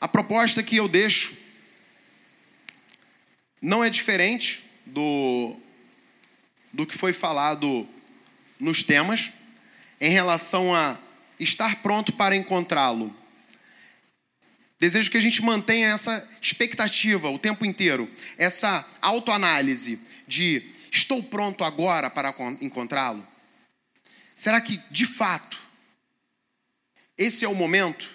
A 0.00 0.06
proposta 0.06 0.62
que 0.62 0.76
eu 0.76 0.88
deixo 0.88 1.36
não 3.60 3.82
é 3.82 3.88
diferente 3.88 4.62
do, 4.86 5.56
do 6.72 6.86
que 6.86 6.96
foi 6.96 7.12
falado 7.12 7.88
nos 8.62 8.84
temas 8.84 9.32
em 10.00 10.10
relação 10.10 10.74
a 10.74 10.96
estar 11.38 11.82
pronto 11.82 12.12
para 12.12 12.36
encontrá-lo. 12.36 13.14
Desejo 14.78 15.10
que 15.10 15.16
a 15.16 15.20
gente 15.20 15.42
mantenha 15.42 15.88
essa 15.88 16.28
expectativa 16.40 17.28
o 17.28 17.38
tempo 17.38 17.64
inteiro, 17.64 18.08
essa 18.38 18.86
autoanálise 19.00 20.00
de 20.26 20.62
estou 20.90 21.22
pronto 21.24 21.64
agora 21.64 22.08
para 22.08 22.34
encontrá-lo? 22.60 23.26
Será 24.34 24.60
que, 24.60 24.80
de 24.90 25.06
fato, 25.06 25.58
esse 27.18 27.44
é 27.44 27.48
o 27.48 27.54
momento? 27.54 28.10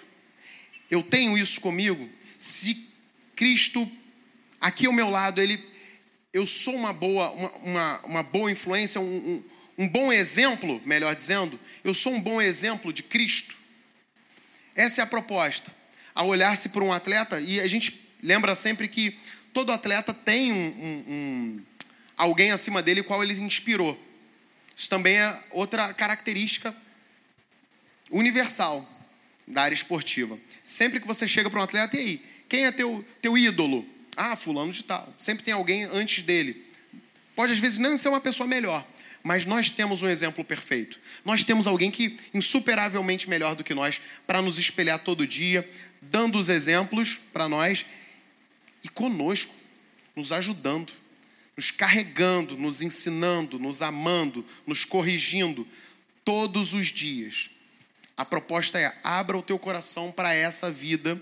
Eu 0.90 1.02
tenho 1.02 1.36
isso 1.36 1.60
comigo? 1.60 2.08
Se 2.38 2.88
Cristo 3.36 3.90
aqui 4.60 4.86
ao 4.86 4.92
meu 4.92 5.10
lado, 5.10 5.40
ele, 5.40 5.62
eu 6.32 6.46
sou 6.46 6.74
uma 6.74 6.92
boa, 6.92 7.30
uma, 7.30 7.50
uma, 7.50 8.00
uma 8.00 8.22
boa 8.22 8.50
influência, 8.50 9.00
um, 9.00 9.04
um, 9.04 9.44
um 9.78 9.86
bom 9.86 10.12
exemplo, 10.12 10.82
melhor 10.84 11.14
dizendo, 11.14 11.58
eu 11.84 11.94
sou 11.94 12.12
um 12.12 12.20
bom 12.20 12.42
exemplo 12.42 12.92
de 12.92 13.04
Cristo. 13.04 13.56
Essa 14.74 15.00
é 15.02 15.04
a 15.04 15.06
proposta 15.06 15.72
a 16.14 16.24
olhar-se 16.24 16.70
para 16.70 16.82
um 16.82 16.92
atleta, 16.92 17.40
e 17.40 17.60
a 17.60 17.68
gente 17.68 18.16
lembra 18.20 18.52
sempre 18.56 18.88
que 18.88 19.16
todo 19.52 19.70
atleta 19.70 20.12
tem 20.12 20.52
um, 20.52 20.56
um, 20.56 21.04
um, 21.08 21.62
alguém 22.16 22.50
acima 22.50 22.82
dele 22.82 23.04
qual 23.04 23.22
ele 23.22 23.34
inspirou. 23.34 23.96
Isso 24.74 24.88
também 24.88 25.16
é 25.16 25.42
outra 25.52 25.94
característica 25.94 26.74
universal 28.10 28.84
da 29.46 29.62
área 29.62 29.74
esportiva. 29.74 30.36
Sempre 30.64 30.98
que 30.98 31.06
você 31.06 31.26
chega 31.28 31.48
para 31.48 31.60
um 31.60 31.62
atleta, 31.62 31.96
e 31.96 32.00
aí, 32.00 32.26
quem 32.48 32.66
é 32.66 32.72
teu, 32.72 33.04
teu 33.22 33.38
ídolo? 33.38 33.86
Ah, 34.16 34.34
fulano 34.34 34.72
de 34.72 34.84
tal. 34.84 35.14
Sempre 35.16 35.44
tem 35.44 35.54
alguém 35.54 35.84
antes 35.84 36.24
dele. 36.24 36.66
Pode 37.36 37.52
às 37.52 37.60
vezes 37.60 37.78
não 37.78 37.96
ser 37.96 38.08
uma 38.08 38.20
pessoa 38.20 38.48
melhor, 38.48 38.84
mas 39.28 39.44
nós 39.44 39.68
temos 39.68 40.00
um 40.00 40.08
exemplo 40.08 40.42
perfeito. 40.42 40.98
Nós 41.22 41.44
temos 41.44 41.66
alguém 41.66 41.90
que 41.90 42.18
insuperavelmente 42.32 43.28
melhor 43.28 43.54
do 43.54 43.62
que 43.62 43.74
nós 43.74 44.00
para 44.26 44.40
nos 44.40 44.56
espelhar 44.56 44.98
todo 45.00 45.26
dia, 45.26 45.68
dando 46.00 46.38
os 46.38 46.48
exemplos 46.48 47.14
para 47.30 47.46
nós 47.46 47.84
e 48.82 48.88
conosco, 48.88 49.54
nos 50.16 50.32
ajudando, 50.32 50.90
nos 51.54 51.70
carregando, 51.70 52.56
nos 52.56 52.80
ensinando, 52.80 53.58
nos 53.58 53.82
amando, 53.82 54.42
nos 54.66 54.86
corrigindo 54.86 55.68
todos 56.24 56.72
os 56.72 56.86
dias. 56.86 57.50
A 58.16 58.24
proposta 58.24 58.80
é: 58.80 58.90
abra 59.04 59.36
o 59.36 59.42
teu 59.42 59.58
coração 59.58 60.10
para 60.10 60.32
essa 60.32 60.70
vida 60.70 61.20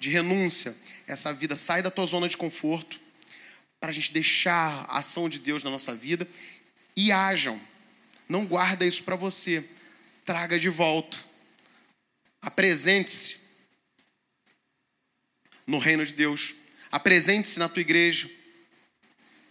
de 0.00 0.10
renúncia, 0.10 0.74
essa 1.06 1.32
vida, 1.32 1.54
sai 1.54 1.80
da 1.80 1.92
tua 1.92 2.06
zona 2.06 2.28
de 2.28 2.36
conforto, 2.36 2.98
para 3.78 3.90
a 3.90 3.92
gente 3.92 4.12
deixar 4.12 4.84
a 4.88 4.98
ação 4.98 5.28
de 5.28 5.38
Deus 5.38 5.62
na 5.62 5.70
nossa 5.70 5.94
vida 5.94 6.26
e 6.96 7.12
hajam. 7.12 7.60
Não 8.28 8.46
guarda 8.46 8.86
isso 8.86 9.04
para 9.04 9.14
você, 9.14 9.68
traga 10.24 10.58
de 10.58 10.68
volta. 10.68 11.18
Apresente-se 12.40 13.46
no 15.66 15.78
reino 15.78 16.04
de 16.04 16.14
Deus. 16.14 16.54
Apresente-se 16.90 17.58
na 17.58 17.68
tua 17.68 17.80
igreja. 17.80 18.30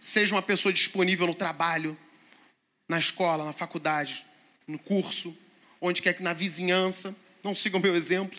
Seja 0.00 0.34
uma 0.34 0.42
pessoa 0.42 0.72
disponível 0.72 1.26
no 1.26 1.34
trabalho, 1.34 1.96
na 2.88 2.98
escola, 2.98 3.44
na 3.44 3.52
faculdade, 3.52 4.24
no 4.66 4.78
curso, 4.78 5.36
onde 5.80 6.02
quer 6.02 6.14
que 6.14 6.22
na 6.22 6.32
vizinhança. 6.32 7.16
Não 7.42 7.54
siga 7.54 7.76
o 7.76 7.80
meu 7.80 7.94
exemplo. 7.94 8.38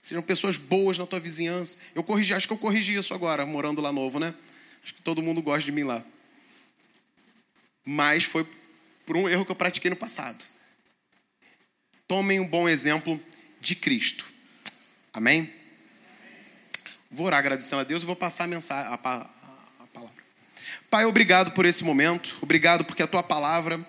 Sejam 0.00 0.22
pessoas 0.22 0.56
boas 0.56 0.98
na 0.98 1.06
tua 1.06 1.18
vizinhança. 1.18 1.78
Eu 1.94 2.04
corrigi, 2.04 2.32
acho 2.32 2.46
que 2.46 2.52
eu 2.52 2.58
corrigi 2.58 2.94
isso 2.94 3.12
agora, 3.12 3.44
morando 3.44 3.80
lá 3.80 3.92
novo, 3.92 4.20
né? 4.20 4.32
Acho 4.82 4.94
que 4.94 5.02
todo 5.02 5.22
mundo 5.22 5.42
gosta 5.42 5.64
de 5.64 5.72
mim 5.72 5.82
lá. 5.82 6.04
Mas 7.86 8.24
foi 8.24 8.46
por 9.06 9.16
um 9.16 9.28
erro 9.28 9.46
que 9.46 9.52
eu 9.52 9.56
pratiquei 9.56 9.88
no 9.88 9.96
passado. 9.96 10.44
Tomem 12.08 12.40
um 12.40 12.46
bom 12.46 12.68
exemplo 12.68 13.20
de 13.60 13.76
Cristo. 13.76 14.26
Amém? 15.12 15.50
Vou 17.10 17.26
orar 17.26 17.38
agradecendo 17.38 17.80
a 17.80 17.84
Deus 17.84 18.02
e 18.02 18.06
vou 18.06 18.16
passar 18.16 18.44
a 18.44 18.48
mensagem, 18.48 18.90
a, 18.90 18.94
a, 18.94 18.98
palavra. 18.98 19.30
Pai, 20.90 21.04
obrigado 21.04 21.52
por 21.52 21.64
esse 21.64 21.84
momento. 21.84 22.36
Obrigado 22.42 22.84
porque 22.84 23.02
a 23.02 23.06
tua 23.06 23.22
palavra 23.22 23.80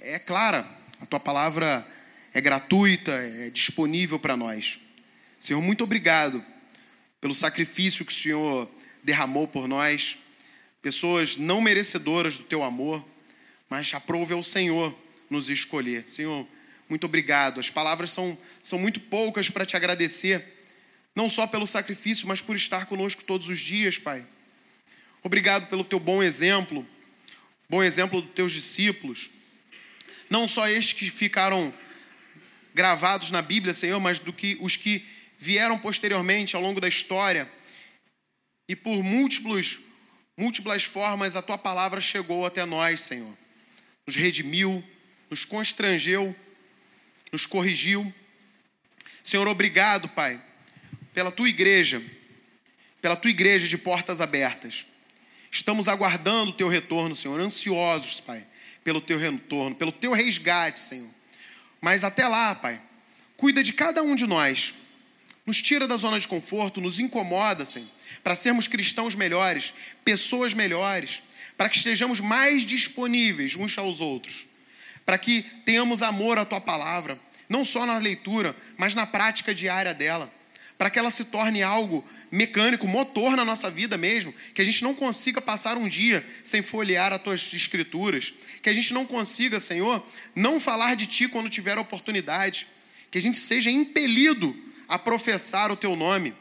é 0.00 0.18
clara. 0.18 0.66
A 1.00 1.06
tua 1.06 1.20
palavra 1.20 1.86
é 2.32 2.40
gratuita, 2.40 3.12
é 3.12 3.50
disponível 3.50 4.18
para 4.18 4.36
nós. 4.36 4.78
Senhor, 5.38 5.60
muito 5.60 5.84
obrigado 5.84 6.42
pelo 7.20 7.34
sacrifício 7.34 8.04
que 8.04 8.12
o 8.12 8.16
Senhor 8.16 8.70
derramou 9.02 9.46
por 9.46 9.68
nós. 9.68 10.18
Pessoas 10.82 11.36
não 11.36 11.60
merecedoras 11.60 12.36
do 12.36 12.44
teu 12.44 12.62
amor, 12.62 13.02
mas 13.70 13.94
aprove 13.94 14.34
ao 14.34 14.42
Senhor 14.42 14.94
nos 15.30 15.48
escolher. 15.48 16.04
Senhor, 16.08 16.46
muito 16.88 17.06
obrigado. 17.06 17.60
As 17.60 17.70
palavras 17.70 18.10
são, 18.10 18.36
são 18.62 18.78
muito 18.78 19.00
poucas 19.00 19.48
para 19.48 19.64
te 19.64 19.76
agradecer 19.76 20.44
não 21.14 21.28
só 21.28 21.46
pelo 21.46 21.66
sacrifício, 21.66 22.26
mas 22.26 22.40
por 22.40 22.56
estar 22.56 22.86
conosco 22.86 23.22
todos 23.24 23.48
os 23.48 23.60
dias, 23.60 23.98
Pai. 23.98 24.24
Obrigado 25.22 25.68
pelo 25.68 25.84
teu 25.84 26.00
bom 26.00 26.22
exemplo, 26.22 26.86
bom 27.68 27.82
exemplo 27.82 28.20
dos 28.20 28.32
teus 28.32 28.52
discípulos. 28.52 29.30
Não 30.28 30.48
só 30.48 30.66
estes 30.66 30.94
que 30.94 31.10
ficaram 31.10 31.72
gravados 32.74 33.30
na 33.30 33.42
Bíblia, 33.42 33.74
Senhor, 33.74 34.00
mas 34.00 34.18
do 34.18 34.32
que 34.32 34.56
os 34.60 34.76
que 34.76 35.04
vieram 35.38 35.78
posteriormente 35.78 36.56
ao 36.56 36.62
longo 36.62 36.80
da 36.80 36.88
história. 36.88 37.48
E 38.68 38.74
por 38.74 39.02
múltiplos, 39.02 39.80
múltiplas 40.36 40.84
formas 40.84 41.36
a 41.36 41.42
tua 41.42 41.58
palavra 41.58 42.00
chegou 42.00 42.44
até 42.46 42.64
nós, 42.64 43.00
Senhor. 43.00 43.36
Nos 44.06 44.16
redimiu, 44.16 44.82
nos 45.30 45.44
constrangeu, 45.44 46.34
nos 47.30 47.46
corrigiu. 47.46 48.12
Senhor, 49.22 49.46
obrigado, 49.48 50.08
Pai 50.10 50.40
pela 51.12 51.30
tua 51.30 51.48
igreja, 51.48 52.02
pela 53.00 53.16
tua 53.16 53.30
igreja 53.30 53.68
de 53.68 53.78
portas 53.78 54.20
abertas. 54.20 54.86
Estamos 55.50 55.88
aguardando 55.88 56.50
o 56.50 56.54
teu 56.54 56.68
retorno, 56.68 57.14
Senhor, 57.14 57.38
ansiosos, 57.40 58.20
Pai, 58.20 58.44
pelo 58.82 59.00
teu 59.00 59.18
retorno, 59.18 59.76
pelo 59.76 59.92
teu 59.92 60.12
resgate, 60.12 60.80
Senhor. 60.80 61.10
Mas 61.80 62.04
até 62.04 62.26
lá, 62.26 62.54
Pai, 62.54 62.80
cuida 63.36 63.62
de 63.62 63.72
cada 63.72 64.02
um 64.02 64.14
de 64.14 64.26
nós. 64.26 64.74
Nos 65.44 65.60
tira 65.60 65.88
da 65.88 65.96
zona 65.96 66.20
de 66.20 66.28
conforto, 66.28 66.80
nos 66.80 67.00
incomoda, 67.00 67.64
Senhor, 67.64 67.88
para 68.22 68.34
sermos 68.34 68.68
cristãos 68.68 69.14
melhores, 69.14 69.74
pessoas 70.04 70.54
melhores, 70.54 71.22
para 71.56 71.68
que 71.68 71.76
estejamos 71.76 72.20
mais 72.20 72.64
disponíveis 72.64 73.56
uns 73.56 73.76
aos 73.76 74.00
outros, 74.00 74.46
para 75.04 75.18
que 75.18 75.42
tenhamos 75.64 76.02
amor 76.02 76.38
à 76.38 76.44
tua 76.44 76.60
palavra, 76.60 77.18
não 77.48 77.64
só 77.64 77.84
na 77.84 77.98
leitura, 77.98 78.56
mas 78.76 78.94
na 78.94 79.06
prática 79.06 79.54
diária 79.54 79.92
dela 79.92 80.32
para 80.82 80.90
que 80.90 80.98
ela 80.98 81.12
se 81.12 81.26
torne 81.26 81.62
algo 81.62 82.04
mecânico, 82.28 82.88
motor 82.88 83.36
na 83.36 83.44
nossa 83.44 83.70
vida 83.70 83.96
mesmo, 83.96 84.34
que 84.52 84.60
a 84.60 84.64
gente 84.64 84.82
não 84.82 84.92
consiga 84.92 85.40
passar 85.40 85.76
um 85.76 85.86
dia 85.86 86.26
sem 86.42 86.60
folhear 86.60 87.12
as 87.12 87.22
tuas 87.22 87.54
escrituras, 87.54 88.34
que 88.60 88.68
a 88.68 88.74
gente 88.74 88.92
não 88.92 89.06
consiga, 89.06 89.60
Senhor, 89.60 90.04
não 90.34 90.58
falar 90.58 90.96
de 90.96 91.06
ti 91.06 91.28
quando 91.28 91.48
tiver 91.48 91.78
oportunidade, 91.78 92.66
que 93.12 93.18
a 93.18 93.22
gente 93.22 93.38
seja 93.38 93.70
impelido 93.70 94.56
a 94.92 94.98
professar 94.98 95.72
o 95.72 95.76
teu 95.76 95.96
nome, 95.96 96.34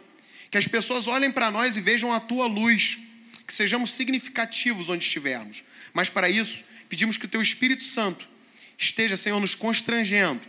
que 0.52 0.58
as 0.58 0.68
pessoas 0.68 1.08
olhem 1.08 1.32
para 1.32 1.50
nós 1.50 1.78
e 1.78 1.82
vejam 1.82 2.12
a 2.12 2.20
tua 2.20 2.48
luz, 2.48 3.00
que 3.48 3.54
sejamos 3.54 3.94
significativos 3.94 4.90
onde 4.90 5.06
estivermos. 5.06 5.64
Mas 5.94 6.10
para 6.10 6.30
isso, 6.30 6.66
pedimos 6.90 7.16
que 7.16 7.24
o 7.24 7.30
teu 7.30 7.42
Espírito 7.42 7.86
Santo 7.86 8.28
esteja, 8.78 9.16
Senhor, 9.16 9.40
nos 9.40 9.56
constrangendo, 9.56 10.42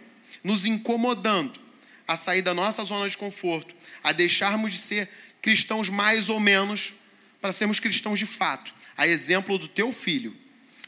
nos 0.42 0.66
incomodando 0.66 1.60
a 2.08 2.16
sair 2.16 2.42
da 2.42 2.52
nossa 2.52 2.84
zona 2.84 3.08
de 3.08 3.16
conforto, 3.16 3.72
a 4.02 4.10
deixarmos 4.10 4.72
de 4.72 4.78
ser 4.78 5.08
cristãos 5.40 5.88
mais 5.88 6.28
ou 6.28 6.40
menos 6.40 6.94
para 7.40 7.52
sermos 7.52 7.78
cristãos 7.78 8.18
de 8.18 8.26
fato, 8.26 8.74
a 8.96 9.06
exemplo 9.06 9.56
do 9.58 9.68
teu 9.68 9.92
filho. 9.92 10.36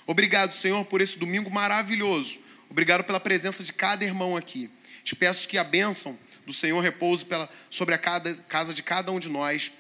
Obrigado, 0.04 0.52
Senhor, 0.52 0.84
por 0.86 1.00
esse 1.00 1.16
domingo 1.16 1.48
maravilhoso. 1.48 2.40
Obrigado 2.68 3.04
pela 3.04 3.20
presença 3.20 3.62
de 3.62 3.72
cada 3.72 4.04
irmão 4.04 4.36
aqui. 4.36 4.68
Te 5.04 5.14
peço 5.14 5.46
que 5.46 5.56
a 5.56 5.62
bênção 5.62 6.18
do 6.47 6.53
Senhor 6.53 6.80
repouse 6.80 7.24
pela, 7.24 7.49
sobre 7.70 7.95
a 7.95 7.99
cada, 7.99 8.34
casa 8.49 8.74
de 8.74 8.82
cada 8.82 9.11
um 9.11 9.18
de 9.18 9.28
nós. 9.28 9.72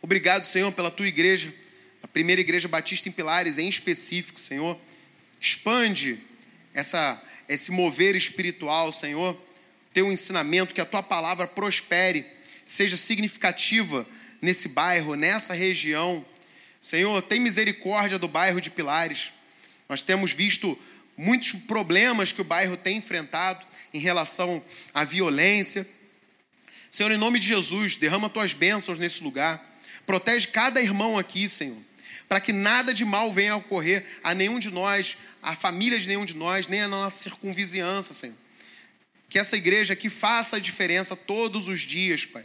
Obrigado, 0.00 0.44
Senhor, 0.46 0.70
pela 0.72 0.90
tua 0.90 1.06
igreja, 1.06 1.52
a 2.02 2.08
primeira 2.08 2.40
igreja 2.40 2.68
batista 2.68 3.08
em 3.08 3.12
Pilares 3.12 3.58
em 3.58 3.68
específico, 3.68 4.38
Senhor. 4.38 4.78
Expande 5.40 6.18
essa, 6.72 7.22
esse 7.48 7.72
mover 7.72 8.14
espiritual, 8.14 8.92
Senhor. 8.92 9.36
Teu 9.92 10.12
ensinamento, 10.12 10.74
que 10.74 10.80
a 10.80 10.86
tua 10.86 11.02
palavra 11.02 11.46
prospere, 11.46 12.24
seja 12.64 12.96
significativa 12.96 14.06
nesse 14.40 14.68
bairro, 14.68 15.14
nessa 15.14 15.54
região. 15.54 16.24
Senhor, 16.80 17.20
tem 17.22 17.40
misericórdia 17.40 18.18
do 18.18 18.28
bairro 18.28 18.60
de 18.60 18.70
Pilares. 18.70 19.32
Nós 19.88 20.02
temos 20.02 20.32
visto 20.32 20.78
muitos 21.16 21.52
problemas 21.64 22.30
que 22.30 22.40
o 22.40 22.44
bairro 22.44 22.76
tem 22.76 22.98
enfrentado 22.98 23.64
em 23.96 23.98
relação 23.98 24.62
à 24.92 25.04
violência. 25.04 25.86
Senhor, 26.90 27.10
em 27.10 27.16
nome 27.16 27.38
de 27.38 27.46
Jesus, 27.46 27.96
derrama 27.96 28.28
tuas 28.28 28.52
bênçãos 28.52 28.98
nesse 28.98 29.24
lugar. 29.24 29.62
Protege 30.06 30.48
cada 30.48 30.80
irmão 30.80 31.18
aqui, 31.18 31.48
Senhor, 31.48 31.76
para 32.28 32.40
que 32.40 32.52
nada 32.52 32.92
de 32.92 33.04
mal 33.04 33.32
venha 33.32 33.54
a 33.54 33.56
ocorrer 33.56 34.04
a 34.22 34.34
nenhum 34.34 34.58
de 34.58 34.70
nós, 34.70 35.16
a 35.42 35.56
família 35.56 35.98
de 35.98 36.08
nenhum 36.08 36.24
de 36.24 36.36
nós, 36.36 36.68
nem 36.68 36.82
a 36.82 36.88
nossa 36.88 37.22
circunvizinhança, 37.22 38.12
Senhor. 38.12 38.36
Que 39.28 39.38
essa 39.38 39.56
igreja 39.56 39.94
aqui 39.94 40.08
faça 40.08 40.56
a 40.56 40.60
diferença 40.60 41.16
todos 41.16 41.66
os 41.68 41.80
dias, 41.80 42.24
Pai. 42.26 42.44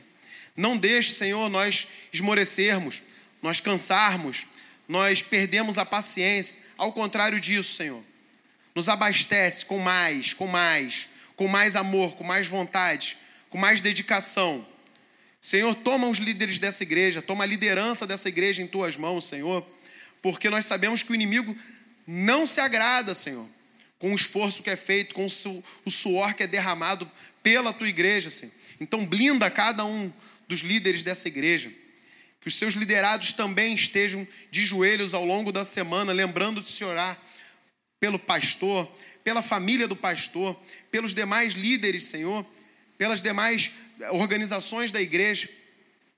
Não 0.55 0.77
deixe, 0.77 1.11
Senhor, 1.11 1.49
nós 1.49 1.87
esmorecermos, 2.11 3.03
nós 3.41 3.59
cansarmos, 3.59 4.47
nós 4.87 5.21
perdemos 5.21 5.77
a 5.77 5.85
paciência. 5.85 6.61
Ao 6.77 6.91
contrário 6.91 7.39
disso, 7.39 7.75
Senhor, 7.75 8.03
nos 8.73 8.89
abastece 8.89 9.65
com 9.65 9.79
mais, 9.79 10.33
com 10.33 10.47
mais, 10.47 11.10
com 11.41 11.47
mais 11.47 11.75
amor, 11.75 12.13
com 12.13 12.23
mais 12.23 12.47
vontade, 12.47 13.17
com 13.49 13.57
mais 13.57 13.81
dedicação. 13.81 14.63
Senhor, 15.41 15.73
toma 15.73 16.07
os 16.07 16.19
líderes 16.19 16.59
dessa 16.59 16.83
igreja, 16.83 17.19
toma 17.19 17.45
a 17.45 17.47
liderança 17.47 18.05
dessa 18.05 18.29
igreja 18.29 18.61
em 18.61 18.67
tuas 18.67 18.95
mãos, 18.95 19.25
Senhor, 19.25 19.67
porque 20.21 20.51
nós 20.51 20.65
sabemos 20.65 21.01
que 21.01 21.11
o 21.11 21.15
inimigo 21.15 21.57
não 22.05 22.45
se 22.45 22.61
agrada, 22.61 23.15
Senhor, 23.15 23.43
com 23.97 24.11
o 24.11 24.15
esforço 24.15 24.61
que 24.61 24.69
é 24.69 24.75
feito, 24.75 25.15
com 25.15 25.25
o 25.25 25.89
suor 25.89 26.35
que 26.35 26.43
é 26.43 26.47
derramado 26.47 27.09
pela 27.41 27.73
tua 27.73 27.89
igreja, 27.89 28.29
Senhor. 28.29 28.53
Então, 28.79 29.03
blinda 29.03 29.49
cada 29.49 29.83
um 29.83 30.13
dos 30.47 30.59
líderes 30.59 31.01
dessa 31.01 31.27
igreja. 31.27 31.71
Que 32.39 32.49
os 32.49 32.55
seus 32.55 32.75
liderados 32.75 33.33
também 33.33 33.73
estejam 33.73 34.27
de 34.51 34.63
joelhos 34.63 35.15
ao 35.15 35.25
longo 35.25 35.51
da 35.51 35.65
semana, 35.65 36.13
lembrando 36.13 36.61
de 36.61 36.69
se 36.69 36.83
orar 36.83 37.19
pelo 37.99 38.19
pastor, 38.19 38.87
pela 39.23 39.41
família 39.41 39.87
do 39.87 39.95
pastor, 39.95 40.59
pelos 40.91 41.15
demais 41.15 41.53
líderes, 41.53 42.03
Senhor, 42.03 42.45
pelas 42.97 43.21
demais 43.21 43.71
organizações 44.11 44.91
da 44.91 45.01
igreja. 45.01 45.49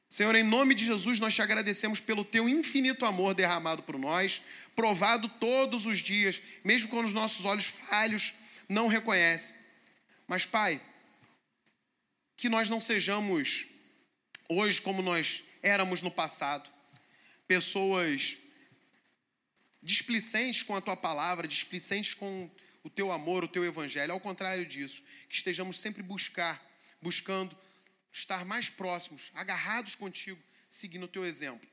Senhor, 0.09 0.35
em 0.35 0.43
nome 0.43 0.75
de 0.75 0.85
Jesus, 0.85 1.19
nós 1.19 1.33
te 1.33 1.41
agradecemos 1.41 1.99
pelo 1.99 2.25
teu 2.25 2.49
infinito 2.49 3.05
amor 3.05 3.33
derramado 3.33 3.83
por 3.83 3.97
nós, 3.97 4.41
provado 4.75 5.29
todos 5.39 5.85
os 5.85 5.99
dias, 5.99 6.41
mesmo 6.63 6.89
quando 6.89 7.05
os 7.05 7.13
nossos 7.13 7.45
olhos 7.45 7.67
falhos 7.67 8.33
não 8.67 8.87
reconhecem. 8.87 9.55
Mas, 10.27 10.45
Pai, 10.45 10.81
que 12.35 12.49
nós 12.49 12.69
não 12.69 12.79
sejamos 12.79 13.67
hoje 14.49 14.81
como 14.81 15.01
nós 15.01 15.43
éramos 15.61 16.01
no 16.01 16.11
passado, 16.11 16.69
pessoas 17.47 18.37
displicentes 19.81 20.63
com 20.63 20.75
a 20.75 20.81
tua 20.81 20.95
palavra, 20.95 21.47
displicentes 21.47 22.13
com 22.13 22.49
o 22.83 22.89
teu 22.89 23.11
amor, 23.11 23.43
o 23.43 23.47
teu 23.47 23.63
evangelho. 23.63 24.11
Ao 24.11 24.19
contrário 24.19 24.65
disso, 24.65 25.03
que 25.29 25.35
estejamos 25.35 25.79
sempre 25.79 26.03
buscar, 26.03 26.61
buscando 27.01 27.55
estar 28.11 28.45
mais 28.45 28.69
próximos, 28.69 29.31
agarrados 29.33 29.95
contigo, 29.95 30.41
seguindo 30.69 31.03
o 31.03 31.07
teu 31.07 31.25
exemplo. 31.25 31.67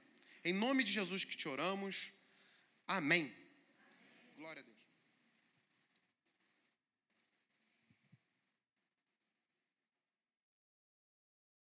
Em 0.45 0.53
nome 0.53 0.85
de 0.85 0.93
Jesus 0.93 1.25
que 1.25 1.37
te 1.37 1.49
oramos. 1.49 2.13
Amém. 2.87 3.40